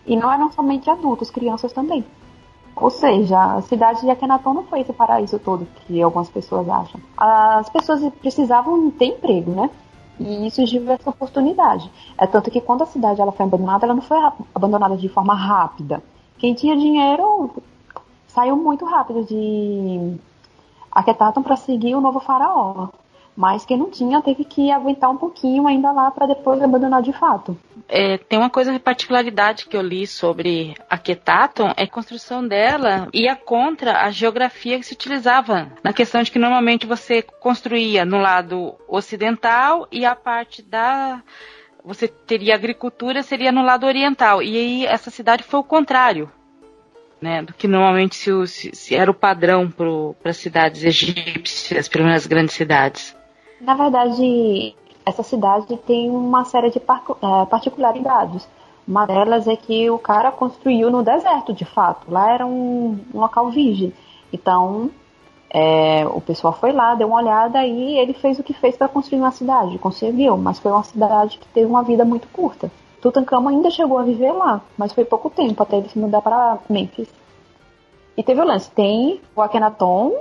E 0.06 0.16
não 0.16 0.32
eram 0.32 0.50
somente 0.50 0.88
adultos, 0.88 1.30
crianças 1.30 1.70
também. 1.70 2.02
Ou 2.76 2.90
seja, 2.90 3.56
a 3.56 3.62
cidade 3.62 4.00
de 4.00 4.10
Akhenaton 4.10 4.52
não 4.52 4.64
foi 4.64 4.80
esse 4.80 4.92
paraíso 4.92 5.38
todo 5.38 5.66
que 5.86 6.02
algumas 6.02 6.28
pessoas 6.28 6.68
acham. 6.68 7.00
As 7.16 7.68
pessoas 7.68 8.02
precisavam 8.20 8.90
ter 8.90 9.06
emprego, 9.06 9.52
né? 9.52 9.70
E 10.18 10.46
isso 10.46 10.56
surgiu 10.56 10.90
essa 10.90 11.10
oportunidade. 11.10 11.90
É 12.18 12.26
tanto 12.26 12.50
que 12.50 12.60
quando 12.60 12.82
a 12.82 12.86
cidade 12.86 13.20
ela 13.20 13.32
foi 13.32 13.46
abandonada, 13.46 13.86
ela 13.86 13.94
não 13.94 14.02
foi 14.02 14.18
abandonada 14.54 14.96
de 14.96 15.08
forma 15.08 15.34
rápida. 15.34 16.02
Quem 16.38 16.54
tinha 16.54 16.76
dinheiro 16.76 17.50
saiu 18.28 18.56
muito 18.56 18.84
rápido 18.84 19.24
de 19.24 20.16
Akhenaton 20.90 21.42
para 21.42 21.56
seguir 21.56 21.94
o 21.94 22.00
novo 22.00 22.20
faraó. 22.20 22.88
Mas 23.36 23.64
quem 23.64 23.76
não 23.76 23.90
tinha 23.90 24.22
teve 24.22 24.44
que 24.44 24.70
aguentar 24.70 25.10
um 25.10 25.16
pouquinho 25.16 25.66
ainda 25.66 25.90
lá 25.90 26.10
para 26.10 26.26
depois 26.26 26.62
abandonar 26.62 27.02
de 27.02 27.12
fato. 27.12 27.58
É, 27.88 28.16
tem 28.16 28.38
uma 28.38 28.48
coisa 28.48 28.72
de 28.72 28.78
particularidade 28.78 29.66
que 29.66 29.76
eu 29.76 29.82
li 29.82 30.06
sobre 30.06 30.74
a 30.88 30.96
Quetaton, 30.96 31.72
é 31.76 31.82
a 31.82 31.90
construção 31.90 32.46
dela 32.46 33.08
ia 33.12 33.34
contra 33.34 34.04
a 34.04 34.10
geografia 34.10 34.78
que 34.78 34.86
se 34.86 34.94
utilizava. 34.94 35.72
Na 35.82 35.92
questão 35.92 36.22
de 36.22 36.30
que 36.30 36.38
normalmente 36.38 36.86
você 36.86 37.22
construía 37.22 38.04
no 38.04 38.18
lado 38.18 38.74
ocidental 38.88 39.86
e 39.90 40.04
a 40.04 40.14
parte 40.14 40.62
da 40.62 41.20
você 41.84 42.08
teria 42.08 42.54
agricultura 42.54 43.22
seria 43.22 43.52
no 43.52 43.62
lado 43.62 43.84
oriental. 43.84 44.42
E 44.42 44.56
aí 44.56 44.86
essa 44.86 45.10
cidade 45.10 45.42
foi 45.42 45.60
o 45.60 45.64
contrário. 45.64 46.30
Né, 47.20 47.42
do 47.42 47.54
que 47.54 47.66
normalmente 47.66 48.16
se, 48.16 48.46
se, 48.46 48.70
se 48.74 48.94
era 48.94 49.10
o 49.10 49.14
padrão 49.14 49.70
para 49.70 50.30
as 50.30 50.36
cidades 50.36 50.84
egípcias, 50.84 51.88
pelo 51.88 52.04
menos 52.04 52.22
as 52.22 52.26
grandes 52.26 52.54
cidades. 52.54 53.16
Na 53.64 53.74
verdade, 53.74 54.74
essa 55.06 55.22
cidade 55.22 55.76
tem 55.78 56.10
uma 56.10 56.44
série 56.44 56.70
de 56.70 56.78
é, 56.78 57.46
particularidades. 57.46 58.46
Uma 58.86 59.06
delas 59.06 59.48
é 59.48 59.56
que 59.56 59.88
o 59.90 59.98
cara 59.98 60.30
construiu 60.30 60.90
no 60.90 61.02
deserto, 61.02 61.52
de 61.52 61.64
fato. 61.64 62.10
Lá 62.10 62.30
era 62.30 62.46
um, 62.46 63.00
um 63.12 63.20
local 63.20 63.50
virgem. 63.50 63.92
Então, 64.30 64.90
é, 65.48 66.06
o 66.06 66.20
pessoal 66.20 66.52
foi 66.52 66.72
lá, 66.72 66.94
deu 66.94 67.08
uma 67.08 67.16
olhada 67.16 67.64
e 67.64 67.96
ele 67.96 68.12
fez 68.12 68.38
o 68.38 68.42
que 68.42 68.52
fez 68.52 68.76
para 68.76 68.88
construir 68.88 69.20
uma 69.20 69.30
cidade. 69.30 69.78
Conseguiu, 69.78 70.36
mas 70.36 70.58
foi 70.58 70.70
uma 70.70 70.82
cidade 70.82 71.38
que 71.38 71.48
teve 71.48 71.66
uma 71.66 71.82
vida 71.82 72.04
muito 72.04 72.28
curta. 72.28 72.70
Tutankhamon 73.00 73.48
ainda 73.48 73.70
chegou 73.70 73.98
a 73.98 74.02
viver 74.02 74.32
lá, 74.32 74.60
mas 74.76 74.92
foi 74.92 75.04
pouco 75.04 75.30
tempo 75.30 75.62
até 75.62 75.78
ele 75.78 75.88
se 75.88 75.98
mudar 75.98 76.20
para 76.20 76.58
Memphis. 76.68 77.08
E 78.16 78.22
teve 78.22 78.40
o 78.40 78.44
lance, 78.44 78.70
tem 78.70 79.20
o 79.34 79.40
Akhenaton, 79.40 80.12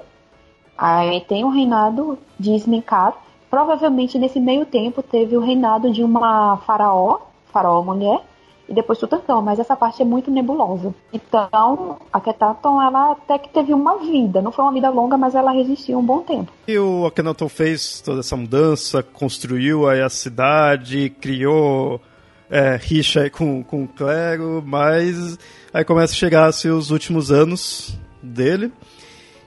aí 0.77 1.21
tem 1.21 1.43
o 1.43 1.49
reinado 1.49 2.17
de 2.39 2.53
Ismenkat, 2.53 3.17
Provavelmente 3.53 4.17
nesse 4.17 4.39
meio 4.39 4.65
tempo 4.65 5.03
teve 5.03 5.37
o 5.37 5.39
reinado 5.39 5.91
de 5.93 6.03
uma 6.03 6.57
faraó, 6.65 7.19
faraó 7.51 7.83
mulher, 7.83 8.19
e 8.67 8.73
depois 8.73 8.97
Tutankhamon, 8.97 9.43
mas 9.43 9.59
essa 9.59 9.75
parte 9.75 10.01
é 10.01 10.05
muito 10.05 10.31
nebulosa. 10.31 10.91
Então, 11.13 11.99
a 12.11 12.17
Akhenaton, 12.17 12.81
ela 12.81 13.11
até 13.11 13.37
que 13.37 13.49
teve 13.49 13.71
uma 13.71 13.99
vida, 13.99 14.41
não 14.41 14.51
foi 14.51 14.65
uma 14.65 14.73
vida 14.73 14.89
longa, 14.89 15.19
mas 15.19 15.35
ela 15.35 15.51
resistiu 15.51 15.99
um 15.99 16.03
bom 16.03 16.21
tempo. 16.21 16.51
E 16.67 16.79
o 16.79 17.05
Akhenaton 17.05 17.47
fez 17.47 18.01
toda 18.01 18.21
essa 18.21 18.35
mudança, 18.35 19.03
construiu 19.03 19.87
aí 19.87 20.01
a 20.01 20.09
cidade, 20.09 21.11
criou 21.21 22.01
é, 22.49 22.75
rixa 22.81 23.29
com, 23.29 23.63
com 23.63 23.83
o 23.83 23.87
clero, 23.87 24.63
mas 24.65 25.37
aí 25.71 25.85
começa 25.85 26.11
a 26.11 26.17
chegar 26.17 26.45
assim, 26.45 26.69
os 26.69 26.89
últimos 26.89 27.31
anos 27.31 27.95
dele. 28.19 28.73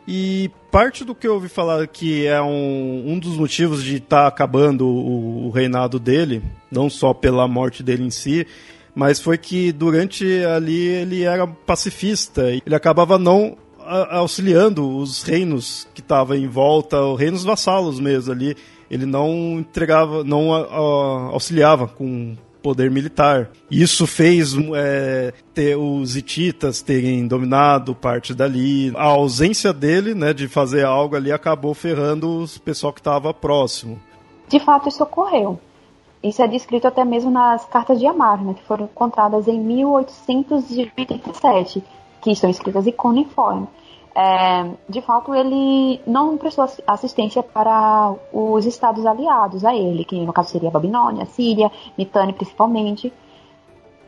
E 0.06 0.48
parte 0.76 1.06
do 1.06 1.14
que 1.14 1.26
eu 1.26 1.32
ouvi 1.32 1.48
falar 1.48 1.86
que 1.86 2.26
é 2.26 2.38
um, 2.42 3.04
um 3.06 3.18
dos 3.18 3.38
motivos 3.38 3.82
de 3.82 3.96
estar 3.96 4.24
tá 4.24 4.26
acabando 4.26 4.86
o, 4.86 5.46
o, 5.46 5.50
reinado 5.50 5.98
dele, 5.98 6.42
não 6.70 6.90
só 6.90 7.14
pela 7.14 7.48
morte 7.48 7.82
dele 7.82 8.04
em 8.04 8.10
si, 8.10 8.46
mas 8.94 9.18
foi 9.18 9.38
que 9.38 9.72
durante 9.72 10.26
ali 10.44 10.86
ele 10.86 11.22
era 11.22 11.46
pacifista. 11.46 12.50
Ele 12.50 12.74
acabava 12.74 13.18
não 13.18 13.56
auxiliando 14.10 14.98
os 14.98 15.22
reinos 15.22 15.88
que 15.94 16.02
estavam 16.02 16.36
em 16.36 16.46
volta, 16.46 17.00
os 17.00 17.18
reinos 17.18 17.42
vassalos 17.42 17.98
mesmo 17.98 18.30
ali. 18.30 18.54
Ele 18.90 19.06
não 19.06 19.60
entregava, 19.60 20.22
não 20.24 20.52
auxiliava 20.52 21.88
com 21.88 22.36
poder 22.66 22.90
militar. 22.90 23.48
Isso 23.70 24.08
fez 24.08 24.52
é, 24.74 25.32
ter 25.54 25.76
os 25.76 26.16
hititas 26.16 26.82
terem 26.82 27.28
dominado 27.28 27.94
parte 27.94 28.34
dali. 28.34 28.92
A 28.96 29.04
ausência 29.04 29.72
dele, 29.72 30.16
né, 30.16 30.32
de 30.32 30.48
fazer 30.48 30.84
algo 30.84 31.14
ali, 31.14 31.30
acabou 31.30 31.72
ferrando 31.74 32.42
o 32.42 32.60
pessoal 32.60 32.92
que 32.92 32.98
estava 32.98 33.32
próximo. 33.32 34.00
De 34.48 34.58
fato, 34.58 34.88
isso 34.88 35.00
ocorreu. 35.00 35.60
Isso 36.20 36.42
é 36.42 36.48
descrito 36.48 36.88
até 36.88 37.04
mesmo 37.04 37.30
nas 37.30 37.64
cartas 37.66 38.00
de 38.00 38.06
Amarna, 38.08 38.54
que 38.54 38.64
foram 38.64 38.86
encontradas 38.86 39.46
em 39.46 39.60
1887, 39.60 41.84
que 42.20 42.32
estão 42.32 42.50
escritas 42.50 42.84
em 42.84 42.92
cuneiforme 42.92 43.68
é, 44.18 44.70
de 44.88 45.02
fato 45.02 45.34
ele 45.34 46.00
não 46.06 46.38
prestou 46.38 46.66
assistência 46.86 47.42
para 47.42 48.14
os 48.32 48.64
estados 48.64 49.04
aliados 49.04 49.62
a 49.62 49.76
ele, 49.76 50.06
que 50.06 50.18
no 50.24 50.32
caso 50.32 50.48
seria 50.48 50.70
Babilônia, 50.70 51.26
Síria, 51.26 51.70
Mitânia 51.98 52.32
principalmente. 52.32 53.12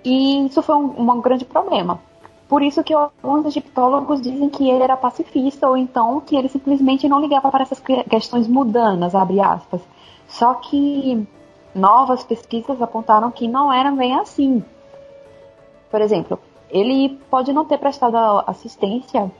E 0.02 0.46
isso 0.46 0.62
foi 0.62 0.76
um, 0.76 0.98
um 0.98 1.20
grande 1.20 1.44
problema. 1.44 2.00
Por 2.48 2.62
isso 2.62 2.82
que 2.82 2.94
alguns 2.94 3.44
egiptólogos 3.44 4.22
dizem 4.22 4.48
que 4.48 4.70
ele 4.70 4.82
era 4.82 4.96
pacifista 4.96 5.68
ou 5.68 5.76
então 5.76 6.22
que 6.22 6.34
ele 6.34 6.48
simplesmente 6.48 7.06
não 7.06 7.20
ligava 7.20 7.50
para 7.50 7.64
essas 7.64 7.82
questões 8.08 8.48
mudanas, 8.48 9.14
abre 9.14 9.38
aspas. 9.40 9.82
Só 10.26 10.54
que 10.54 11.28
novas 11.74 12.24
pesquisas 12.24 12.80
apontaram 12.80 13.30
que 13.30 13.46
não 13.46 13.70
era 13.70 13.90
bem 13.90 14.14
assim. 14.14 14.64
Por 15.90 16.00
exemplo, 16.00 16.38
ele 16.70 17.10
pode 17.30 17.52
não 17.52 17.66
ter 17.66 17.76
prestado 17.76 18.16
assistência 18.46 19.30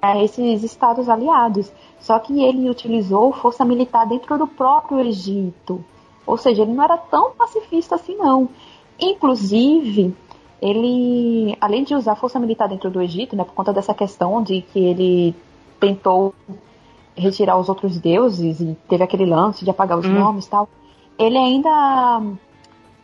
a 0.00 0.22
esses 0.22 0.62
estados 0.62 1.08
aliados. 1.08 1.72
Só 1.98 2.18
que 2.18 2.42
ele 2.42 2.70
utilizou 2.70 3.32
força 3.32 3.64
militar 3.64 4.06
dentro 4.06 4.38
do 4.38 4.46
próprio 4.46 5.00
Egito. 5.00 5.84
Ou 6.26 6.36
seja, 6.36 6.62
ele 6.62 6.72
não 6.72 6.84
era 6.84 6.96
tão 6.96 7.32
pacifista 7.32 7.94
assim 7.94 8.16
não. 8.16 8.48
Inclusive, 9.00 10.14
ele, 10.60 11.56
além 11.60 11.84
de 11.84 11.94
usar 11.94 12.16
força 12.16 12.38
militar 12.38 12.68
dentro 12.68 12.90
do 12.90 13.00
Egito, 13.00 13.36
né, 13.36 13.44
por 13.44 13.54
conta 13.54 13.72
dessa 13.72 13.94
questão 13.94 14.42
de 14.42 14.62
que 14.62 14.78
ele 14.78 15.34
tentou 15.80 16.34
retirar 17.16 17.56
os 17.58 17.68
outros 17.68 17.98
deuses 17.98 18.60
e 18.60 18.76
teve 18.88 19.02
aquele 19.02 19.26
lance 19.26 19.64
de 19.64 19.70
apagar 19.70 19.98
os 19.98 20.06
hum. 20.06 20.12
nomes 20.12 20.46
e 20.46 20.50
tal, 20.50 20.68
ele 21.18 21.36
ainda 21.36 22.22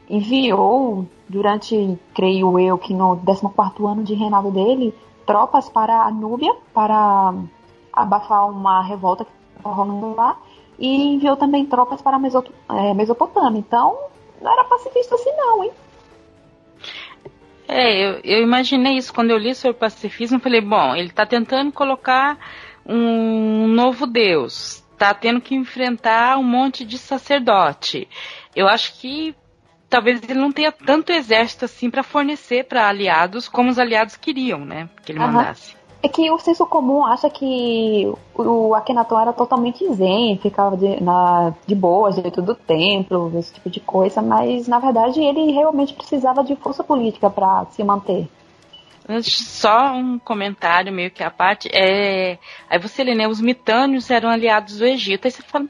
enviou 0.09 1.07
durante, 1.29 1.99
creio 2.15 2.59
eu, 2.59 2.79
que 2.79 2.93
no 2.93 3.17
14º 3.17 3.91
ano 3.91 4.05
de 4.05 4.15
reinado 4.15 4.51
dele, 4.51 4.95
tropas 5.27 5.69
para 5.69 6.03
a 6.03 6.11
Núbia 6.11 6.55
para 6.73 7.35
abafar 7.93 8.49
uma 8.49 8.83
revolta 8.83 9.25
que 9.25 9.31
estava 9.57 9.75
rolando 9.75 10.15
lá 10.15 10.37
e 10.79 11.15
enviou 11.15 11.37
também 11.37 11.67
tropas 11.67 12.03
para 12.03 12.17
a 12.17 12.21
é, 12.77 12.95
Mesopotâmia. 12.95 13.59
Então, 13.59 13.97
não 14.41 14.53
era 14.53 14.65
pacifista 14.65 15.15
assim 15.15 15.31
não, 15.37 15.65
hein? 15.65 15.73
É, 17.67 17.97
eu, 17.97 18.21
eu 18.23 18.43
imaginei 18.43 18.97
isso 18.97 19.13
quando 19.13 19.31
eu 19.31 19.39
li 19.39 19.55
sobre 19.55 19.79
pacifismo. 19.79 20.41
Falei, 20.41 20.61
bom, 20.61 20.95
ele 20.95 21.09
está 21.09 21.25
tentando 21.25 21.73
colocar 21.73 22.39
um 22.85 23.67
novo 23.69 24.07
Deus, 24.07 24.85
está 24.93 25.15
tendo 25.15 25.41
que 25.41 25.55
enfrentar 25.55 26.37
um 26.39 26.43
monte 26.43 26.85
de 26.85 26.99
sacerdote. 26.99 28.07
Eu 28.55 28.69
acho 28.69 29.01
que 29.01 29.35
talvez 29.89 30.23
ele 30.23 30.39
não 30.39 30.53
tenha 30.53 30.73
tanto 30.73 31.13
exército 31.13 31.65
assim 31.65 31.91
para 31.91 32.03
fornecer 32.03 32.65
para 32.65 32.89
aliados 32.89 33.49
como 33.49 33.71
os 33.71 33.79
aliados 33.79 34.17
queriam, 34.17 34.65
né? 34.65 34.89
Que 35.05 35.13
ele 35.13 35.19
mandasse. 35.19 35.77
É 36.03 36.09
que 36.09 36.31
o 36.31 36.39
senso 36.39 36.67
comum 36.67 37.03
acha 37.03 37.31
que 37.31 38.13
o 38.35 38.75
Akhenaton 38.75 39.19
era 39.19 39.33
totalmente 39.33 39.91
zen, 39.95 40.37
ficava 40.37 40.77
de, 40.77 41.03
na, 41.03 41.55
de 41.67 41.75
boa 41.75 42.13
dentro 42.13 42.43
do 42.43 42.55
templo, 42.55 43.33
esse 43.39 43.55
tipo 43.55 43.71
de 43.71 43.81
coisa, 43.81 44.21
mas 44.21 44.69
na 44.69 44.79
verdade 44.79 45.19
ele 45.23 45.51
realmente 45.53 45.95
precisava 45.95 46.45
de 46.45 46.55
força 46.57 46.85
política 46.85 47.31
para 47.31 47.65
se 47.71 47.83
manter. 47.83 48.29
Só 49.23 49.93
um 49.95 50.19
comentário 50.19 50.93
meio 50.93 51.11
que 51.11 51.23
a 51.23 51.31
parte. 51.31 51.69
É... 51.73 52.39
Aí 52.69 52.79
você 52.79 53.05
lê, 53.05 53.15
né? 53.15 53.29
Os 53.29 53.41
mitânios 53.41 54.11
eram 54.11 54.31
aliados 54.31 54.79
do 54.79 54.87
Egito. 54.87 55.27
Aí 55.27 55.31
você 55.31 55.43
fala, 55.43 55.67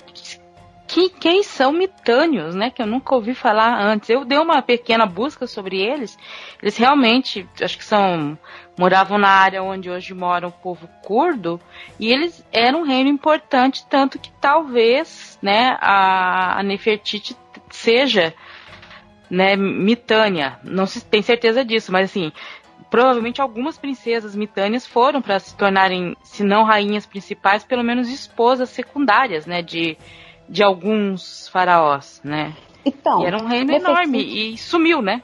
que, 0.94 1.10
quem 1.10 1.42
são 1.42 1.72
mitânios, 1.72 2.54
né? 2.54 2.70
Que 2.70 2.80
eu 2.80 2.86
nunca 2.86 3.16
ouvi 3.16 3.34
falar 3.34 3.84
antes. 3.84 4.08
Eu 4.08 4.24
dei 4.24 4.38
uma 4.38 4.62
pequena 4.62 5.04
busca 5.04 5.44
sobre 5.44 5.82
eles. 5.82 6.16
Eles 6.62 6.76
realmente, 6.76 7.48
acho 7.60 7.76
que 7.76 7.84
são 7.84 8.38
moravam 8.78 9.18
na 9.18 9.28
área 9.28 9.60
onde 9.60 9.90
hoje 9.90 10.14
mora 10.14 10.46
o 10.46 10.52
povo 10.52 10.88
curdo 11.02 11.60
e 11.98 12.12
eles 12.12 12.46
eram 12.52 12.82
um 12.82 12.84
reino 12.84 13.08
importante, 13.08 13.84
tanto 13.88 14.20
que 14.20 14.30
talvez, 14.40 15.36
né, 15.42 15.76
a, 15.80 16.60
a 16.60 16.62
Nefertiti 16.62 17.36
seja, 17.70 18.32
né, 19.28 19.56
mitânia. 19.56 20.60
Não 20.62 20.86
se 20.86 21.04
tem 21.04 21.22
certeza 21.22 21.64
disso, 21.64 21.90
mas 21.90 22.10
assim, 22.10 22.30
provavelmente 22.88 23.40
algumas 23.40 23.76
princesas 23.76 24.36
mitânias 24.36 24.86
foram 24.86 25.20
para 25.20 25.40
se 25.40 25.56
tornarem, 25.56 26.16
se 26.22 26.44
não 26.44 26.62
rainhas 26.62 27.04
principais, 27.04 27.64
pelo 27.64 27.82
menos 27.82 28.08
esposas 28.08 28.70
secundárias, 28.70 29.44
né, 29.44 29.60
de 29.60 29.96
de 30.48 30.62
alguns 30.62 31.48
faraós, 31.48 32.20
né? 32.24 32.54
Então. 32.84 33.22
E 33.22 33.26
era 33.26 33.42
um 33.42 33.46
reino 33.46 33.72
enorme 33.72 34.18
e 34.18 34.58
sumiu, 34.58 35.00
né? 35.00 35.22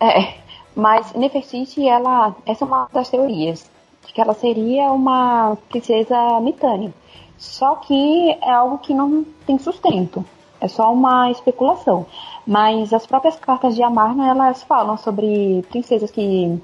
É, 0.00 0.34
Mas 0.74 1.12
Nefertiti, 1.12 1.86
ela, 1.86 2.34
essa 2.46 2.64
é 2.64 2.66
uma 2.66 2.88
das 2.92 3.10
teorias, 3.10 3.70
de 4.06 4.12
que 4.12 4.20
ela 4.20 4.34
seria 4.34 4.90
uma 4.90 5.56
princesa 5.68 6.40
mitânia. 6.40 6.92
Só 7.36 7.76
que 7.76 8.30
é 8.30 8.50
algo 8.50 8.78
que 8.78 8.94
não 8.94 9.24
tem 9.46 9.58
sustento, 9.58 10.24
é 10.60 10.68
só 10.68 10.92
uma 10.92 11.30
especulação. 11.30 12.06
Mas 12.46 12.92
as 12.92 13.06
próprias 13.06 13.36
cartas 13.36 13.74
de 13.74 13.82
Amarna, 13.82 14.28
elas 14.28 14.62
falam 14.62 14.96
sobre 14.96 15.64
princesas 15.70 16.10
que 16.10 16.60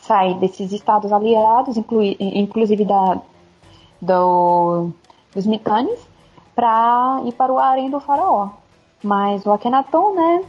saem 0.00 0.38
desses 0.38 0.72
estados 0.72 1.12
aliados, 1.12 1.76
inclui, 1.76 2.16
inclusive 2.18 2.84
da, 2.84 3.20
do, 4.00 4.90
dos 5.34 5.46
Mitanes, 5.46 5.98
para 6.60 7.22
ir 7.24 7.32
para 7.32 7.50
o 7.50 7.58
harém 7.58 7.88
do 7.88 7.98
faraó. 8.00 8.50
Mas 9.02 9.46
o 9.46 9.52
Akhenaton, 9.52 10.14
né, 10.14 10.44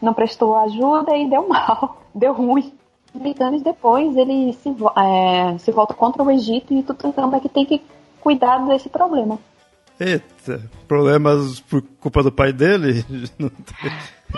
não 0.00 0.14
prestou 0.14 0.56
ajuda 0.56 1.16
e 1.16 1.28
deu 1.28 1.48
mal, 1.48 2.00
deu 2.14 2.32
ruim. 2.32 2.72
Mitanes 3.12 3.62
depois 3.62 4.16
ele 4.16 4.52
se, 4.52 4.68
é, 4.68 5.58
se 5.58 5.72
volta 5.72 5.94
contra 5.94 6.22
o 6.22 6.30
Egito 6.30 6.72
e 6.72 6.82
Tutankhamon 6.84 7.34
é 7.34 7.40
que 7.40 7.48
tem 7.48 7.64
que 7.64 7.82
cuidar 8.20 8.58
desse 8.66 8.88
problema. 8.88 9.38
Eita, 9.98 10.62
problemas 10.86 11.58
por 11.58 11.82
culpa 11.98 12.22
do 12.22 12.30
pai 12.30 12.52
dele? 12.52 13.04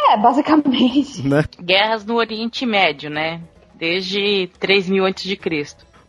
é, 0.09 0.17
basicamente. 0.17 1.29
Né? 1.29 1.45
Guerras 1.61 2.07
no 2.07 2.15
Oriente 2.15 2.65
Médio, 2.65 3.11
né? 3.11 3.43
Desde 3.75 4.49
3000 4.59 5.05
a.C. 5.05 5.37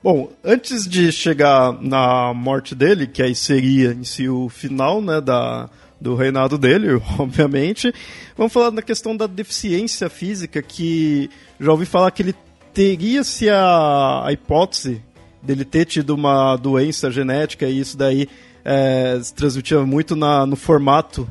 Bom, 0.04 0.32
antes 0.44 0.88
de 0.88 1.12
chegar 1.12 1.80
na 1.80 2.34
morte 2.34 2.74
dele, 2.74 3.06
que 3.06 3.22
aí 3.22 3.36
seria 3.36 3.92
em 3.92 4.04
si 4.04 4.28
o 4.28 4.50
final, 4.50 5.00
né, 5.00 5.22
da, 5.22 5.70
do 6.00 6.16
reinado 6.16 6.58
dele, 6.58 7.00
obviamente, 7.20 7.94
vamos 8.36 8.52
falar 8.52 8.72
da 8.72 8.82
questão 8.82 9.16
da 9.16 9.28
deficiência 9.28 10.10
física, 10.10 10.60
que 10.60 11.30
já 11.60 11.72
ouvi 11.72 11.86
falar 11.86 12.10
que 12.10 12.24
ele 12.24 12.36
teria-se 12.74 13.48
a, 13.48 14.26
a 14.26 14.32
hipótese 14.32 15.04
dele 15.40 15.64
ter 15.64 15.86
tido 15.86 16.16
uma 16.16 16.56
doença 16.56 17.12
genética 17.12 17.68
e 17.68 17.80
isso 17.80 17.96
daí 17.96 18.28
é, 18.66 19.20
se 19.22 19.32
transmitia 19.34 19.82
muito 19.82 20.16
na, 20.16 20.48
no 20.48 20.56
formato 20.56 21.30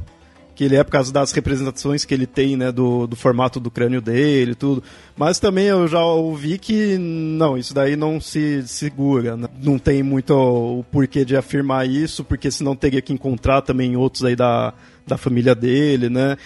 que 0.60 0.64
ele 0.64 0.76
é 0.76 0.84
por 0.84 0.90
causa 0.90 1.10
das 1.10 1.32
representações 1.32 2.04
que 2.04 2.12
ele 2.12 2.26
tem, 2.26 2.54
né, 2.54 2.70
do, 2.70 3.06
do 3.06 3.16
formato 3.16 3.58
do 3.58 3.70
crânio 3.70 3.98
dele 4.02 4.52
e 4.52 4.54
tudo. 4.54 4.82
Mas 5.16 5.40
também 5.40 5.64
eu 5.64 5.88
já 5.88 6.04
ouvi 6.04 6.58
que 6.58 6.98
não, 6.98 7.56
isso 7.56 7.72
daí 7.72 7.96
não 7.96 8.20
se 8.20 8.68
segura, 8.68 9.38
né? 9.38 9.48
não 9.62 9.78
tem 9.78 10.02
muito 10.02 10.34
o 10.34 10.84
porquê 10.92 11.24
de 11.24 11.34
afirmar 11.34 11.88
isso, 11.88 12.22
porque 12.22 12.50
senão 12.50 12.76
teria 12.76 13.00
que 13.00 13.10
encontrar 13.10 13.62
também 13.62 13.96
outros 13.96 14.22
aí 14.22 14.36
da, 14.36 14.74
da 15.06 15.16
família 15.16 15.54
dele, 15.54 16.10
né? 16.10 16.36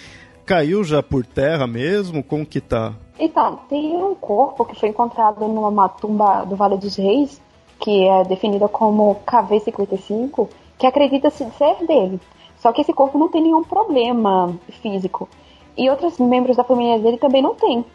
Caiu 0.45 0.81
já 0.85 1.03
por 1.03 1.25
terra 1.25 1.67
mesmo? 1.67 2.23
Como 2.23 2.45
que 2.45 2.61
tá? 2.61 2.93
Então, 3.19 3.59
tem 3.67 3.97
um 3.97 4.15
corpo 4.15 4.63
que 4.63 4.79
foi 4.79 4.87
encontrado 4.87 5.45
numa 5.45 5.89
tumba 5.89 6.45
do 6.45 6.55
Vale 6.55 6.77
dos 6.77 6.95
Reis, 6.95 7.41
que 7.81 8.07
é 8.07 8.23
definida 8.23 8.69
como 8.69 9.17
KV-55, 9.27 10.47
que 10.77 10.87
acredita-se 10.87 11.45
ser 11.57 11.85
dele. 11.85 12.17
Só 12.65 12.73
que 12.73 12.81
esse 12.81 12.93
corpo 12.93 13.15
não 13.19 13.29
tem 13.29 13.43
nenhum 13.43 13.63
problema 13.63 14.51
físico. 14.81 15.29
E 15.77 15.87
outros 15.87 16.17
membros 16.17 16.57
da 16.57 16.63
família 16.63 16.97
dele 16.97 17.17
também 17.17 17.39
não 17.39 17.53
têm. 17.53 17.85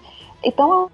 Então, 0.44 0.88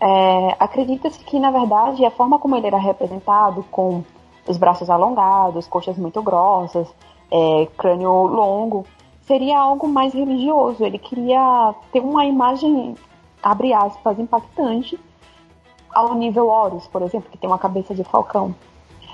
é, 0.00 0.56
acredita-se 0.56 1.18
que, 1.24 1.36
na 1.40 1.50
verdade, 1.50 2.04
a 2.04 2.12
forma 2.12 2.38
como 2.38 2.54
ele 2.54 2.68
era 2.68 2.78
representado, 2.78 3.64
com 3.72 4.04
os 4.46 4.56
braços 4.56 4.88
alongados, 4.88 5.66
coxas 5.66 5.98
muito 5.98 6.22
grossas, 6.22 6.86
é, 7.28 7.66
crânio 7.76 8.28
longo, 8.28 8.86
seria 9.22 9.58
algo 9.58 9.88
mais 9.88 10.14
religioso. 10.14 10.84
Ele 10.84 10.98
queria 10.98 11.74
ter 11.90 11.98
uma 11.98 12.24
imagem, 12.24 12.94
abre 13.42 13.72
aspas, 13.72 14.16
impactante, 14.16 14.96
ao 15.92 16.14
nível 16.14 16.46
Horus, 16.46 16.86
por 16.86 17.02
exemplo, 17.02 17.28
que 17.32 17.38
tem 17.38 17.50
uma 17.50 17.58
cabeça 17.58 17.96
de 17.96 18.04
falcão. 18.04 18.54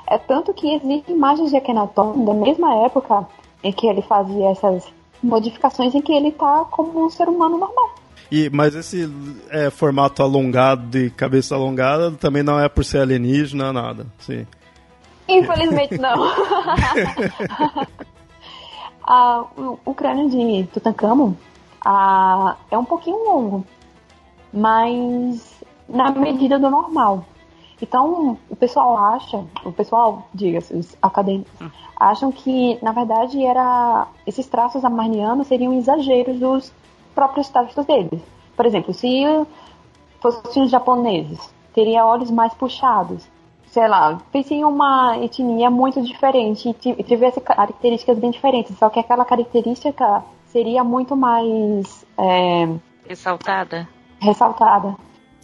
É 0.07 0.19
tanto 0.19 0.53
que 0.53 0.75
existem 0.75 1.17
imagens 1.17 1.49
de 1.49 1.57
Akhenaton 1.57 2.23
da 2.27 2.35
mesma 2.35 2.85
época 2.85 3.27
em 3.63 3.73
que 3.73 3.87
ele 3.87 4.03
fazia 4.03 4.51
essas 4.51 4.85
modificações 5.23 5.95
em 5.95 6.01
que 6.01 6.13
ele 6.13 6.33
tá 6.33 6.65
como 6.71 7.05
um 7.05 7.11
ser 7.11 7.29
humano 7.29 7.59
normal. 7.59 7.95
E, 8.31 8.51
mas 8.51 8.75
esse 8.75 9.11
é, 9.49 9.71
formato 9.71 10.23
alongado 10.23 10.87
de 10.87 11.09
cabeça 11.11 11.55
alongada 11.55 12.11
também 12.13 12.43
não 12.43 12.61
é 12.61 12.69
por 12.69 12.85
ser 12.85 12.99
alienígena, 12.99 13.73
nada. 13.73 14.07
Sim. 14.19 14.47
Infelizmente 15.27 15.97
não. 15.99 16.31
ah, 19.03 19.45
o, 19.57 19.79
o, 19.85 19.95
crânio 19.95 20.29
de 20.29 20.69
Tutankhamon 20.69 21.35
ah, 21.85 22.57
é 22.71 22.77
um 22.77 22.85
pouquinho 22.85 23.17
longo, 23.25 23.65
mas 24.53 25.59
na 25.89 26.11
medida 26.11 26.59
do 26.59 26.69
normal. 26.71 27.25
Então, 27.81 28.37
o 28.51 28.57
pessoal 28.57 28.97
acha, 28.97 29.45
o 29.65 29.73
pessoal, 29.73 30.29
diga-se, 30.35 30.75
os 30.75 30.97
acadêmicos, 31.01 31.53
hum. 31.61 31.71
acham 31.99 32.33
que, 32.33 32.79
na 32.83 32.93
verdade, 32.93 33.45
era 33.45 34.09
esses 34.27 34.47
traços 34.47 34.85
amarnianos 34.85 35.47
seriam 35.47 35.73
exageros 35.75 36.39
dos 36.39 36.73
próprios 37.15 37.49
traços 37.49 37.87
deles. 37.87 38.21
Por 38.57 38.67
exemplo, 38.67 38.93
se 38.93 39.25
fossem 40.21 40.65
os 40.65 40.71
japoneses, 40.71 41.53
teria 41.73 42.05
olhos 42.05 42.31
mais 42.31 42.53
puxados. 42.55 43.29
Sei 43.69 43.87
lá, 43.87 44.19
pense 44.33 44.55
em 44.55 44.65
uma 44.65 45.17
etnia 45.19 45.71
muito 45.71 46.03
diferente 46.03 46.75
e 46.81 47.03
tivesse 47.05 47.41
características 47.41 48.19
bem 48.19 48.31
diferentes, 48.31 48.77
só 48.77 48.89
que 48.89 48.99
aquela 48.99 49.25
característica 49.25 50.25
seria 50.47 50.83
muito 50.83 51.15
mais. 51.15 52.05
É, 52.17 52.69
ressaltada. 53.07 53.89
Ressaltada. 54.21 54.97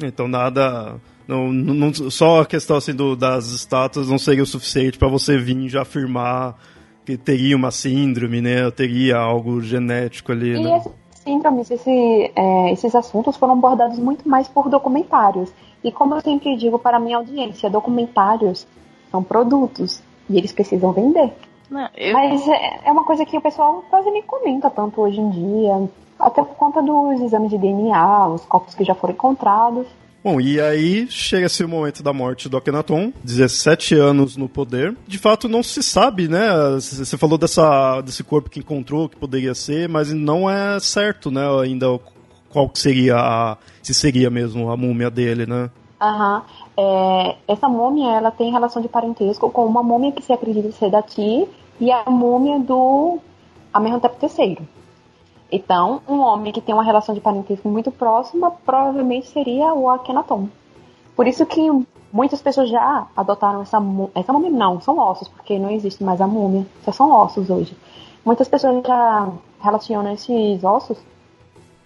Então, 0.03 0.27
nada 0.27 1.01
não, 1.27 1.53
não, 1.53 1.95
só 1.95 2.43
a 2.43 2.47
questão 2.47 2.77
assim 2.77 2.95
do, 2.95 3.17
das 3.17 3.47
estátuas 3.47 4.09
não 4.09 4.19
seria 4.19 4.43
o 4.43 4.47
suficiente 4.47 4.99
para 4.99 5.09
você 5.09 5.39
vir 5.39 5.69
já 5.69 5.83
afirmar 5.83 6.57
que 7.05 7.17
teria 7.17 7.57
uma 7.57 7.71
síndrome, 7.71 8.41
né? 8.41 8.71
Teria 8.71 9.19
algo 9.19 9.61
genético 9.61 10.33
ali. 10.33 10.57
E 10.57 10.63
né? 10.63 10.79
esses 10.79 10.93
síndromes, 11.23 11.71
esse, 11.71 12.33
é, 12.35 12.73
esses 12.73 12.95
assuntos 12.95 13.37
foram 13.37 13.55
abordados 13.55 13.99
muito 13.99 14.29
mais 14.29 14.49
por 14.49 14.69
documentários. 14.69 15.53
E 15.83 15.93
como 15.93 16.15
eu 16.15 16.21
sempre 16.21 16.57
digo 16.57 16.79
para 16.79 16.97
a 16.97 17.01
minha 17.01 17.19
audiência, 17.19 17.69
documentários 17.69 18.67
são 19.11 19.23
produtos 19.23 20.03
e 20.29 20.39
eles 20.39 20.53
precisam 20.53 20.93
vender. 20.93 21.33
Não, 21.71 21.89
eu... 21.97 22.13
Mas 22.13 22.47
é, 22.49 22.81
é 22.85 22.93
uma 22.93 23.05
coisa 23.05 23.25
que 23.25 23.37
o 23.37 23.41
pessoal 23.41 23.85
quase 23.91 24.11
nem 24.11 24.23
comenta 24.23 24.71
tanto 24.71 25.01
hoje 25.01 25.21
em 25.21 25.31
dia, 25.31 25.89
até 26.19 26.43
por 26.43 26.57
conta 26.57 26.83
dos 26.83 27.21
exames 27.21 27.51
de 27.51 27.59
DNA, 27.59 28.29
os 28.29 28.45
corpos 28.47 28.75
que 28.75 28.85
já 28.85 28.95
foram 28.95 29.15
encontrados. 29.15 29.87
Bom, 30.25 30.41
e 30.41 30.59
aí 30.59 31.07
chega-se 31.11 31.63
o 31.63 31.69
momento 31.69 32.03
da 32.03 32.11
morte 32.11 32.49
do 32.49 32.57
Akhenaton, 32.57 33.13
17 33.23 33.95
anos 33.95 34.39
no 34.39 34.49
poder. 34.49 34.97
De 35.07 35.19
fato, 35.19 35.51
não 35.51 35.63
se 35.63 35.83
sabe, 35.83 36.29
né? 36.29 36.49
Você 36.81 37.19
falou 37.19 37.37
dessa, 37.37 38.01
desse 38.01 38.25
corpo 38.25 38.49
que 38.49 38.61
encontrou, 38.61 39.07
que 39.07 39.17
poderia 39.17 39.55
ser, 39.55 39.87
mas 39.87 40.11
não 40.15 40.49
é 40.49 40.81
certo, 40.81 41.31
né? 41.31 41.43
Ainda 41.61 42.01
qual 42.49 42.71
seria 42.73 43.17
a, 43.19 43.59
se 43.83 43.93
seria 43.93 44.31
mesmo 44.31 44.71
a 44.71 44.77
múmia 44.79 45.11
dele, 45.11 45.45
né? 45.45 45.69
Aham. 46.01 46.43
É, 46.75 47.37
essa 47.47 47.69
múmia, 47.69 48.17
ela 48.17 48.31
tem 48.31 48.51
relação 48.51 48.81
de 48.81 48.89
parentesco 48.89 49.51
com 49.51 49.67
uma 49.67 49.83
múmia 49.83 50.11
que 50.11 50.23
se 50.23 50.33
acredita 50.33 50.73
ser 50.73 50.91
daqui 50.91 51.47
e 51.79 51.93
a 51.93 52.05
múmia 52.09 52.59
do 52.61 53.19
Amenhotep 53.75 54.17
III. 54.25 54.59
Então, 55.55 56.03
um 56.09 56.19
homem 56.19 56.53
que 56.53 56.61
tem 56.61 56.75
uma 56.75 56.83
relação 56.83 57.15
de 57.15 57.21
parentesco 57.21 57.69
muito 57.69 57.93
próxima 57.93 58.51
provavelmente 58.51 59.29
seria 59.29 59.73
o 59.73 59.89
Akhenaton. 59.89 60.49
Por 61.15 61.29
isso 61.29 61.47
que 61.47 61.61
muitas 62.13 62.43
pessoas 62.43 62.69
já 62.69 63.07
adotaram 63.17 63.63
essa, 63.63 63.79
essa 64.17 64.33
múmia. 64.33 64.51
Não, 64.51 64.81
são 64.81 64.99
ossos, 64.99 65.29
porque 65.29 65.57
não 65.57 65.71
existe 65.71 66.03
mais 66.03 66.21
a 66.21 66.27
múmia. 66.27 66.67
Só 66.85 66.91
são 66.91 67.09
ossos 67.09 67.51
hoje. 67.51 67.77
Muitas 68.25 68.49
pessoas 68.49 68.85
já 68.85 69.29
relacionam 69.61 70.13
esses 70.13 70.65
ossos 70.65 70.99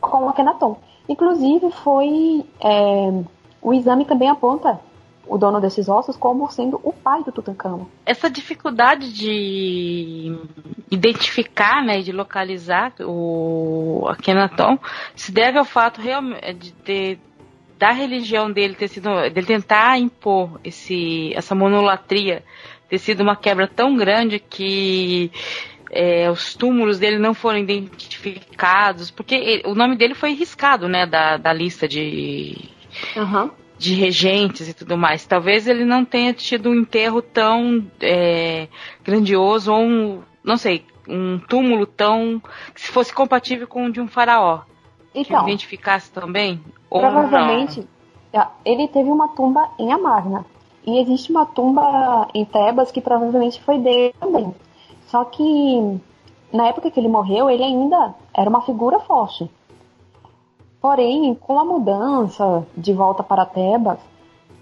com 0.01 0.25
o 0.25 0.29
Akhenaton. 0.31 0.79
Inclusive, 1.07 1.71
foi. 1.71 2.47
É, 2.63 3.23
o 3.61 3.75
exame 3.75 4.07
também 4.07 4.31
aponta 4.31 4.81
o 5.29 5.37
dono 5.39 5.61
desses 5.61 5.89
ossos 5.89 6.17
como 6.17 6.51
sendo 6.51 6.81
o 6.83 6.93
pai 6.93 7.23
do 7.23 7.31
Tutankhamon. 7.31 7.87
Essa 8.05 8.31
dificuldade 8.31 9.13
de 9.13 10.37
identificar, 10.91 11.85
né, 11.85 12.01
de 12.01 12.13
localizar 12.13 12.95
o 13.01 14.07
Akhenaton 14.09 14.79
se 15.15 15.31
deve 15.31 15.59
ao 15.59 15.65
fato 15.65 16.01
realmente 16.01 16.55
de 16.55 16.73
ter 16.73 17.19
da 17.79 17.93
religião 17.93 18.51
dele 18.51 18.75
ter 18.75 18.89
sido 18.89 19.09
dele 19.31 19.47
tentar 19.47 19.99
impor 19.99 20.59
esse 20.65 21.33
essa 21.35 21.55
monolatria 21.55 22.43
ter 22.89 22.99
sido 22.99 23.23
uma 23.23 23.37
quebra 23.37 23.69
tão 23.69 23.97
grande 23.97 24.41
que 24.41 25.31
é, 25.91 26.29
os 26.29 26.55
túmulos 26.55 26.99
dele 26.99 27.19
não 27.19 27.35
foram 27.35 27.61
identificados 27.61 29.13
porque 29.13 29.37
ele, 29.37 29.63
o 29.65 29.77
nome 29.77 29.97
dele 29.97 30.15
foi 30.15 30.33
riscado 30.33 30.89
né 30.89 31.07
da, 31.07 31.37
da 31.37 31.53
lista 31.53 31.87
de 31.87 32.69
uhum 33.17 33.49
de 33.79 33.95
regentes 33.95 34.69
e 34.69 34.75
tudo 34.75 34.99
mais. 34.99 35.25
Talvez 35.25 35.67
ele 35.67 35.85
não 35.85 36.05
tenha 36.05 36.33
tido 36.35 36.71
um 36.71 36.75
enterro 36.75 37.23
tão 37.23 37.87
é, 38.01 38.69
grandioso 39.05 39.73
ou 39.73 39.81
um, 39.81 40.23
não 40.43 40.57
sei, 40.57 40.85
um 41.09 41.39
túmulo 41.39 41.87
tão 41.87 42.43
que 42.75 42.81
se 42.81 42.91
fosse 42.91 43.15
compatível 43.15 43.67
com 43.67 43.87
o 43.87 43.93
de 43.93 44.01
um 44.01 44.09
faraó. 44.09 44.61
Então, 45.15 45.41
que 45.41 45.51
identificasse 45.51 46.11
também. 46.11 46.61
Provavelmente, 46.91 47.87
Ah, 48.35 48.51
ele 48.65 48.89
teve 48.89 49.11
uma 49.11 49.29
tumba 49.29 49.71
em 49.79 49.93
Amarna. 49.93 50.45
E 50.87 51.01
existe 51.01 51.31
uma 51.31 51.47
tumba 51.47 52.29
em 52.35 52.45
Tebas 52.45 52.91
que 52.91 53.01
provavelmente 53.01 53.61
foi 53.63 53.79
dele 53.79 54.15
também. 54.19 54.55
Só 55.07 55.25
que 55.25 56.01
na 56.53 56.69
época 56.69 56.91
que 56.91 57.01
ele 57.01 57.09
morreu, 57.09 57.51
ele 57.51 57.63
ainda 57.63 58.15
era 58.35 58.49
uma 58.49 58.63
figura 58.63 59.01
forte. 59.01 59.51
Porém, 60.81 61.35
com 61.35 61.59
a 61.59 61.65
mudança 61.65 62.67
de 62.77 62.93
volta 62.93 63.23
para 63.23 63.45
Tebas, 63.45 63.99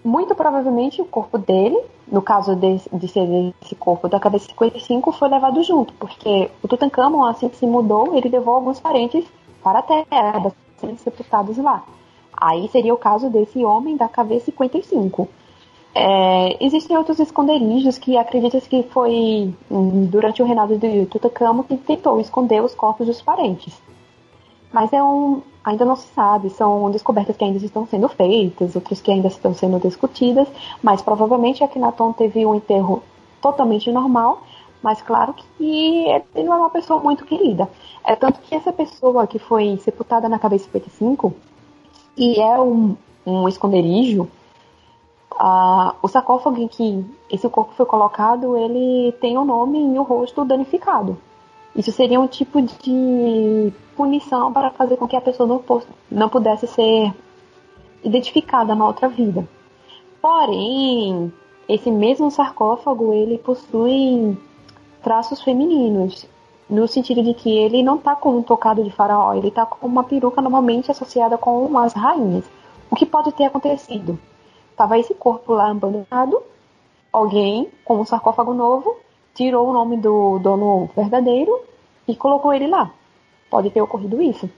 muito 0.03 0.35
provavelmente 0.35 1.03
o 1.03 1.05
corpo 1.05 1.37
dele, 1.37 1.79
no 2.11 2.23
caso 2.23 2.55
de, 2.55 2.81
de 2.93 3.09
ser 3.09 3.55
esse 3.61 3.75
corpo 3.75 4.09
da 4.09 4.21
cabeça 4.21 4.47
55, 4.47 5.12
foi 5.12 5.29
levado 5.29 5.62
junto, 5.62 5.93
porque 5.95 6.51
o 6.62 6.69
Tutankhamon, 6.69 7.25
assim 7.25 7.49
que 7.49 7.57
se 7.57 7.67
mudou, 7.67 8.14
ele 8.14 8.29
levou 8.29 8.55
alguns 8.55 8.81
parentes 8.81 9.25
para 9.62 9.83
Tebas, 9.83 10.55
sendo 10.79 10.99
sepultados 10.99 11.59
lá. 11.59 11.85
Aí 12.37 12.69
seria 12.69 12.95
o 12.95 12.99
caso 12.99 13.29
desse 13.29 13.64
homem 13.64 13.97
da 13.97 14.09
cabeça 14.09 14.47
55. 14.47 15.29
É, 15.95 16.64
existem 16.64 16.97
outros 16.97 17.19
esconderijos 17.19 17.97
que 17.97 18.19
acredita-se 18.19 18.69
que 18.69 18.83
foi 18.85 19.55
hum, 19.71 20.07
durante 20.07 20.43
o 20.43 20.45
reinado 20.45 20.79
de 20.79 21.07
Tutankhamon 21.07 21.62
que 21.62 21.77
tentou 21.79 22.21
esconder 22.21 22.62
os 22.62 22.75
corpos 22.75 23.07
dos 23.07 23.23
parentes. 23.23 23.81
Mas 24.71 24.93
é 24.93 25.03
um, 25.03 25.41
ainda 25.67 25.85
não 25.85 25.97
se 25.97 26.07
sabe, 26.14 26.49
são 26.51 26.89
descobertas 26.93 27.37
que 27.37 27.45
ainda 27.45 27.59
estão 27.59 27.85
sendo 27.89 28.09
feitas, 28.09 28.77
outras 28.77 29.01
que 29.01 29.11
ainda 29.11 29.27
estão 29.27 29.53
sendo 29.53 29.81
discutidas, 29.81 30.47
mas 30.81 31.03
provavelmente 31.03 31.64
Akhenaton 31.64 32.12
teve 32.12 32.47
um 32.47 32.55
enterro 32.55 33.03
totalmente 33.43 33.91
normal, 33.91 34.43
mas 34.81 35.03
claro 35.03 35.35
que 35.35 36.07
ele 36.37 36.45
não 36.45 36.55
é 36.55 36.57
uma 36.59 36.71
pessoa 36.71 37.01
muito 37.01 37.25
querida. 37.25 37.69
É 38.05 38.14
tanto 38.14 38.39
que 38.41 38.55
essa 38.55 38.73
pessoa 38.73 39.27
que 39.27 39.41
foi 39.41 39.77
sepultada 39.79 40.29
na 40.29 40.39
cabeça 40.39 40.67
55, 40.67 41.35
e 42.17 42.41
é 42.41 42.61
um, 42.61 42.97
um 43.27 43.49
esconderijo, 43.49 44.29
o 46.01 46.09
sarcófago 46.09 46.61
em 46.61 46.69
que 46.69 47.05
esse 47.29 47.49
corpo 47.49 47.73
foi 47.75 47.85
colocado, 47.85 48.57
ele 48.57 49.11
tem 49.21 49.37
o 49.37 49.45
nome 49.45 49.95
e 49.95 49.99
o 49.99 50.03
rosto 50.05 50.45
danificado. 50.45 51.19
Isso 51.77 51.93
seria 51.93 52.18
um 52.18 52.27
tipo 52.27 52.62
de 52.62 53.70
punição 53.95 54.51
para 54.51 54.70
fazer 54.70 54.97
com 54.97 55.07
que 55.07 55.14
a 55.14 55.20
pessoa 55.20 55.47
não, 55.47 55.62
não 56.11 56.29
pudesse 56.29 56.66
ser 56.66 57.14
identificada 58.03 58.74
na 58.74 58.87
outra 58.87 59.09
vida. 59.09 59.47
Porém, 60.22 61.31
esse 61.68 61.91
mesmo 61.91 62.31
sarcófago 62.31 63.12
ele 63.12 63.37
possui 63.37 64.39
traços 65.03 65.43
femininos, 65.43 66.27
no 66.68 66.89
sentido 66.89 67.22
de 67.22 67.35
que 67.35 67.51
ele 67.51 67.83
não 67.83 67.97
está 67.97 68.16
com 68.16 68.39
um 68.39 68.43
tocado 68.43 68.83
de 68.83 68.91
faraó, 68.91 69.35
ele 69.35 69.49
está 69.49 69.66
com 69.66 69.87
uma 69.87 70.03
peruca 70.03 70.41
normalmente 70.41 70.91
associada 70.91 71.37
com 71.37 71.79
as 71.79 71.93
rainhas. 71.93 72.45
O 72.91 72.97
que 72.97 73.05
pode 73.05 73.33
ter 73.33 73.45
acontecido? 73.45 74.18
Tava 74.74 74.99
esse 74.99 75.12
corpo 75.12 75.53
lá 75.53 75.70
abandonado, 75.70 76.43
alguém 77.12 77.68
com 77.85 78.01
um 78.01 78.05
sarcófago 78.05 78.55
novo 78.55 78.97
tirou 79.37 79.68
o 79.68 79.72
nome 79.72 79.99
do 79.99 80.39
dono 80.39 80.89
verdadeiro 80.97 81.61
e 82.09 82.16
colocou 82.16 82.53
ele 82.53 82.66
lá. 82.66 82.91
Pode 83.51 83.70
ter 83.70 83.80
ocorrido 83.80 84.20
isso. 84.20 84.51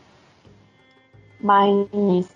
Mas 1.40 2.28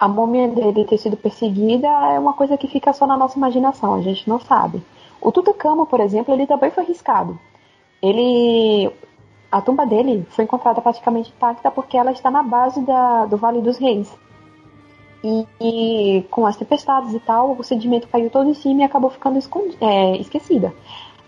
a 0.00 0.08
múmia 0.08 0.48
dele 0.48 0.84
ter 0.84 0.98
sido 0.98 1.16
perseguida 1.16 1.86
é 1.86 2.18
uma 2.18 2.32
coisa 2.32 2.56
que 2.56 2.66
fica 2.66 2.92
só 2.92 3.06
na 3.06 3.16
nossa 3.16 3.38
imaginação, 3.38 3.94
a 3.94 4.00
gente 4.00 4.28
não 4.28 4.40
sabe. 4.40 4.82
O 5.20 5.30
Tutankhamon, 5.30 5.86
por 5.86 6.00
exemplo, 6.00 6.34
ele 6.34 6.46
também 6.46 6.70
foi 6.70 6.84
riscado. 6.84 7.38
Ele 8.02 8.90
a 9.50 9.60
tumba 9.60 9.84
dele 9.84 10.26
foi 10.30 10.44
encontrada 10.44 10.80
praticamente 10.80 11.30
intacta 11.30 11.70
porque 11.70 11.96
ela 11.96 12.10
está 12.10 12.30
na 12.30 12.42
base 12.42 12.80
da, 12.80 13.26
do 13.26 13.36
Vale 13.36 13.60
dos 13.60 13.76
Reis. 13.76 14.10
E, 15.22 15.46
e, 15.60 16.22
com 16.30 16.46
as 16.46 16.56
tempestades 16.56 17.14
e 17.14 17.20
tal, 17.20 17.54
o 17.56 17.62
sedimento 17.62 18.08
caiu 18.08 18.28
todo 18.30 18.48
em 18.48 18.54
cima 18.54 18.80
e 18.80 18.84
acabou 18.84 19.10
ficando 19.10 19.38
é, 19.80 20.16
esquecida. 20.16 20.74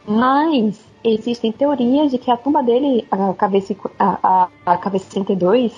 Mas 0.06 0.84
existem 1.02 1.50
teorias 1.50 2.10
de 2.10 2.18
que 2.18 2.30
a 2.30 2.36
tumba 2.36 2.62
dele, 2.62 3.06
a 3.10 3.32
cabeça, 3.34 3.74
a, 3.98 4.18
a, 4.22 4.48
a 4.74 4.76
cabeça 4.76 5.06
62, 5.06 5.74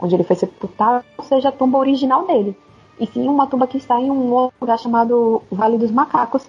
onde 0.00 0.14
ele 0.14 0.24
foi 0.24 0.36
sepultado, 0.36 1.04
seja 1.22 1.50
a 1.50 1.52
tumba 1.52 1.78
original 1.78 2.26
dele. 2.26 2.56
E 2.98 3.06
sim 3.06 3.28
uma 3.28 3.46
tumba 3.46 3.66
que 3.66 3.76
está 3.76 4.00
em 4.00 4.10
um 4.10 4.50
lugar 4.60 4.78
chamado 4.78 5.42
Vale 5.50 5.78
dos 5.78 5.90
Macacos. 5.90 6.46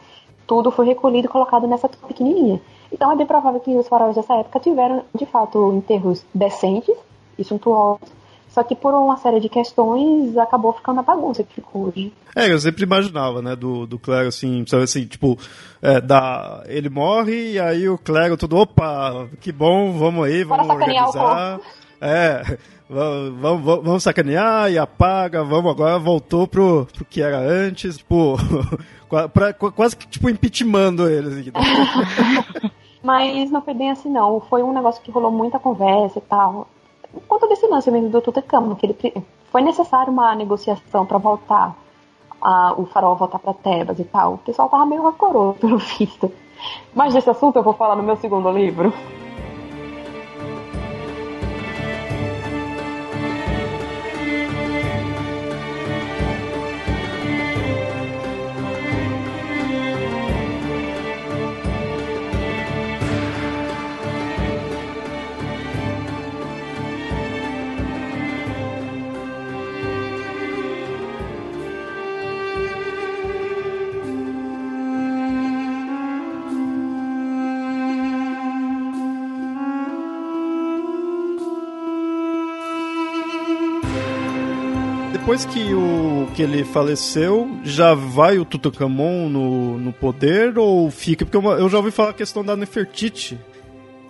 Tudo 0.48 0.72
foi 0.72 0.86
recolhido 0.86 1.28
e 1.28 1.30
colocado 1.30 1.68
nessa 1.68 1.88
tumba 1.88 2.08
pequenininha. 2.08 2.62
Então 2.92 3.12
é 3.12 3.16
bem 3.16 3.28
provável 3.28 3.60
que 3.60 3.76
os 3.76 3.88
faraós 3.88 4.16
dessa 4.16 4.36
época 4.36 4.60
tiveram, 4.60 5.04
de 5.14 5.26
fato, 5.26 5.74
enterros 5.74 6.26
decentes 6.34 6.96
e 7.38 7.44
suntuosos, 7.44 8.10
só 8.50 8.64
que 8.64 8.76
por 8.76 8.94
uma 8.94 9.18
série 9.18 9.40
de 9.40 9.48
questões 9.48 10.36
acabou 10.38 10.74
ficando 10.74 11.00
a 11.00 11.04
bagunça 11.04 11.44
que 11.44 11.54
ficou 11.54 11.88
hoje. 11.88 12.12
É, 12.36 12.52
eu 12.52 12.60
sempre 12.60 12.84
imaginava, 12.84 13.42
né, 13.42 13.56
do, 13.56 13.86
do 13.86 14.00
clero, 14.00 14.28
assim, 14.28 14.66
sabe 14.68 14.84
assim, 14.84 15.06
tipo, 15.06 15.38
é, 15.82 16.02
da, 16.02 16.64
ele 16.66 16.90
morre 16.90 17.54
e 17.54 17.60
aí 17.60 17.88
o 17.88 17.98
clero 17.98 18.36
tudo, 18.36 18.58
opa, 18.58 19.30
que 19.40 19.52
bom, 19.52 19.92
vamos 19.92 20.26
aí, 20.26 20.44
vamos 20.44 20.68
organizar. 20.68 21.60
É, 22.02 22.58
vamos, 22.90 23.40
vamos, 23.40 23.84
vamos 23.84 24.04
sacanear 24.04 24.72
e 24.72 24.80
apaga, 24.80 25.44
vamos 25.44 25.72
agora, 25.72 26.00
voltou 26.00 26.48
pro, 26.48 26.88
pro 26.92 27.06
que 27.06 27.22
era 27.22 27.38
antes, 27.38 27.98
tipo, 27.98 28.36
pra, 29.32 29.54
quase 29.54 29.96
que, 29.96 30.08
tipo, 30.08 30.28
impeachmentando 30.28 31.08
eles. 31.08 31.34
Assim, 31.34 31.52
né? 31.52 32.72
Mas 33.04 33.52
não 33.52 33.62
foi 33.62 33.74
bem 33.74 33.92
assim, 33.92 34.10
não. 34.10 34.42
Foi 34.42 34.62
um 34.64 34.74
negócio 34.74 35.02
que 35.02 35.12
rolou 35.12 35.32
muita 35.32 35.60
conversa 35.60 36.20
e 36.20 36.22
tal 36.24 36.68
por 37.12 37.22
conta 37.24 37.48
desse 37.48 37.68
lance 37.68 37.90
mesmo 37.92 38.10
do 38.10 38.22
Tutankhamon, 38.22 38.76
que 38.76 38.86
ele 38.86 39.26
foi 39.52 39.62
necessário 39.62 40.12
uma 40.12 40.36
negociação 40.36 41.06
para 41.06 41.18
voltar 41.18 41.76
a, 42.42 42.74
o 42.78 42.86
farol 42.86 43.16
voltar 43.16 43.40
para 43.40 43.54
Tebas 43.54 44.00
e 44.00 44.04
tal. 44.04 44.36
O 44.36 44.38
pessoal 44.40 44.70
tava 44.70 44.86
meio 44.86 45.04
rancoroso 45.04 45.58
pelo 45.60 45.78
visto. 45.78 46.32
Mas 46.94 47.14
desse 47.14 47.30
assunto 47.30 47.58
eu 47.58 47.64
vou 47.64 47.74
falar 47.74 47.96
no 47.96 48.04
meu 48.04 48.16
segundo 48.18 48.50
livro. 48.52 48.94
Depois 85.30 85.46
que, 85.46 85.76
o, 85.76 86.28
que 86.34 86.42
ele 86.42 86.64
faleceu, 86.64 87.48
já 87.64 87.94
vai 87.94 88.40
o 88.40 88.46
Tutankhamon 88.46 89.30
no, 89.30 89.78
no 89.78 89.94
poder 89.94 90.58
ou 90.58 90.90
fica? 90.90 91.24
Porque 91.24 91.38
eu, 91.38 91.52
eu 91.52 91.70
já 91.70 91.78
ouvi 91.78 91.92
falar 91.92 92.10
a 92.10 92.14
questão 92.14 92.44
da 92.44 92.56
Nefertiti 92.56 93.40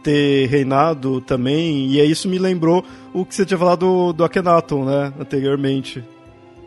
ter 0.01 0.47
reinado 0.47 1.19
também, 1.19 1.87
e 1.87 1.99
aí 1.99 2.09
isso 2.09 2.29
me 2.29 2.39
lembrou 2.39 2.85
o 3.13 3.25
que 3.25 3.35
você 3.35 3.45
tinha 3.45 3.57
falado 3.57 3.79
do, 3.79 4.13
do 4.13 4.23
Akhenaton, 4.23 4.85
né, 4.85 5.13
anteriormente. 5.19 6.01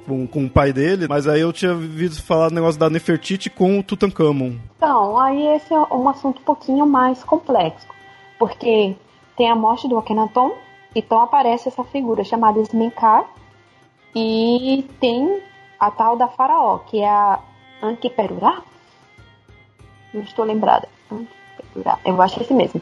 Com, 0.07 0.27
com 0.27 0.45
o 0.45 0.51
pai 0.51 0.71
dele, 0.71 1.07
mas 1.09 1.27
aí 1.27 1.41
eu 1.41 1.51
tinha 1.51 1.73
visto 1.75 2.23
falar 2.23 2.51
do 2.51 2.55
negócio 2.55 2.79
da 2.79 2.91
Nefertiti 2.91 3.49
com 3.49 3.79
o 3.79 3.83
Tutankhamon. 3.83 4.57
Então, 4.77 5.19
aí 5.19 5.47
esse 5.57 5.73
é 5.73 5.79
um 5.79 6.07
assunto 6.11 6.41
um 6.43 6.45
pouquinho 6.45 6.85
mais 6.85 7.25
complexo, 7.25 7.87
porque 8.39 8.95
tem 9.35 9.51
a 9.51 9.57
morte 9.57 9.89
do 9.89 9.97
Akhenaton, 9.97 10.53
então 10.95 11.23
aparece 11.23 11.69
essa 11.69 11.85
figura 11.85 12.23
chamada 12.23 12.61
Smenkar, 12.61 13.25
e 14.15 14.89
tem 15.01 15.43
a 15.79 15.91
tal 15.91 16.17
da 16.17 16.29
Faraó, 16.29 16.79
que 16.79 17.01
é 17.01 17.09
a 17.09 17.41
Ankeperurá? 17.83 18.63
Não 20.13 20.23
estou 20.23 20.45
lembrada. 20.45 20.89
Ankeperurá. 21.11 21.99
Eu 22.05 22.21
acho 22.21 22.35
que 22.35 22.41
é 22.41 22.45
esse 22.45 22.55
mesmo. 22.55 22.81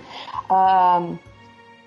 Uh, 0.51 1.19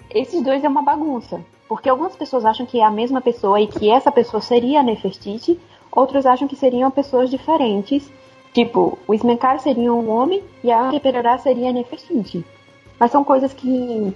esses 0.10 0.42
dois 0.44 0.64
é 0.64 0.68
uma 0.70 0.82
bagunça. 0.82 1.44
Porque 1.68 1.90
algumas 1.90 2.16
pessoas 2.16 2.46
acham 2.46 2.66
que 2.66 2.80
é 2.80 2.84
a 2.84 2.92
mesma 2.92 3.22
pessoa 3.22 3.60
e 3.60 3.68
que 3.68 3.90
essa 3.90 4.12
pessoa 4.12 4.42
seria 4.42 4.80
a 4.80 4.84
Nefertiti, 4.84 5.60
outros 5.92 6.26
acham 6.26 6.48
que 6.48 6.56
seriam 6.56 6.92
pessoas 6.92 7.30
diferentes. 7.30 8.12
Tipo, 8.54 9.00
o 9.08 9.14
Ismenkar 9.14 9.60
seria 9.60 9.92
um 9.92 10.10
homem 10.10 10.44
e 10.64 10.72
a 10.72 10.88
Ankeperurá 10.88 11.38
seria 11.38 11.70
a 11.70 11.74
Nefertiti. 11.74 12.46
Mas 13.00 13.12
são 13.12 13.24
coisas 13.24 13.54
que, 13.54 14.16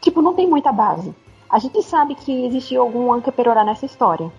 tipo, 0.00 0.20
não 0.20 0.34
tem 0.34 0.46
muita 0.46 0.70
base. 0.70 1.14
A 1.48 1.58
gente 1.58 1.82
sabe 1.82 2.14
que 2.14 2.44
existiu 2.44 2.82
algum 2.82 3.12
Ankeperurá 3.12 3.64
nessa 3.64 3.86
história. 3.86 4.30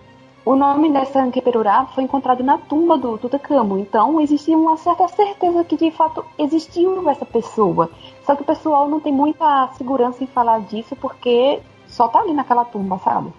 O 0.42 0.56
nome 0.56 0.90
dessa 0.90 1.22
Ankeperurá 1.22 1.86
foi 1.94 2.04
encontrado 2.04 2.42
na 2.42 2.56
tumba 2.56 2.96
do 2.96 3.18
Tutankhamon, 3.18 3.78
então 3.78 4.18
existe 4.20 4.54
uma 4.54 4.76
certa 4.78 5.06
certeza 5.08 5.62
que 5.64 5.76
de 5.76 5.90
fato 5.90 6.24
existiu 6.38 7.08
essa 7.10 7.26
pessoa. 7.26 7.90
Só 8.24 8.34
que 8.34 8.42
o 8.42 8.46
pessoal 8.46 8.88
não 8.88 9.00
tem 9.00 9.12
muita 9.12 9.68
segurança 9.74 10.24
em 10.24 10.26
falar 10.26 10.60
disso 10.60 10.96
porque 10.96 11.60
só 11.86 12.08
tá 12.08 12.20
ali 12.20 12.32
naquela 12.32 12.64
tumba, 12.64 12.98
sabe? 12.98 13.32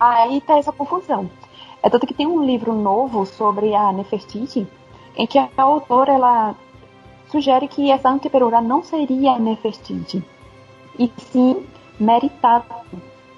Aí 0.00 0.40
tá 0.40 0.56
essa 0.56 0.72
confusão. 0.72 1.28
É 1.82 1.90
tanto 1.90 2.06
que 2.06 2.14
tem 2.14 2.26
um 2.26 2.42
livro 2.42 2.72
novo 2.72 3.26
sobre 3.26 3.74
a 3.74 3.92
Nefertiti, 3.92 4.66
em 5.14 5.26
que 5.26 5.38
a 5.38 5.50
autora 5.58 6.12
ela 6.12 6.54
sugere 7.30 7.68
que 7.68 7.90
essa 7.90 8.08
Anteperura 8.08 8.62
não 8.62 8.82
seria 8.82 9.38
Nefertiti, 9.38 10.24
e 10.98 11.12
sim 11.18 11.66
Meritata, 12.00 12.76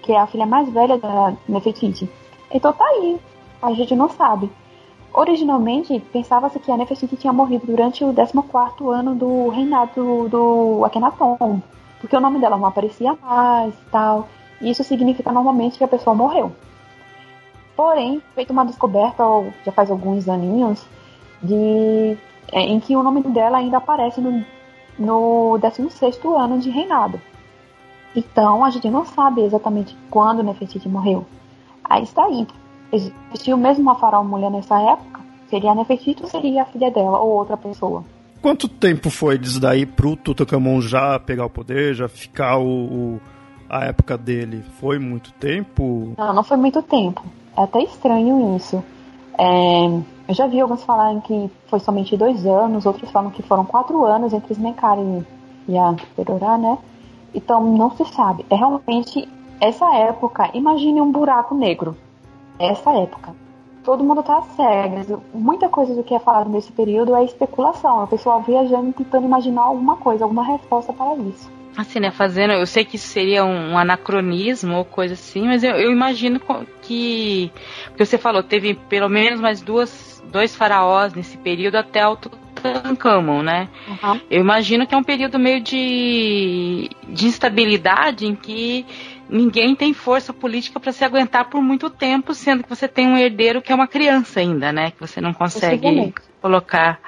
que 0.02 0.12
é 0.12 0.18
a 0.18 0.26
filha 0.26 0.46
mais 0.46 0.70
velha 0.70 0.96
da 0.98 1.34
Nefertiti. 1.48 2.08
Então 2.50 2.72
tá 2.72 2.84
aí, 2.84 3.20
a 3.62 3.72
gente 3.72 3.94
não 3.94 4.08
sabe. 4.08 4.50
Originalmente, 5.12 5.98
pensava-se 6.12 6.58
que 6.58 6.70
a 6.70 6.76
Nefertiti 6.76 7.16
tinha 7.16 7.32
morrido 7.32 7.66
durante 7.66 8.04
o 8.04 8.12
14º 8.12 8.90
ano 8.92 9.14
do 9.14 9.48
reinado 9.48 10.28
do 10.28 10.84
Akhenaton, 10.84 11.60
porque 12.00 12.16
o 12.16 12.20
nome 12.20 12.38
dela 12.38 12.56
não 12.56 12.66
aparecia 12.66 13.16
mais 13.20 13.74
e 13.74 13.90
tal, 13.90 14.28
e 14.60 14.70
isso 14.70 14.84
significa 14.84 15.32
normalmente 15.32 15.78
que 15.78 15.84
a 15.84 15.88
pessoa 15.88 16.14
morreu. 16.14 16.52
Porém, 17.76 18.22
feito 18.34 18.52
uma 18.52 18.64
descoberta, 18.64 19.22
já 19.64 19.72
faz 19.72 19.90
alguns 19.90 20.28
aninhos, 20.28 20.84
de, 21.42 22.16
é, 22.52 22.60
em 22.60 22.80
que 22.80 22.96
o 22.96 23.02
nome 23.02 23.22
dela 23.22 23.58
ainda 23.58 23.78
aparece 23.78 24.20
no, 24.20 24.44
no 24.98 25.58
16º 25.60 26.36
ano 26.36 26.58
de 26.58 26.70
reinado. 26.70 27.20
Então, 28.14 28.64
a 28.64 28.70
gente 28.70 28.90
não 28.90 29.04
sabe 29.04 29.42
exatamente 29.42 29.96
quando 30.10 30.42
Nefertiti 30.42 30.88
morreu. 30.88 31.24
Aí 31.88 32.02
está 32.02 32.24
aí. 32.24 32.46
Existiu 32.92 33.56
mesmo 33.56 33.82
uma 33.82 33.94
faraó 33.94 34.22
mulher 34.22 34.50
nessa 34.50 34.80
época? 34.80 35.20
Seria 35.50 35.72
a 35.72 35.74
Nefertiti 35.74 36.22
ou 36.22 36.28
seria 36.28 36.62
a 36.62 36.66
filha 36.66 36.90
dela 36.90 37.18
ou 37.18 37.30
outra 37.30 37.56
pessoa? 37.56 38.04
Quanto 38.40 38.68
tempo 38.68 39.10
foi 39.10 39.36
disso 39.36 39.60
daí 39.60 39.84
pro 39.84 40.16
Tutankhamon 40.16 40.80
já 40.80 41.18
pegar 41.18 41.46
o 41.46 41.50
poder, 41.50 41.94
já 41.94 42.08
ficar 42.08 42.58
o, 42.58 42.66
o, 42.66 43.20
a 43.68 43.84
época 43.84 44.16
dele? 44.16 44.62
Foi 44.80 44.98
muito 44.98 45.32
tempo? 45.32 46.12
Não, 46.16 46.32
não 46.32 46.44
foi 46.44 46.56
muito 46.56 46.80
tempo. 46.82 47.22
É 47.56 47.62
até 47.62 47.82
estranho 47.82 48.56
isso. 48.56 48.82
É, 49.36 49.86
eu 50.28 50.34
já 50.34 50.46
vi 50.46 50.60
alguns 50.60 50.84
falarem 50.84 51.20
que 51.20 51.50
foi 51.68 51.80
somente 51.80 52.16
dois 52.16 52.44
anos, 52.46 52.86
outros 52.86 53.10
falam 53.10 53.30
que 53.30 53.42
foram 53.42 53.64
quatro 53.64 54.04
anos 54.04 54.32
entre 54.32 54.52
Smenkar 54.52 54.98
e, 54.98 55.24
e 55.72 55.78
a 55.78 55.96
Perorá, 56.14 56.58
né? 56.58 56.78
Então 57.34 57.64
não 57.76 57.90
se 57.90 58.04
sabe. 58.04 58.44
É 58.50 58.54
realmente 58.54 59.28
essa 59.60 59.94
época. 59.94 60.50
Imagine 60.54 61.00
um 61.00 61.10
buraco 61.10 61.54
negro 61.54 61.96
essa 62.58 62.90
época. 62.92 63.34
Todo 63.84 64.04
mundo 64.04 64.22
tá 64.22 64.42
cegas. 64.54 65.06
Muita 65.32 65.68
coisa 65.68 65.94
do 65.94 66.02
que 66.02 66.14
é 66.14 66.18
falado 66.18 66.50
nesse 66.50 66.70
período 66.72 67.14
é 67.14 67.24
especulação. 67.24 68.00
É 68.00 68.04
o 68.04 68.08
pessoal 68.08 68.42
viajando 68.42 68.92
tentando 68.92 69.24
imaginar 69.24 69.62
alguma 69.62 69.96
coisa, 69.96 70.24
alguma 70.24 70.44
resposta 70.44 70.92
para 70.92 71.16
isso. 71.16 71.50
Assim, 71.76 72.00
né, 72.00 72.10
fazendo, 72.10 72.54
eu 72.54 72.66
sei 72.66 72.84
que 72.84 72.96
isso 72.96 73.06
seria 73.06 73.44
um, 73.44 73.78
anacronismo 73.78 74.76
ou 74.78 74.84
coisa 74.84 75.14
assim, 75.14 75.46
mas 75.46 75.62
eu, 75.62 75.76
eu 75.76 75.92
imagino 75.92 76.40
que, 76.82 77.52
porque 77.86 78.04
você 78.04 78.18
falou, 78.18 78.42
teve 78.42 78.74
pelo 78.74 79.08
menos 79.08 79.40
mais 79.40 79.60
duas, 79.60 80.20
dois 80.28 80.56
faraós 80.56 81.14
nesse 81.14 81.38
período 81.38 81.76
até 81.76 82.04
o 82.04 82.16
Tutankhamon, 82.16 83.42
né? 83.42 83.68
Uhum. 83.86 84.20
Eu 84.28 84.40
imagino 84.40 84.88
que 84.88 84.94
é 84.94 84.98
um 84.98 85.04
período 85.04 85.38
meio 85.38 85.60
de, 85.60 86.90
de 87.08 87.26
instabilidade 87.26 88.26
em 88.26 88.34
que 88.34 88.84
ninguém 89.28 89.76
tem 89.76 89.92
força 89.92 90.32
política 90.32 90.80
para 90.80 90.92
se 90.92 91.04
aguentar 91.04 91.48
por 91.48 91.60
muito 91.62 91.90
tempo, 91.90 92.34
sendo 92.34 92.62
que 92.62 92.68
você 92.68 92.88
tem 92.88 93.06
um 93.06 93.16
herdeiro 93.16 93.60
que 93.60 93.70
é 93.70 93.74
uma 93.74 93.86
criança 93.86 94.40
ainda, 94.40 94.72
né? 94.72 94.90
Que 94.90 95.00
você 95.00 95.20
não 95.20 95.34
consegue 95.34 96.14
colocar 96.40 96.98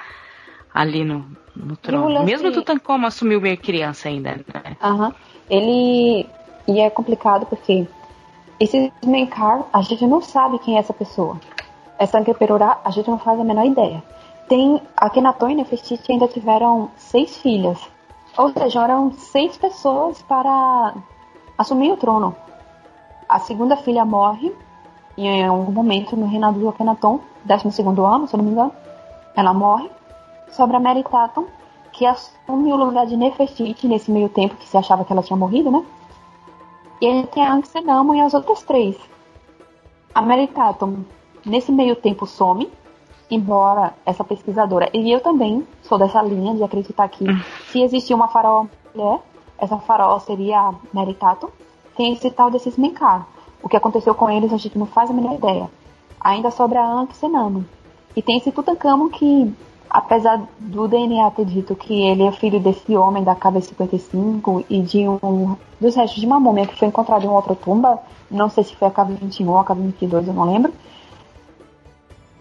ali 0.73 1.03
no, 1.03 1.25
no 1.55 1.75
trono. 1.75 2.23
Mesmo 2.23 2.51
Tutankhamon 2.51 3.07
assumiu 3.07 3.41
meio 3.41 3.57
criança 3.57 4.09
ainda, 4.09 4.37
né? 4.53 4.77
Aham. 4.81 5.13
Ele... 5.49 6.25
E 6.67 6.79
é 6.79 6.89
complicado 6.89 7.45
porque 7.47 7.87
esse 8.59 8.93
Menkar, 9.03 9.65
a 9.73 9.81
gente 9.81 10.05
não 10.05 10.21
sabe 10.21 10.59
quem 10.59 10.77
é 10.77 10.79
essa 10.79 10.93
pessoa. 10.93 11.39
Essa 11.97 12.19
Ankeperurá, 12.19 12.79
a 12.85 12.91
gente 12.91 13.09
não 13.09 13.17
faz 13.17 13.39
a 13.39 13.43
menor 13.43 13.65
ideia. 13.65 14.03
Tem... 14.47 14.81
Akhenaton 14.95 15.49
e 15.49 15.55
Nefertiti 15.55 16.11
ainda 16.11 16.27
tiveram 16.27 16.91
seis 16.95 17.37
filhas. 17.37 17.79
Ou 18.37 18.53
seja, 18.53 18.83
eram 18.83 19.11
seis 19.13 19.57
pessoas 19.57 20.21
para 20.21 20.93
assumir 21.57 21.91
o 21.91 21.97
trono. 21.97 22.35
A 23.27 23.39
segunda 23.39 23.77
filha 23.77 24.03
morre 24.03 24.53
em 25.17 25.45
algum 25.45 25.71
momento 25.71 26.15
no 26.15 26.27
reinado 26.27 26.59
do 26.59 26.69
Akhenaton, 26.69 27.19
12 27.45 27.81
ano, 27.81 28.27
se 28.27 28.33
eu 28.33 28.37
não 28.37 28.45
me 28.45 28.51
engano. 28.51 28.71
Ela 29.35 29.53
morre. 29.53 29.89
Sobra 30.51 30.79
Meritaton, 30.79 31.45
que 31.93 32.05
assume 32.05 32.73
o 32.73 32.75
lugar 32.75 33.05
de 33.05 33.15
Nefertiti 33.15 33.87
nesse 33.87 34.11
meio 34.11 34.27
tempo 34.27 34.55
que 34.55 34.67
se 34.67 34.77
achava 34.77 35.05
que 35.05 35.13
ela 35.13 35.23
tinha 35.23 35.37
morrido, 35.37 35.71
né? 35.71 35.85
E 36.99 37.05
ele 37.05 37.27
tem 37.27 37.43
a 37.43 37.53
Anxenamo 37.53 38.13
e 38.13 38.21
as 38.21 38.33
outras 38.33 38.61
três. 38.63 38.97
A 40.13 40.21
Meritaton, 40.21 40.99
nesse 41.45 41.71
meio 41.71 41.95
tempo, 41.95 42.27
some, 42.27 42.69
embora 43.29 43.93
essa 44.05 44.25
pesquisadora, 44.25 44.89
e 44.93 45.09
eu 45.09 45.21
também 45.21 45.65
sou 45.83 45.97
dessa 45.97 46.21
linha 46.21 46.53
de 46.53 46.63
acreditar 46.63 47.07
que 47.07 47.25
se 47.71 47.81
existir 47.81 48.13
uma 48.13 48.27
faraó 48.27 48.65
mulher, 48.93 49.21
essa 49.61 49.77
faraó 49.77 50.19
seria 50.19 50.73
Meritato, 50.91 51.49
tem 51.95 52.13
esse 52.13 52.31
tal 52.31 52.49
desses 52.49 52.77
Menkar. 52.77 53.27
O 53.61 53.69
que 53.69 53.77
aconteceu 53.77 54.15
com 54.15 54.29
eles 54.29 54.51
a 54.51 54.57
gente 54.57 54.77
não 54.77 54.87
faz 54.87 55.09
a 55.11 55.13
menor 55.13 55.35
ideia. 55.35 55.69
Ainda 56.19 56.49
sobra 56.49 56.83
Ankh 56.83 57.13
Senamo. 57.13 57.63
E 58.15 58.21
tem 58.21 58.37
esse 58.37 58.51
Tutankhamon 58.51 59.09
que, 59.09 59.53
apesar 59.87 60.41
do 60.59 60.87
DNA 60.87 61.29
ter 61.31 61.45
dito 61.45 61.75
que 61.75 61.93
ele 61.93 62.23
é 62.23 62.31
filho 62.31 62.59
desse 62.59 62.97
homem 62.97 63.23
da 63.23 63.35
KV-55 63.35 64.65
e 64.67 64.81
de 64.81 65.07
um 65.07 65.55
dos 65.79 65.95
restos 65.95 66.19
de 66.19 66.25
uma 66.25 66.39
múmia 66.39 66.65
que 66.65 66.77
foi 66.77 66.87
encontrado 66.87 67.23
em 67.23 67.29
outra 67.29 67.55
tumba, 67.55 67.99
não 68.29 68.49
sei 68.49 68.63
se 68.63 68.75
foi 68.75 68.87
a 68.87 68.91
KV-21 68.91 69.47
ou 69.47 69.59
a 69.59 69.63
KV-22, 69.63 70.27
eu 70.27 70.33
não 70.33 70.51
lembro, 70.51 70.73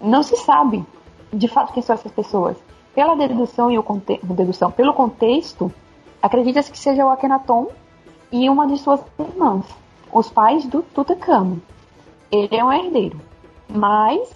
não 0.01 0.23
se 0.23 0.37
sabe 0.39 0.85
de 1.31 1.49
fato 1.49 1.73
quem 1.75 1.83
são 1.83 1.95
essas 1.95 2.13
pessoas. 2.13 2.57
Pela 2.95 3.15
dedução 3.15 3.71
e 3.71 3.79
o 3.79 3.83
conte 3.83 4.19
dedução, 4.25 4.71
pelo 4.71 4.95
contexto, 4.95 5.73
Acredita-se 6.23 6.71
que 6.71 6.79
seja 6.79 7.05
o 7.05 7.09
Akhenaton 7.09 7.69
e 8.31 8.49
uma 8.49 8.67
de 8.67 8.77
suas 8.79 9.01
irmãs, 9.19 9.65
os 10.13 10.31
pais 10.31 10.67
do 10.67 10.83
Tutankhamon. 10.83 11.57
Ele 12.31 12.57
é 12.57 12.65
um 12.65 12.73
herdeiro. 12.73 13.21
Mas 13.69 14.31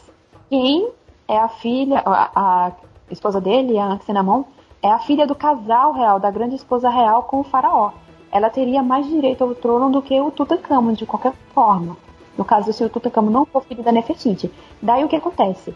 quem 0.48 0.88
é 1.28 1.38
a 1.38 1.48
filha, 1.48 2.02
a, 2.04 2.30
a 2.34 2.72
esposa 3.10 3.40
dele, 3.40 3.78
a 3.78 3.98
Xenamon, 3.98 4.44
é 4.82 4.90
a 4.90 4.98
filha 4.98 5.26
do 5.26 5.34
casal 5.34 5.92
real, 5.92 6.18
da 6.18 6.30
grande 6.30 6.54
esposa 6.54 6.88
real 6.88 7.22
com 7.24 7.40
o 7.40 7.44
faraó. 7.44 7.92
Ela 8.32 8.50
teria 8.50 8.82
mais 8.82 9.06
direito 9.06 9.44
ao 9.44 9.54
trono 9.54 9.90
do 9.90 10.02
que 10.02 10.20
o 10.20 10.30
Tutankhamon, 10.30 10.92
de 10.92 11.06
qualquer 11.06 11.34
forma. 11.54 11.96
No 12.36 12.44
caso, 12.44 12.72
se 12.72 12.82
o 12.82 12.88
Tutankhamon 12.88 13.30
não 13.30 13.46
for 13.46 13.62
filho 13.62 13.82
da 13.82 13.92
Nefertiti. 13.92 14.50
Daí 14.82 15.04
o 15.04 15.08
que 15.08 15.16
acontece? 15.16 15.74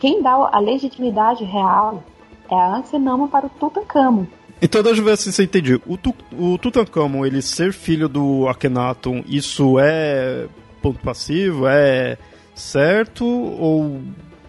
Quem 0.00 0.22
dá 0.22 0.32
a 0.52 0.58
legitimidade 0.58 1.44
real 1.44 2.02
é 2.48 2.54
a 2.54 2.76
Ansenama 2.76 3.28
para 3.28 3.46
o 3.46 3.50
Tutankhamon. 3.50 4.26
Então, 4.60 4.82
deixa 4.82 5.00
eu 5.00 5.04
ver 5.04 5.16
se 5.16 5.32
você 5.32 5.44
entendeu. 5.44 5.80
O, 5.86 5.96
tu, 5.96 6.14
o 6.36 6.58
Tutankhamon, 6.58 7.24
ele 7.24 7.40
ser 7.40 7.72
filho 7.72 8.08
do 8.08 8.48
Akhenaton, 8.48 9.22
isso 9.26 9.78
é 9.78 10.46
ponto 10.82 11.00
passivo? 11.00 11.66
É 11.66 12.18
certo 12.54 13.24
ou... 13.24 14.00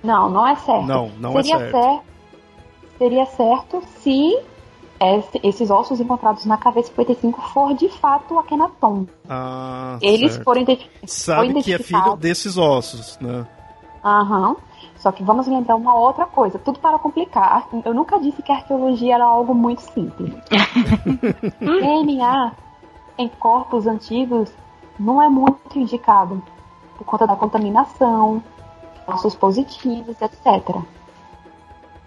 Não, 0.04 0.30
não 0.30 0.48
é 0.48 0.56
certo. 0.56 0.86
Não, 0.86 1.12
não 1.20 1.40
é 1.40 1.44
seria 1.44 1.56
é 1.56 1.60
certo. 1.60 1.72
certo. 1.72 2.04
Seria 2.98 3.26
certo 3.26 3.84
se 4.02 4.40
esses 5.44 5.70
ossos 5.70 6.00
encontrados 6.00 6.46
na 6.46 6.58
cabeça 6.58 6.90
55 6.90 7.42
for 7.54 7.74
de 7.74 7.88
fato 7.90 8.38
Akhenaton. 8.38 9.06
Ah, 9.30 9.98
Eles 10.02 10.34
certo. 10.34 10.44
foram 10.44 10.62
identificados. 10.62 11.14
Sabe 11.14 11.64
que 11.64 11.74
é 11.74 11.80
filho 11.80 12.16
desses 12.18 12.58
ossos, 12.58 13.18
né? 13.22 13.48
Aham. 14.04 14.50
Uhum. 14.50 14.56
Só 15.00 15.14
que 15.14 15.24
vamos 15.24 15.48
lembrar 15.48 15.78
uma 15.78 15.96
outra 15.96 16.26
coisa, 16.26 16.60
tudo 16.60 16.78
para 16.80 17.00
complicar. 17.00 17.68
Eu 17.86 17.94
nunca 17.94 18.20
disse 18.20 18.44
que 18.44 18.52
a 18.52 18.56
arqueologia 18.56 19.16
era 19.16 19.24
algo 19.24 19.56
muito 19.56 19.82
simples. 19.82 20.34
DNA 21.60 22.52
em 23.18 23.30
corpos 23.30 23.88
antigos 23.88 24.52
não 25.00 25.22
é 25.22 25.30
muito 25.30 25.80
indicado 25.80 26.44
por 26.98 27.06
conta 27.06 27.26
da 27.26 27.36
contaminação, 27.36 28.44
ossos 29.08 29.36
positivos, 29.36 30.22
etc. 30.22 30.82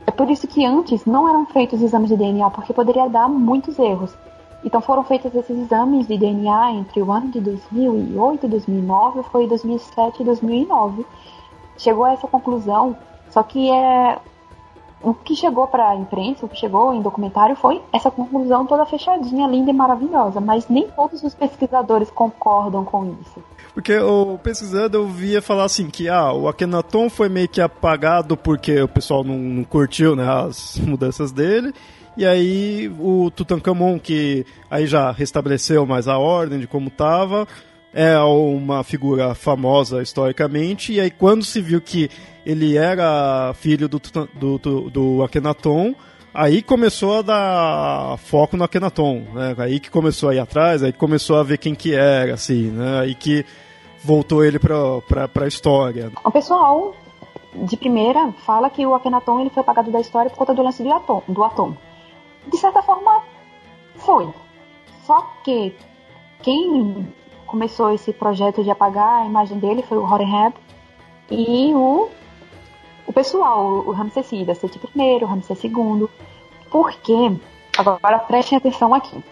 É 0.07 0.11
por 0.11 0.31
isso 0.31 0.47
que 0.47 0.65
antes 0.65 1.07
não 1.07 1.27
eram 1.27 1.47
feitos 1.47 1.81
exames 1.81 2.11
de 2.11 2.17
DNA, 2.17 2.51
porque 2.51 2.75
poderia 2.75 3.09
dar 3.09 3.27
muitos 3.27 3.79
erros. 3.79 4.15
Então 4.63 4.83
foram 4.83 5.03
feitos 5.03 5.35
esses 5.35 5.59
exames 5.59 6.07
de 6.07 6.19
DNA 6.19 6.73
entre 6.73 7.01
o 7.01 7.11
ano 7.11 7.31
de 7.31 7.41
2008 7.41 8.47
e 8.47 8.49
2009, 8.51 9.23
foi 9.25 9.47
2007 9.47 10.23
e 10.23 10.25
2009 10.25 11.07
chegou 11.83 12.05
a 12.05 12.13
essa 12.13 12.27
conclusão, 12.27 12.97
só 13.31 13.43
que 13.43 13.71
é 13.71 14.19
o 15.03 15.13
que 15.13 15.35
chegou 15.35 15.67
para 15.67 15.91
a 15.91 15.97
imprensa, 15.97 16.47
o 16.47 16.49
que 16.49 16.57
chegou 16.57 16.95
em 16.95 17.03
documentário 17.03 17.57
foi 17.57 17.83
essa 17.93 18.11
conclusão 18.11 18.65
toda 18.65 18.87
fechadinha, 18.87 19.49
linda 19.49 19.71
e 19.71 19.75
maravilhosa, 19.75 20.41
mas 20.41 20.69
nem 20.69 20.87
todos 20.89 21.23
os 21.23 21.35
pesquisadores 21.35 22.09
concordam 22.11 22.85
com 22.85 23.17
isso. 23.21 23.43
Porque 23.75 23.99
o 23.99 24.39
pesquisando 24.39 24.99
eu 24.99 25.07
via 25.07 25.43
falar 25.43 25.65
assim 25.65 25.89
que 25.89 26.09
ah, 26.09 26.33
o 26.33 26.47
Akhenaton 26.47 27.11
foi 27.11 27.29
meio 27.29 27.49
que 27.49 27.61
apagado 27.61 28.37
porque 28.37 28.81
o 28.81 28.89
pessoal 28.89 29.25
não, 29.25 29.37
não 29.37 29.65
curtiu 29.65 30.15
né, 30.15 30.29
as 30.29 30.79
mudanças 30.85 31.33
dele. 31.33 31.75
E 32.15 32.27
aí 32.27 32.95
o 33.01 33.31
Tutankhamon, 33.31 33.99
que 33.99 34.45
aí 34.71 34.87
já 34.87 35.11
restabeleceu 35.11 35.87
mais 35.87 36.07
a 36.07 36.19
ordem 36.19 36.59
de 36.59 36.67
como 36.67 36.89
estava, 36.89 37.49
é 37.93 38.19
uma 38.19 38.83
figura 38.83 39.35
famosa 39.35 40.03
historicamente, 40.03 40.95
e 40.95 41.01
aí 41.01 41.11
quando 41.11 41.45
se 41.45 41.61
viu 41.61 41.81
que 41.81 42.11
ele 42.45 42.77
era 42.77 43.53
filho 43.55 43.89
do, 43.89 44.01
do, 44.35 44.59
do, 44.59 44.91
do 44.91 45.23
Akhenaton, 45.23 45.95
aí 46.33 46.63
começou 46.63 47.19
a 47.19 47.23
dar 47.23 48.19
foco 48.19 48.57
no 48.57 48.65
Akhenaton, 48.65 49.23
né? 49.35 49.55
Aí 49.59 49.79
que 49.79 49.91
começou 49.91 50.31
a 50.31 50.35
ir 50.35 50.39
atrás, 50.39 50.83
aí 50.83 50.93
começou 50.93 51.37
a 51.37 51.43
ver 51.43 51.59
quem 51.59 51.75
que 51.75 51.95
era, 51.95 52.35
assim, 52.35 52.71
né? 52.71 53.01
Aí 53.01 53.15
que 53.15 53.45
voltou 54.03 54.45
ele 54.45 54.59
pra, 54.59 55.29
pra 55.29 55.47
história. 55.47 56.11
O 56.25 56.31
pessoal, 56.31 56.95
de 57.55 57.77
primeira, 57.77 58.33
fala 58.45 58.71
que 58.71 58.85
o 58.85 58.95
Akhenaton 58.95 59.41
ele 59.41 59.51
foi 59.51 59.61
apagado 59.61 59.91
da 59.91 60.01
história 60.01 60.31
por 60.31 60.39
conta 60.39 60.55
do 60.55 60.63
lance 60.63 60.83
do 60.83 60.93
Atom. 60.93 61.23
Do 61.29 61.45
Atom. 61.45 61.77
De 62.51 62.57
certa 62.57 62.83
forma, 62.83 63.23
foi. 63.97 64.29
Só 65.05 65.21
que 65.45 65.75
quem 66.43 67.07
começou 67.53 67.93
esse 67.93 68.15
projeto 68.15 68.65
de 68.65 68.71
apagar 68.71 69.21
a 69.21 69.27
imagem 69.27 69.59
dele 69.59 69.83
foi 69.83 69.99
o 69.99 70.11
Horemheb 70.11 70.55
e 71.31 71.75
o, 71.75 72.09
o 73.07 73.13
pessoal, 73.13 73.85
o 73.87 73.93
Ramsés 73.93 74.33
II, 74.33 74.55
Seti 74.55 74.81
I, 74.97 75.19
Ramsés 75.23 75.63
II. 75.63 76.09
Porque, 76.71 77.13
agora 77.77 78.19
prestem 78.21 78.57
atenção 78.57 78.95
aqui, 78.95 79.23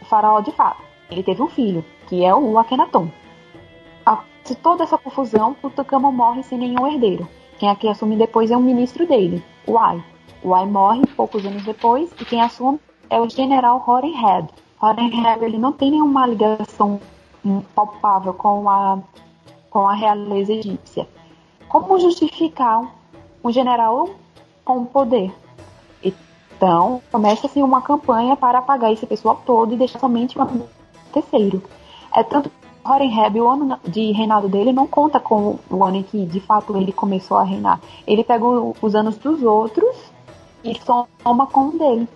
o 0.00 0.04
faraó 0.06 0.40
de 0.40 0.50
fato, 0.52 0.82
ele 1.10 1.22
teve 1.22 1.42
um 1.42 1.48
filho, 1.48 1.84
que 2.08 2.24
é 2.24 2.34
o 2.34 2.58
Akhenaton. 2.58 3.08
Se 4.44 4.56
toda 4.56 4.82
essa 4.82 4.98
confusão, 4.98 5.54
Tutankhamon 5.54 6.10
morre 6.10 6.42
sem 6.42 6.58
nenhum 6.58 6.84
herdeiro. 6.84 7.28
Quem 7.58 7.68
aqui 7.68 7.86
assume 7.86 8.16
depois 8.16 8.50
é 8.50 8.56
um 8.56 8.62
ministro 8.62 9.06
dele, 9.06 9.44
o 9.66 9.78
Ai. 9.78 10.02
O 10.42 10.52
Ai 10.54 10.66
morre 10.66 11.02
poucos 11.14 11.44
anos 11.46 11.62
depois 11.64 12.10
e 12.18 12.24
quem 12.24 12.40
assume 12.40 12.80
é 13.08 13.20
o 13.20 13.28
general 13.28 13.84
Horemheb. 13.86 14.48
Horemheb 14.80 15.44
ele 15.44 15.58
não 15.58 15.70
tem 15.70 15.92
nenhuma 15.92 16.26
ligação 16.26 16.98
palpável 17.74 18.34
com 18.34 18.68
a, 18.68 18.98
com 19.70 19.88
a 19.88 19.94
realeza 19.94 20.52
egípcia. 20.52 21.08
Como 21.68 21.98
justificar 21.98 22.92
um 23.42 23.50
general 23.50 24.10
com 24.64 24.84
poder? 24.84 25.34
Então, 26.02 27.02
começa-se 27.10 27.62
uma 27.62 27.82
campanha 27.82 28.36
para 28.36 28.58
apagar 28.58 28.92
esse 28.92 29.06
pessoal 29.06 29.42
todo 29.44 29.72
e 29.72 29.76
deixar 29.76 29.98
somente 29.98 30.38
um 30.40 30.66
terceiro. 31.12 31.62
É 32.14 32.22
tanto 32.22 32.50
Horemheb, 32.84 33.40
o 33.40 33.48
ano 33.48 33.78
de 33.86 34.10
reinado 34.10 34.48
dele 34.48 34.72
não 34.72 34.86
conta 34.86 35.20
com 35.20 35.58
o 35.70 35.84
ano 35.84 35.98
em 35.98 36.02
que 36.02 36.26
de 36.26 36.40
fato 36.40 36.76
ele 36.76 36.92
começou 36.92 37.36
a 37.36 37.44
reinar. 37.44 37.80
Ele 38.06 38.24
pega 38.24 38.44
os 38.44 38.94
anos 38.94 39.16
dos 39.18 39.42
outros 39.42 39.96
e 40.64 40.76
soma 40.80 41.46
com 41.46 41.68
o 41.68 41.78
dele. 41.78 42.08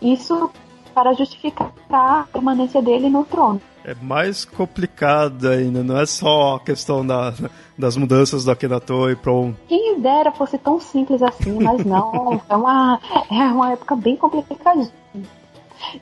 Isso 0.00 0.50
para 0.92 1.12
justificar 1.14 1.72
a 1.90 2.26
permanência 2.32 2.80
dele 2.80 3.08
no 3.08 3.24
trono 3.24 3.60
é 3.84 3.94
mais 4.00 4.44
complicado 4.44 5.48
ainda, 5.48 5.82
não 5.82 5.98
é 5.98 6.06
só 6.06 6.56
a 6.56 6.60
questão 6.60 7.04
da, 7.04 7.34
das 7.76 7.96
mudanças 7.96 8.44
da 8.44 8.52
Akhenaton 8.52 9.10
e 9.10 9.16
pronto. 9.16 9.58
Quem 9.68 10.00
dera 10.00 10.30
fosse 10.32 10.56
tão 10.58 10.80
simples 10.80 11.22
assim, 11.22 11.58
mas 11.60 11.84
não, 11.84 12.40
é 12.48 12.56
uma, 12.56 13.00
é 13.30 13.34
uma 13.34 13.72
época 13.72 13.96
bem 13.96 14.16
complicada. 14.16 14.88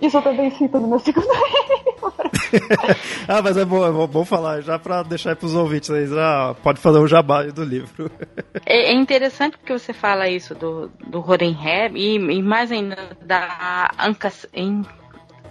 Isso 0.01 0.16
eu 0.18 0.22
também 0.22 0.51
cito 0.51 0.78
no 0.78 0.89
meu 0.89 0.99
segundo 0.99 1.26
livro. 1.26 2.12
ah, 3.28 3.43
mas 3.43 3.57
é 3.57 3.64
bom, 3.64 3.87
é 3.87 4.07
bom 4.07 4.24
falar, 4.24 4.61
já 4.61 4.78
para 4.78 5.03
deixar 5.03 5.37
para 5.37 5.47
os 5.47 5.55
ouvintes 5.55 5.91
aí, 5.91 6.07
já 6.07 6.55
pode 6.62 6.81
fazer 6.81 6.99
um 6.99 7.07
jabá 7.07 7.43
do 7.45 7.64
livro. 7.64 8.11
é, 8.66 8.91
é, 8.91 8.93
interessante 8.93 9.57
porque 9.59 9.72
você 9.72 9.93
fala 9.93 10.28
isso 10.28 10.55
do, 10.55 10.91
do 11.07 11.20
Horenheb 11.28 11.99
e, 11.99 12.16
e 12.16 12.43
mais 12.43 12.72
ainda 12.72 12.97
da 13.22 13.91
Ancas, 13.99 14.47
em, 14.53 14.83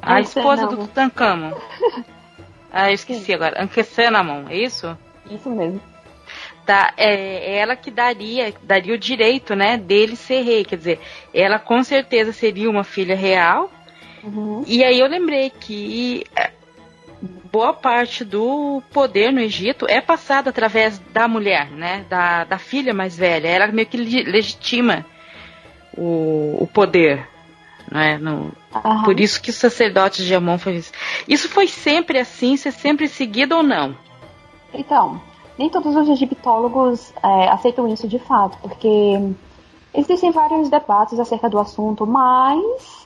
a 0.02 0.22
esposa 0.22 0.68
do 0.68 0.78
Tutankhamon. 0.78 1.54
Ah, 2.72 2.90
eu 2.92 2.94
esqueci 2.94 3.26
Sim. 3.26 3.34
agora. 3.34 3.64
Ankhesenamon, 3.64 4.48
é 4.48 4.58
isso? 4.58 4.96
Isso 5.30 5.50
mesmo. 5.50 5.82
Tá, 6.66 6.94
é, 6.98 7.56
é 7.56 7.58
ela 7.58 7.76
que 7.76 7.90
daria, 7.90 8.54
daria 8.62 8.94
o 8.94 8.98
direito, 8.98 9.56
né, 9.56 9.76
dele 9.76 10.16
ser 10.16 10.42
rei. 10.42 10.64
Quer 10.64 10.76
dizer, 10.76 11.00
ela 11.34 11.58
com 11.58 11.84
certeza 11.84 12.32
seria 12.32 12.70
uma 12.70 12.84
filha 12.84 13.16
real. 13.16 13.72
Uhum. 14.24 14.64
E 14.68 14.84
aí 14.84 15.00
eu 15.00 15.08
lembrei 15.08 15.50
que 15.50 16.26
é, 16.36 16.52
boa 17.52 17.74
parte 17.74 18.24
do 18.24 18.82
poder 18.92 19.32
no 19.32 19.40
Egito 19.40 19.86
é 19.90 20.02
passado 20.02 20.50
através 20.50 21.00
da 21.12 21.28
mulher, 21.28 21.70
né? 21.72 22.06
Da, 22.10 22.44
da 22.44 22.58
filha 22.58 22.94
mais 22.94 23.18
velha. 23.18 23.48
Ela 23.48 23.68
meio 23.68 23.88
que 23.88 23.98
legitima 23.98 25.06
o, 25.98 26.58
o 26.62 26.68
poder. 26.68 27.28
Né? 27.92 28.18
No, 28.18 28.52
uhum. 28.86 29.04
Por 29.04 29.20
isso 29.20 29.42
que 29.42 29.50
os 29.50 29.56
sacerdotes 29.56 30.26
de 30.26 30.34
Amon 30.36 30.58
foi 30.58 30.76
isso. 30.76 30.92
Isso 31.28 31.50
foi 31.50 31.68
sempre 31.68 32.20
assim, 32.20 32.56
ser 32.56 32.72
sempre 32.72 33.08
seguido 33.08 33.56
ou 33.56 33.64
não? 33.64 33.96
Então, 34.74 35.20
nem 35.58 35.70
todos 35.70 35.96
os 35.96 36.08
egiptólogos 36.10 37.12
é, 37.24 37.50
aceitam 37.50 37.92
isso 37.92 38.08
de 38.08 38.20
fato, 38.20 38.58
porque 38.62 39.34
existem 39.94 40.32
vários 40.32 40.70
debates 40.70 41.20
acerca 41.20 41.50
do 41.50 41.58
assunto, 41.58 42.06
mas 42.06 42.99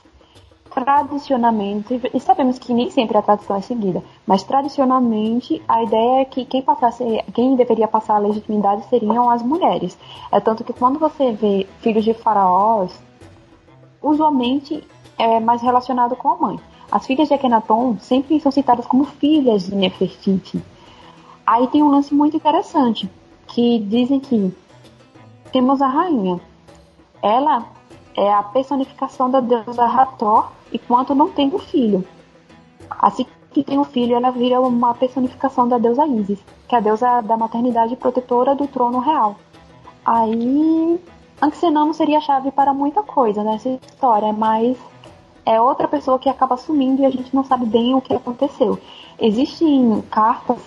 tradicionalmente, 0.74 2.00
e 2.12 2.20
sabemos 2.20 2.58
que 2.58 2.74
nem 2.74 2.90
sempre 2.90 3.16
a 3.16 3.22
tradição 3.22 3.56
é 3.56 3.60
seguida, 3.60 4.02
mas 4.26 4.42
tradicionalmente 4.42 5.62
a 5.68 5.82
ideia 5.84 6.22
é 6.22 6.24
que 6.24 6.44
quem, 6.44 6.60
passasse, 6.60 7.04
quem 7.32 7.54
deveria 7.54 7.86
passar 7.86 8.16
a 8.16 8.18
legitimidade 8.18 8.84
seriam 8.88 9.30
as 9.30 9.42
mulheres. 9.42 9.96
É 10.32 10.40
tanto 10.40 10.64
que 10.64 10.72
quando 10.72 10.98
você 10.98 11.30
vê 11.30 11.66
filhos 11.78 12.04
de 12.04 12.12
faraós, 12.12 13.00
usualmente 14.02 14.82
é 15.16 15.38
mais 15.38 15.62
relacionado 15.62 16.16
com 16.16 16.28
a 16.28 16.36
mãe. 16.36 16.60
As 16.90 17.06
filhas 17.06 17.28
de 17.28 17.34
Akhenaton 17.34 17.96
sempre 18.00 18.40
são 18.40 18.50
citadas 18.50 18.86
como 18.86 19.04
filhas 19.04 19.66
de 19.66 19.74
Nefertiti. 19.74 20.60
Aí 21.46 21.68
tem 21.68 21.82
um 21.82 21.90
lance 21.90 22.12
muito 22.12 22.36
interessante, 22.36 23.08
que 23.46 23.78
dizem 23.78 24.18
que 24.18 24.52
temos 25.52 25.80
a 25.80 25.86
rainha. 25.86 26.40
Ela 27.22 27.64
é 28.16 28.32
a 28.32 28.42
personificação 28.42 29.30
da 29.30 29.40
deusa 29.40 29.84
Hathor, 29.84 30.50
enquanto 30.72 31.14
não 31.14 31.30
tem 31.30 31.48
um 31.52 31.58
filho. 31.58 32.04
Assim 32.90 33.26
que 33.50 33.62
tem 33.62 33.78
o 33.78 33.82
um 33.82 33.84
filho, 33.84 34.16
ela 34.16 34.30
vira 34.30 34.60
uma 34.60 34.94
personificação 34.94 35.68
da 35.68 35.78
deusa 35.78 36.06
Isis, 36.06 36.40
que 36.68 36.74
é 36.74 36.78
a 36.78 36.80
deusa 36.80 37.20
da 37.20 37.36
maternidade 37.36 37.94
protetora 37.96 38.54
do 38.54 38.66
trono 38.66 38.98
real. 38.98 39.36
Aí 40.04 41.00
Anxenão 41.40 41.92
seria 41.92 42.18
a 42.18 42.20
chave 42.20 42.50
para 42.50 42.74
muita 42.74 43.02
coisa 43.02 43.42
nessa 43.44 43.68
história, 43.68 44.32
mas 44.32 44.76
é 45.46 45.60
outra 45.60 45.86
pessoa 45.86 46.18
que 46.18 46.28
acaba 46.28 46.56
sumindo 46.56 47.02
e 47.02 47.06
a 47.06 47.10
gente 47.10 47.34
não 47.34 47.44
sabe 47.44 47.66
bem 47.66 47.94
o 47.94 48.00
que 48.00 48.14
aconteceu. 48.14 48.78
Existem 49.20 50.02
cartas, 50.10 50.58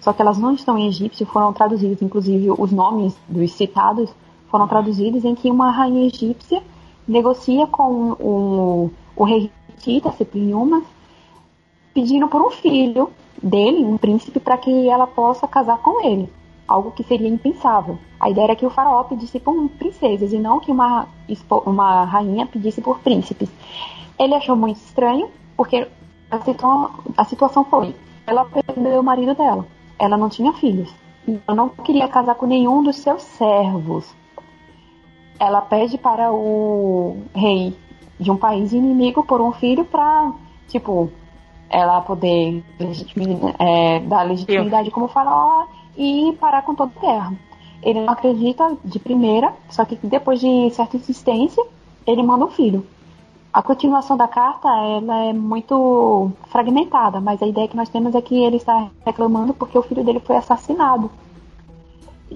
só 0.00 0.12
que 0.12 0.22
elas 0.22 0.38
não 0.38 0.52
estão 0.52 0.78
em 0.78 0.86
egípcio, 0.86 1.26
foram 1.26 1.52
traduzidas, 1.52 2.00
inclusive 2.02 2.50
os 2.50 2.70
nomes 2.70 3.16
dos 3.28 3.52
citados 3.52 4.14
foram 4.48 4.68
traduzidos 4.68 5.24
em 5.24 5.34
que 5.34 5.50
uma 5.50 5.70
rainha 5.70 6.06
egípcia 6.06 6.62
negocia 7.06 7.66
com 7.66 8.12
o, 8.12 8.90
o 9.14 9.24
rei 9.24 9.50
Tita, 9.78 10.12
Cipriumas, 10.12 10.84
pedindo 11.94 12.28
por 12.28 12.42
um 12.42 12.50
filho 12.50 13.10
dele, 13.42 13.84
um 13.84 13.96
príncipe, 13.96 14.40
para 14.40 14.56
que 14.56 14.88
ela 14.88 15.06
possa 15.06 15.46
casar 15.46 15.78
com 15.78 16.04
ele 16.04 16.28
algo 16.66 16.90
que 16.90 17.04
seria 17.04 17.28
impensável. 17.28 17.98
A 18.18 18.28
ideia 18.28 18.44
era 18.44 18.56
que 18.56 18.66
o 18.66 18.70
faraó 18.70 19.04
pedisse 19.04 19.38
por 19.38 19.68
princesas 19.70 20.32
e 20.32 20.38
não 20.38 20.58
que 20.58 20.70
uma, 20.70 21.06
uma 21.64 22.04
rainha 22.04 22.46
pedisse 22.46 22.80
por 22.80 22.98
príncipes. 22.98 23.48
Ele 24.18 24.34
achou 24.34 24.56
muito 24.56 24.78
estranho, 24.78 25.28
porque 25.56 25.86
a, 26.30 26.40
situa 26.40 26.90
a 27.16 27.24
situação 27.24 27.64
foi: 27.64 27.94
ela 28.26 28.44
perdeu 28.44 29.00
o 29.00 29.04
marido 29.04 29.34
dela, 29.34 29.66
ela 29.98 30.16
não 30.16 30.28
tinha 30.28 30.52
filhos, 30.54 30.92
e 31.28 31.38
ela 31.46 31.56
não 31.56 31.68
queria 31.68 32.08
casar 32.08 32.34
com 32.34 32.46
nenhum 32.46 32.82
dos 32.82 32.96
seus 32.96 33.22
servos. 33.22 34.14
Ela 35.38 35.60
pede 35.60 35.98
para 35.98 36.32
o 36.32 37.18
rei 37.34 37.76
de 38.18 38.30
um 38.30 38.36
país 38.36 38.72
inimigo 38.72 39.22
por 39.24 39.40
um 39.40 39.52
filho 39.52 39.84
para, 39.84 40.32
tipo, 40.68 41.10
ela 41.68 42.00
poder 42.00 42.64
é, 43.58 44.00
dar 44.00 44.22
legitimidade 44.22 44.90
como 44.90 45.08
faraó 45.08 45.66
e 45.96 46.36
parar 46.40 46.62
com 46.62 46.74
toda 46.74 46.92
a 46.96 47.00
guerra. 47.00 47.32
Ele 47.82 48.00
não 48.00 48.12
acredita 48.12 48.76
de 48.84 48.98
primeira, 48.98 49.52
só 49.68 49.84
que 49.84 49.98
depois 50.02 50.40
de 50.40 50.70
certa 50.70 50.96
insistência, 50.96 51.64
ele 52.06 52.22
manda 52.22 52.44
um 52.44 52.50
filho. 52.50 52.86
A 53.52 53.62
continuação 53.62 54.16
da 54.16 54.28
carta 54.28 54.68
ela 54.68 55.26
é 55.26 55.32
muito 55.32 56.30
fragmentada, 56.48 57.20
mas 57.20 57.42
a 57.42 57.46
ideia 57.46 57.68
que 57.68 57.76
nós 57.76 57.88
temos 57.88 58.14
é 58.14 58.20
que 58.20 58.42
ele 58.44 58.56
está 58.56 58.90
reclamando 59.04 59.54
porque 59.54 59.78
o 59.78 59.82
filho 59.82 60.04
dele 60.04 60.20
foi 60.20 60.36
assassinado. 60.36 61.10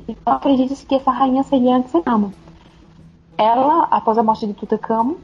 Então 0.09 0.35
acredita-se 0.35 0.87
que 0.87 0.95
essa 0.95 1.11
rainha 1.11 1.43
seria 1.43 1.77
Anxenama. 1.77 2.33
Ela, 3.41 3.89
após 3.91 4.19
a 4.19 4.23
morte 4.23 4.47
de 4.47 4.53
Tutankhamon, 4.53 5.15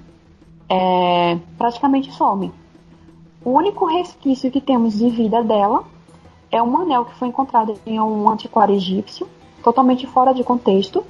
é, 0.70 1.38
praticamente 1.58 2.10
some. 2.12 2.50
O 3.44 3.50
único 3.50 3.84
resquício 3.84 4.50
que 4.50 4.58
temos 4.58 4.96
de 4.96 5.10
vida 5.10 5.44
dela 5.44 5.84
é 6.50 6.62
um 6.62 6.78
anel 6.78 7.04
que 7.04 7.14
foi 7.16 7.28
encontrado 7.28 7.74
em 7.84 8.00
um 8.00 8.26
antiquário 8.26 8.74
egípcio, 8.74 9.28
totalmente 9.62 10.06
fora 10.06 10.32
de 10.32 10.42
contexto, 10.42 11.04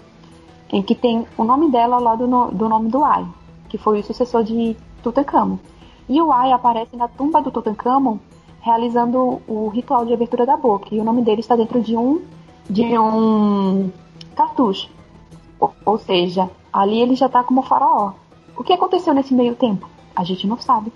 em 0.73 0.83
que 0.83 0.97
tem 0.97 1.25
o 1.39 1.45
nome 1.45 1.71
dela 1.71 1.95
ao 1.95 2.03
lado 2.03 2.27
no, 2.27 2.51
do 2.51 2.69
nome 2.69 2.89
do 2.89 3.05
Ai, 3.05 3.25
que 3.69 3.79
foi 3.79 4.01
o 4.01 4.05
sucessor 4.05 4.43
de 4.43 4.77
Tutankhamon. 5.01 5.59
E 6.09 6.21
o 6.21 6.33
Ai 6.33 6.51
aparece 6.51 6.97
na 6.97 7.07
tumba 7.07 7.41
do 7.41 7.53
Tutankhamon 7.53 8.19
realizando 8.61 9.41
o 9.47 9.69
ritual 9.69 10.05
de 10.05 10.13
abertura 10.13 10.45
da 10.45 10.57
boca. 10.57 10.93
E 10.93 10.99
o 10.99 11.05
nome 11.05 11.23
dele 11.23 11.39
está 11.39 11.55
dentro 11.55 11.81
de 11.81 11.97
um 11.97 12.21
de 12.69 12.83
um 12.99 13.93
cartucho. 14.35 14.91
Ou, 15.61 15.73
ou 15.85 15.99
seja, 15.99 16.51
ali 16.77 17.01
ele 17.01 17.17
já 17.17 17.27
está 17.27 17.43
como 17.43 17.63
faraó. 17.63 18.13
O 18.57 18.63
que 18.63 18.73
aconteceu 18.73 19.15
nesse 19.15 19.33
meio 19.33 19.55
tempo? 19.55 19.89
A 20.15 20.23
gente 20.23 20.47
não 20.47 20.59
sabe. 20.59 20.93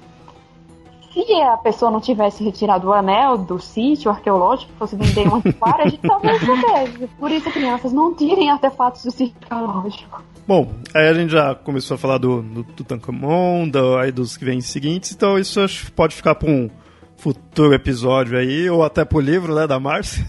Se 1.12 1.32
a 1.43 1.57
pessoa 1.57 1.90
não 1.90 2.01
tivesse 2.01 2.44
retirado 2.44 2.86
o 2.86 2.93
anel 2.93 3.36
do 3.36 3.59
sítio 3.59 4.11
arqueológico, 4.11 4.70
fosse 4.78 4.94
vender 4.94 5.27
um 5.27 5.36
antiquário, 5.36 5.85
a 5.85 5.89
gente 5.89 6.02
talvez 6.02 6.40
soubesse. 6.40 7.11
Por 7.19 7.32
isso, 7.32 7.51
crianças, 7.51 7.93
não 7.93 8.15
tirem 8.15 8.51
artefatos 8.51 9.05
do 9.05 9.11
sítio 9.11 9.36
arqueológico. 9.43 10.23
Bom, 10.47 10.69
aí 10.94 11.09
a 11.09 11.15
gente 11.15 11.32
já 11.32 11.55
começou 11.55 11.97
a 11.97 11.98
falar 11.98 12.19
do, 12.19 12.43
do 12.43 12.62
Tutankhamon, 12.62 13.69
do, 13.69 13.97
aí 13.97 14.12
dos 14.12 14.36
que 14.36 14.44
vêm 14.44 14.61
seguintes, 14.61 15.12
então 15.12 15.39
isso 15.39 15.61
acho 15.61 15.93
pode 15.93 16.15
ficar 16.15 16.35
para 16.35 16.51
um 16.51 16.70
futuro 17.16 17.74
episódio 17.74 18.39
aí, 18.39 18.70
ou 18.70 18.82
até 18.82 19.05
pro 19.05 19.20
livro, 19.20 19.55
né, 19.55 19.66
da 19.66 19.81
Márcia. 19.81 20.24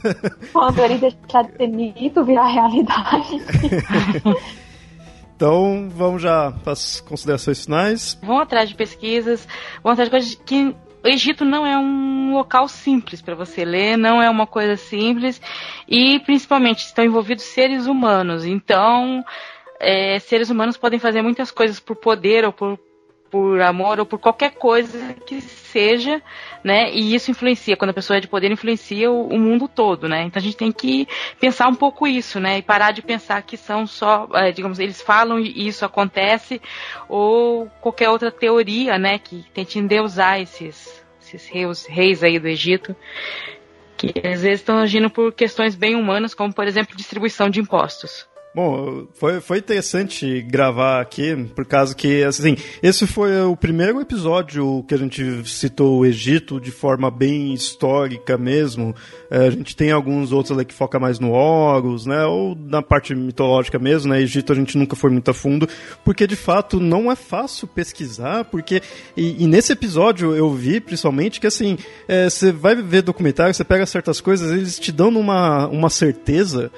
Quando 0.51 0.79
ele 0.79 0.97
deixar 0.97 1.43
de 1.43 1.55
ser 1.55 1.67
mito, 1.67 2.23
virar 2.23 2.47
realidade. 2.47 3.41
Então, 5.41 5.89
vamos 5.89 6.21
já 6.21 6.51
para 6.51 6.73
as 6.73 7.01
considerações 7.01 7.65
finais. 7.65 8.15
Vão 8.21 8.37
atrás 8.37 8.69
de 8.69 8.75
pesquisas, 8.75 9.47
vão 9.81 9.91
atrás 9.91 10.07
de 10.07 10.11
coisas 10.11 10.35
que 10.35 10.75
o 11.03 11.07
Egito 11.07 11.43
não 11.43 11.65
é 11.65 11.75
um 11.79 12.35
local 12.35 12.67
simples 12.67 13.23
para 13.23 13.33
você 13.33 13.65
ler, 13.65 13.97
não 13.97 14.21
é 14.21 14.29
uma 14.29 14.45
coisa 14.45 14.77
simples 14.77 15.41
e 15.87 16.19
principalmente 16.19 16.85
estão 16.85 17.03
envolvidos 17.03 17.43
seres 17.45 17.87
humanos. 17.87 18.45
Então, 18.45 19.25
é, 19.79 20.19
seres 20.19 20.51
humanos 20.51 20.77
podem 20.77 20.99
fazer 20.99 21.23
muitas 21.23 21.49
coisas 21.49 21.79
por 21.79 21.95
poder 21.95 22.45
ou 22.45 22.53
por 22.53 22.77
por 23.31 23.61
amor 23.61 23.97
ou 23.97 24.05
por 24.05 24.19
qualquer 24.19 24.51
coisa 24.51 25.13
que 25.25 25.39
seja, 25.39 26.21
né? 26.61 26.91
E 26.91 27.15
isso 27.15 27.31
influencia, 27.31 27.77
quando 27.77 27.91
a 27.91 27.93
pessoa 27.93 28.17
é 28.17 28.19
de 28.19 28.27
poder, 28.27 28.51
influencia 28.51 29.09
o, 29.09 29.29
o, 29.29 29.39
mundo 29.39 29.69
todo, 29.69 30.07
né? 30.09 30.23
Então 30.23 30.39
a 30.39 30.43
gente 30.43 30.57
tem 30.57 30.71
que 30.71 31.07
pensar 31.39 31.69
um 31.69 31.75
pouco 31.75 32.05
isso, 32.05 32.41
né? 32.41 32.57
E 32.57 32.61
parar 32.61 32.91
de 32.91 33.01
pensar 33.01 33.41
que 33.43 33.55
são 33.55 33.87
só, 33.87 34.27
é, 34.33 34.51
digamos, 34.51 34.79
eles 34.79 35.01
falam 35.01 35.39
e 35.39 35.65
isso 35.65 35.85
acontece, 35.85 36.61
ou 37.07 37.67
qualquer 37.79 38.09
outra 38.09 38.29
teoria, 38.29 38.99
né? 38.99 39.17
Que 39.17 39.45
tente 39.53 39.79
endeusar 39.79 40.41
esses, 40.41 41.01
esses 41.21 41.47
reis, 41.47 41.85
reis 41.85 42.23
aí 42.23 42.37
do 42.37 42.49
Egito, 42.49 42.93
que 43.95 44.13
às 44.27 44.41
vezes 44.41 44.59
estão 44.59 44.77
agindo 44.77 45.09
por 45.09 45.31
questões 45.31 45.73
bem 45.73 45.95
humanas, 45.95 46.33
como 46.33 46.53
por 46.53 46.67
exemplo 46.67 46.97
distribuição 46.97 47.49
de 47.49 47.61
impostos. 47.61 48.29
Bom, 48.53 49.07
foi, 49.13 49.39
foi 49.39 49.59
interessante 49.59 50.41
gravar 50.41 50.99
aqui, 50.99 51.33
por 51.55 51.65
causa 51.65 51.95
que, 51.95 52.21
assim, 52.21 52.57
esse 52.83 53.07
foi 53.07 53.41
o 53.43 53.55
primeiro 53.55 54.01
episódio 54.01 54.83
que 54.89 54.93
a 54.93 54.97
gente 54.97 55.47
citou 55.47 55.99
o 55.99 56.05
Egito 56.05 56.59
de 56.59 56.69
forma 56.69 57.09
bem 57.09 57.53
histórica 57.53 58.37
mesmo. 58.37 58.93
É, 59.29 59.47
a 59.47 59.49
gente 59.49 59.73
tem 59.73 59.91
alguns 59.91 60.33
outros 60.33 60.51
ali 60.51 60.65
que 60.65 60.73
foca 60.73 60.99
mais 60.99 61.17
no 61.17 61.31
Horus, 61.31 62.05
né, 62.05 62.25
ou 62.25 62.53
na 62.53 62.81
parte 62.81 63.15
mitológica 63.15 63.79
mesmo, 63.79 64.11
né, 64.11 64.21
Egito 64.21 64.51
a 64.51 64.55
gente 64.55 64.77
nunca 64.77 64.97
foi 64.97 65.11
muito 65.11 65.31
a 65.31 65.33
fundo, 65.33 65.65
porque 66.03 66.27
de 66.27 66.35
fato 66.35 66.77
não 66.77 67.09
é 67.09 67.15
fácil 67.15 67.69
pesquisar, 67.69 68.43
porque, 68.43 68.81
e, 69.15 69.45
e 69.45 69.47
nesse 69.47 69.71
episódio 69.71 70.35
eu 70.35 70.51
vi, 70.53 70.81
principalmente, 70.81 71.39
que 71.39 71.47
assim, 71.47 71.77
é, 72.05 72.29
você 72.29 72.51
vai 72.51 72.75
ver 72.75 73.01
documentário, 73.01 73.53
você 73.53 73.63
pega 73.63 73.85
certas 73.85 74.19
coisas, 74.19 74.51
eles 74.51 74.77
te 74.77 74.91
dão 74.91 75.07
uma, 75.07 75.67
uma 75.67 75.89
certeza 75.89 76.69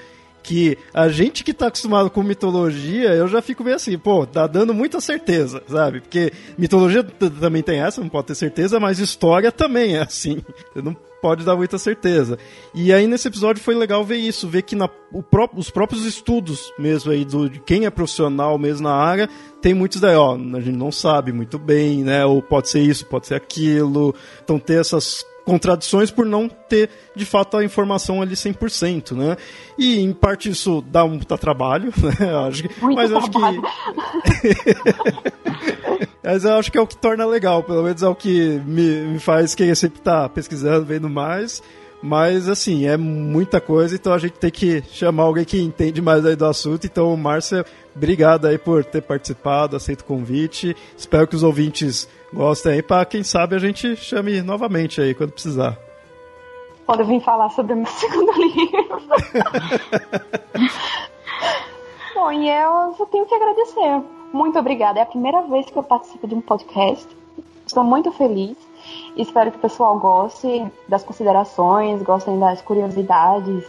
que 0.44 0.78
a 0.94 1.08
gente 1.08 1.44
que 1.44 1.54
tá 1.54 1.68
acostumado 1.68 2.10
com 2.10 2.22
mitologia, 2.22 3.14
eu 3.14 3.28
já 3.28 3.42
fico 3.42 3.64
meio 3.64 3.78
assim, 3.78 3.98
pô, 3.98 4.26
tá 4.26 4.46
dando 4.46 4.74
muita 4.74 5.00
certeza, 5.00 5.64
sabe? 5.68 6.02
Porque 6.02 6.32
mitologia 6.58 7.04
também 7.04 7.64
tem 7.64 7.80
essa, 7.80 8.02
não 8.02 8.10
pode 8.10 8.28
ter 8.28 8.36
certeza, 8.36 8.80
mas 8.80 9.00
história 9.00 9.52
também 9.52 9.96
é 9.96 10.02
assim. 10.02 10.44
Você 10.74 10.82
não 10.84 10.96
pode 11.22 11.46
dar 11.46 11.56
muita 11.56 11.78
certeza. 11.78 12.38
E 12.76 12.92
aí 12.92 13.08
nesse 13.08 13.30
episódio 13.30 13.64
foi 13.64 13.74
legal 13.74 14.04
ver 14.04 14.18
isso, 14.18 14.46
ver 14.50 14.64
que 14.64 14.76
na, 14.76 14.90
pró 15.32 15.50
os 15.56 15.70
próprios 15.70 16.06
estudos 16.06 16.74
mesmo 16.78 17.12
aí 17.14 17.24
do, 17.24 17.50
de 17.50 17.60
quem 17.60 17.86
é 17.86 17.90
profissional 17.90 18.58
mesmo 18.58 18.84
na 18.90 18.94
área, 18.94 19.30
tem 19.62 19.74
muitos 19.74 20.02
daí, 20.02 20.18
ó, 20.18 20.36
a 20.36 20.60
gente 20.60 20.78
não 20.78 20.92
sabe 20.92 21.32
muito 21.32 21.58
bem, 21.58 22.04
né? 22.04 22.26
Ou 22.26 22.42
pode 22.42 22.68
ser 22.68 22.82
isso, 22.82 23.06
pode 23.06 23.28
ser 23.28 23.36
aquilo. 23.36 24.14
Então 24.44 24.60
ter 24.60 24.82
essas 24.82 25.26
contradições 25.46 26.10
por 26.10 26.26
não 26.26 26.48
ter 26.48 26.90
de 27.16 27.26
fato 27.26 27.58
a 27.58 27.64
informação 27.64 28.22
ali 28.22 28.36
100%, 28.36 29.12
né? 29.12 29.38
E 29.78 30.00
em 30.00 30.14
parte 30.14 30.50
isso 30.50 30.84
dá 30.88 31.04
um 31.04 31.20
puta 31.20 31.38
trabalho, 31.38 31.94
né? 32.20 32.36
Acho 32.48 32.64
que, 32.64 32.82
Muito 32.82 32.96
mas 32.96 33.12
eu 33.12 33.18
acho 33.18 33.30
que 33.30 33.38
Mas 36.24 36.46
eu 36.46 36.54
acho 36.54 36.72
que 36.72 36.78
é 36.78 36.82
o 36.82 36.88
que 36.88 36.96
torna 36.96 37.26
legal, 37.26 37.64
pelo 37.64 37.84
menos 37.84 38.02
é 38.02 38.08
o 38.08 38.16
que 38.16 38.62
me, 38.66 39.02
me 39.02 39.20
faz 39.20 39.54
querer 39.54 39.76
sempre 39.76 40.00
estar 40.00 40.24
tá 40.24 40.30
pesquisando, 40.30 40.86
vendo 40.86 41.10
mais. 41.10 41.62
Mas, 42.02 42.50
assim, 42.50 42.86
é 42.86 42.98
muita 42.98 43.62
coisa, 43.62 43.96
então 43.96 44.12
a 44.12 44.18
gente 44.18 44.34
tem 44.34 44.52
que 44.52 44.84
chamar 44.92 45.24
alguém 45.24 45.46
que 45.46 45.62
entende 45.62 46.02
mais 46.02 46.26
aí 46.26 46.36
do 46.36 46.46
assunto. 46.46 46.86
Então, 46.86 47.16
Márcia, 47.16 47.66
obrigado 47.96 48.46
aí 48.46 48.58
por 48.58 48.84
ter 48.84 49.02
participado, 49.02 49.78
aceito 49.78 50.02
o 50.02 50.06
convite. 50.06 50.76
Espero 50.98 51.26
que 51.26 51.36
os 51.36 51.44
ouvintes 51.44 52.10
gostem 52.34 52.74
aí, 52.74 52.82
para 52.82 53.06
quem 53.06 53.24
sabe 53.24 53.56
a 53.56 53.60
gente 53.60 53.96
chame 53.96 54.42
novamente 54.42 55.00
aí 55.02 55.14
quando 55.14 55.32
precisar. 55.32 55.78
Quando 56.86 57.00
eu 57.02 57.06
vim 57.06 57.20
falar 57.20 57.50
sobre 57.50 57.74
o 57.74 57.78
meu 57.78 57.86
segundo 57.92 58.32
livro. 58.34 59.02
Bom, 62.14 62.32
e 62.32 62.50
eu 62.50 62.94
só 62.98 63.06
tenho 63.06 63.26
que 63.26 63.36
agradecer. 63.36 64.02
Muito 64.34 64.58
obrigada. 64.58 65.00
É 65.00 65.04
a 65.04 65.06
primeira 65.06 65.42
vez 65.44 65.66
que 65.68 65.78
eu 65.78 65.84
participo 65.84 66.28
de 66.28 66.36
um 66.36 66.42
podcast. 66.42 67.08
Estou 67.66 67.84
muito 67.84 68.12
feliz. 68.12 68.58
Espero 69.16 69.52
que 69.52 69.58
o 69.58 69.62
pessoal 69.62 69.98
goste 69.98 70.66
das 70.88 71.04
considerações, 71.04 72.02
gostem 72.02 72.38
das 72.40 72.62
curiosidades 72.62 73.64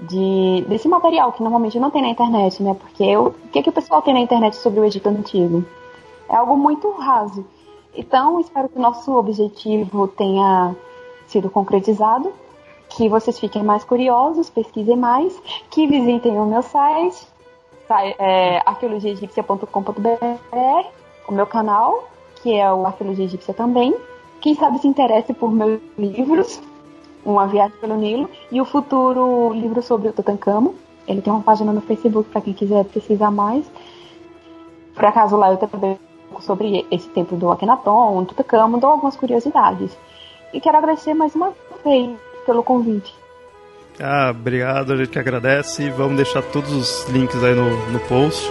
de, 0.00 0.64
desse 0.68 0.88
material 0.88 1.32
que 1.32 1.42
normalmente 1.42 1.78
não 1.78 1.90
tem 1.90 2.02
na 2.02 2.08
internet, 2.08 2.62
né? 2.62 2.74
Porque 2.74 3.04
eu, 3.04 3.26
o 3.26 3.48
que, 3.48 3.62
que 3.62 3.68
o 3.68 3.72
pessoal 3.72 4.02
tem 4.02 4.14
na 4.14 4.20
internet 4.20 4.56
sobre 4.56 4.80
o 4.80 4.84
Egito 4.84 5.08
Antigo? 5.08 5.64
É 6.28 6.36
algo 6.36 6.56
muito 6.56 6.90
raso. 6.92 7.44
Então, 7.94 8.40
espero 8.40 8.68
que 8.68 8.78
o 8.78 8.82
nosso 8.82 9.16
objetivo 9.16 10.08
tenha 10.08 10.74
sido 11.26 11.48
concretizado, 11.48 12.32
que 12.88 13.08
vocês 13.08 13.38
fiquem 13.38 13.62
mais 13.62 13.84
curiosos, 13.84 14.50
pesquisem 14.50 14.96
mais, 14.96 15.40
que 15.70 15.86
visitem 15.86 16.38
o 16.38 16.44
meu 16.44 16.62
site, 16.62 17.26
é, 18.18 18.58
arqueologiaegípcia.com.br, 18.66 20.86
o 21.28 21.32
meu 21.32 21.46
canal, 21.46 22.08
que 22.42 22.54
é 22.54 22.72
o 22.72 22.86
Arqueologia 22.86 23.24
Egípcia 23.24 23.54
também. 23.54 23.94
Quem 24.40 24.54
sabe 24.54 24.78
se 24.78 24.86
interesse 24.86 25.32
por 25.32 25.50
meus 25.50 25.80
livros, 25.96 26.60
Uma 27.24 27.46
Viagem 27.46 27.76
pelo 27.78 27.96
Nilo, 27.96 28.28
e 28.50 28.60
o 28.60 28.64
futuro 28.64 29.52
livro 29.52 29.80
sobre 29.80 30.08
o 30.08 30.12
Tutankhamon. 30.12 30.74
Ele 31.06 31.22
tem 31.22 31.32
uma 31.32 31.42
página 31.42 31.72
no 31.72 31.80
Facebook 31.80 32.28
para 32.30 32.40
quem 32.40 32.52
quiser 32.52 32.84
pesquisar 32.84 33.30
mais. 33.30 33.70
Por 34.94 35.04
acaso 35.04 35.36
lá 35.36 35.50
eu 35.50 35.56
também 35.56 35.98
sobre 36.42 36.86
esse 36.90 37.08
tempo 37.08 37.36
do 37.36 37.50
Akhenaton, 37.50 38.24
Tutankhamon, 38.24 38.78
dou 38.78 38.90
algumas 38.90 39.16
curiosidades. 39.16 39.96
E 40.52 40.60
quero 40.60 40.78
agradecer 40.78 41.14
mais 41.14 41.34
uma 41.34 41.52
vez 41.84 42.16
pelo 42.46 42.62
convite. 42.62 43.14
Ah, 44.00 44.30
obrigado, 44.30 44.92
a 44.92 44.96
gente 44.96 45.10
que 45.10 45.18
agradece. 45.18 45.90
Vamos 45.90 46.16
deixar 46.16 46.42
todos 46.42 46.72
os 46.72 47.08
links 47.10 47.42
aí 47.42 47.54
no, 47.54 47.70
no 47.90 48.00
post. 48.00 48.48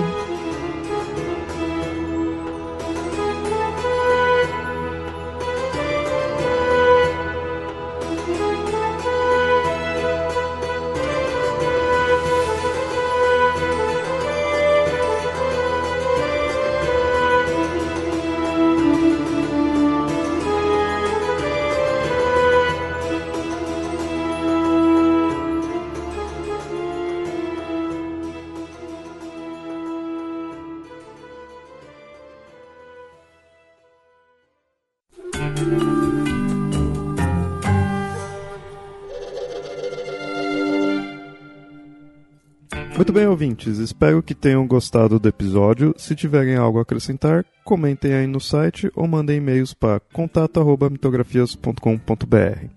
Ouvintes. 43.44 43.78
Espero 43.78 44.24
que 44.24 44.34
tenham 44.34 44.66
gostado 44.66 45.20
do 45.20 45.28
episódio. 45.28 45.94
Se 45.98 46.16
tiverem 46.16 46.56
algo 46.56 46.80
a 46.80 46.84
acrescentar, 46.84 47.44
comentem 47.66 48.14
aí 48.14 48.26
no 48.26 48.40
site 48.40 48.90
ou 48.96 49.06
mandem 49.06 49.36
e-mails 49.38 49.74
para 49.74 50.00
contato@mitografias.com.br. 50.00 52.68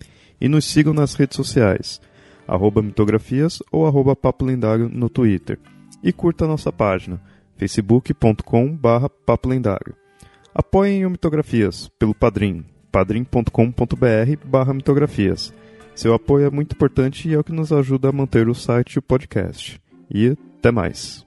E 0.41 0.49
nos 0.49 0.65
sigam 0.65 0.93
nas 0.93 1.15
redes 1.15 1.37
sociais, 1.37 2.01
arroba 2.49 2.83
mitografias 2.83 3.63
ou 3.71 3.87
arroba 3.87 4.17
papo 4.17 4.45
lendário 4.45 4.89
no 4.89 5.09
Twitter. 5.09 5.61
E 6.03 6.13
curta 6.13 6.49
nossa 6.49 6.73
página, 6.73 7.23
facebook.com 7.57 8.77
papo 9.25 9.49
lendário. 9.49 9.95
Apoiem 10.53 11.07
o 11.07 11.11
Mitografias 11.11 11.89
pelo 11.97 12.15
Padrim, 12.15 12.65
padrim.com.br 12.91 14.45
barra 14.45 14.75
mitografias. 14.75 15.55
Seu 15.95 16.13
apoio 16.13 16.47
é 16.47 16.51
muito 16.51 16.75
importante 16.75 17.29
e 17.29 17.35
é 17.35 17.39
o 17.39 17.45
que 17.45 17.53
nos 17.53 17.73
ajuda 17.73 18.09
a 18.09 18.13
manter 18.13 18.49
o 18.49 18.55
site 18.55 18.95
e 18.95 18.99
o 18.99 19.03
podcast. 19.03 19.81
E 20.11 20.37
até 20.67 20.73
mais. 20.73 21.25